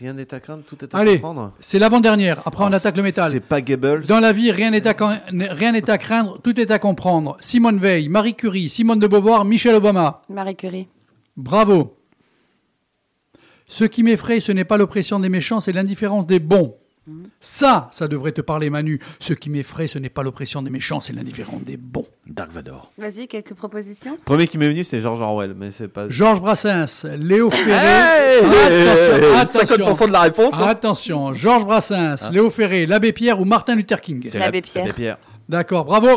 [0.00, 1.52] Rien n'est à craindre, tout est à allez, comprendre.
[1.60, 2.40] c'est l'avant-dernière.
[2.46, 3.32] Après, on attaque le métal.
[3.32, 4.06] C'est pas Goebbels.
[4.06, 4.94] Dans la vie, rien n'est à,
[5.30, 7.36] rien n'est à craindre, tout est à comprendre.
[7.40, 10.20] Simone Veil, Marie Curie, Simone de Beauvoir, Michel Obama.
[10.30, 10.88] Marie Curie.
[11.36, 11.98] Bravo.
[13.68, 16.74] Ce qui m'effraie, ce n'est pas l'oppression des méchants, c'est l'indifférence des bons.
[17.40, 19.00] Ça, ça devrait te parler, Manu.
[19.18, 22.06] Ce qui m'effraie, ce n'est pas l'oppression des méchants, c'est l'indifférence des bons.
[22.26, 22.92] Dark Vador.
[22.98, 24.16] Vas-y, quelques propositions.
[24.24, 26.08] Premier qui m'est venu, c'est George Orwell, mais c'est pas.
[26.08, 27.72] Georges Brassens, Léo Ferré.
[28.42, 30.66] Hey attention, 50% de la réponse, hein.
[30.66, 32.30] Attention, Georges Brassens, Ah.
[32.30, 34.22] Léo Ferré, l'abbé Pierre ou Martin Luther King?
[34.28, 34.84] C'est L'abbé Pierre.
[34.84, 35.18] l'abbé Pierre.
[35.48, 36.08] D'accord, bravo.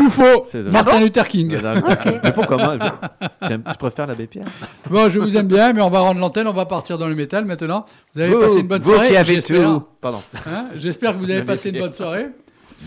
[0.00, 0.44] Tout faux.
[0.72, 1.58] Martin Luther King.
[2.24, 2.78] Mais pourquoi moi
[3.42, 3.54] je...
[3.78, 4.46] préfère l'abbé Pierre.
[4.90, 7.14] Bon, je vous aime bien, mais on va rendre l'antenne, on va partir dans le
[7.14, 7.84] métal maintenant.
[8.14, 9.08] Vous avez Vous- passé une bonne vous soirée.
[9.08, 9.62] qui avez j'espère.
[9.64, 9.82] tout.
[10.00, 10.22] Pardon.
[10.46, 12.26] Hein, j'espère que vous avez passé une bonne soirée.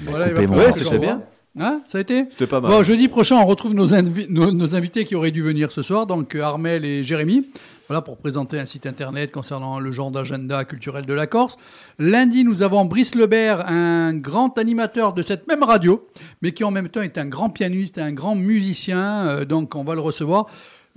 [0.06, 1.22] Voilà, il va Ouais, c'était bien.
[1.60, 2.72] Hein, ça a été C'était pas mal.
[2.72, 5.84] Bon, jeudi prochain, on retrouve nos, invi- nos, nos invités qui auraient dû venir ce
[5.84, 7.48] soir, donc euh, Armel et Jérémy.
[7.94, 11.58] Voilà, pour présenter un site internet concernant le genre d'agenda culturel de la Corse.
[12.00, 16.04] Lundi, nous avons Brice Lebert, un grand animateur de cette même radio,
[16.42, 19.84] mais qui en même temps est un grand pianiste, un grand musicien, euh, donc on
[19.84, 20.48] va le recevoir.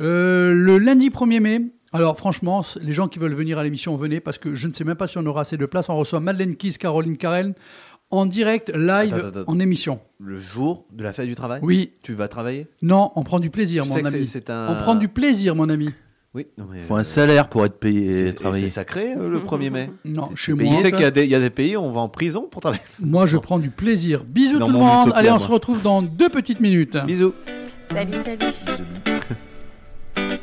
[0.00, 1.60] Euh, le lundi 1er mai,
[1.92, 4.84] alors franchement, les gens qui veulent venir à l'émission, venez, parce que je ne sais
[4.84, 5.90] même pas si on aura assez de place.
[5.90, 7.54] On reçoit Madeleine Kiss, Caroline Carel,
[8.10, 9.52] en direct, live, Attends, attends, attends.
[9.52, 10.00] en émission.
[10.18, 11.60] Le jour de la fête du travail?
[11.62, 11.92] Oui.
[12.02, 12.68] Tu vas travailler?
[12.80, 14.32] Non, on prend du plaisir, Tu mon ami.
[14.48, 15.90] un- On prend du plaisir, mon ami.
[16.36, 16.80] Oui, non mais.
[16.82, 18.68] faut un salaire pour être payé et travailler.
[18.68, 19.90] C'est sacré euh, le 1er mai.
[20.04, 20.74] Non, chez Mais moi.
[20.76, 22.10] Tu sais qu'il y, a des- il y a des pays où on va en
[22.10, 22.82] prison pour travailler.
[23.00, 24.22] Moi, je prends du plaisir.
[24.22, 25.12] Bisous Dans tout le mon monde.
[25.14, 25.46] Allez, on moi.
[25.46, 26.98] se retrouve dans deux petites minutes.
[27.06, 27.32] Bisous.
[27.90, 28.52] Salut, salut.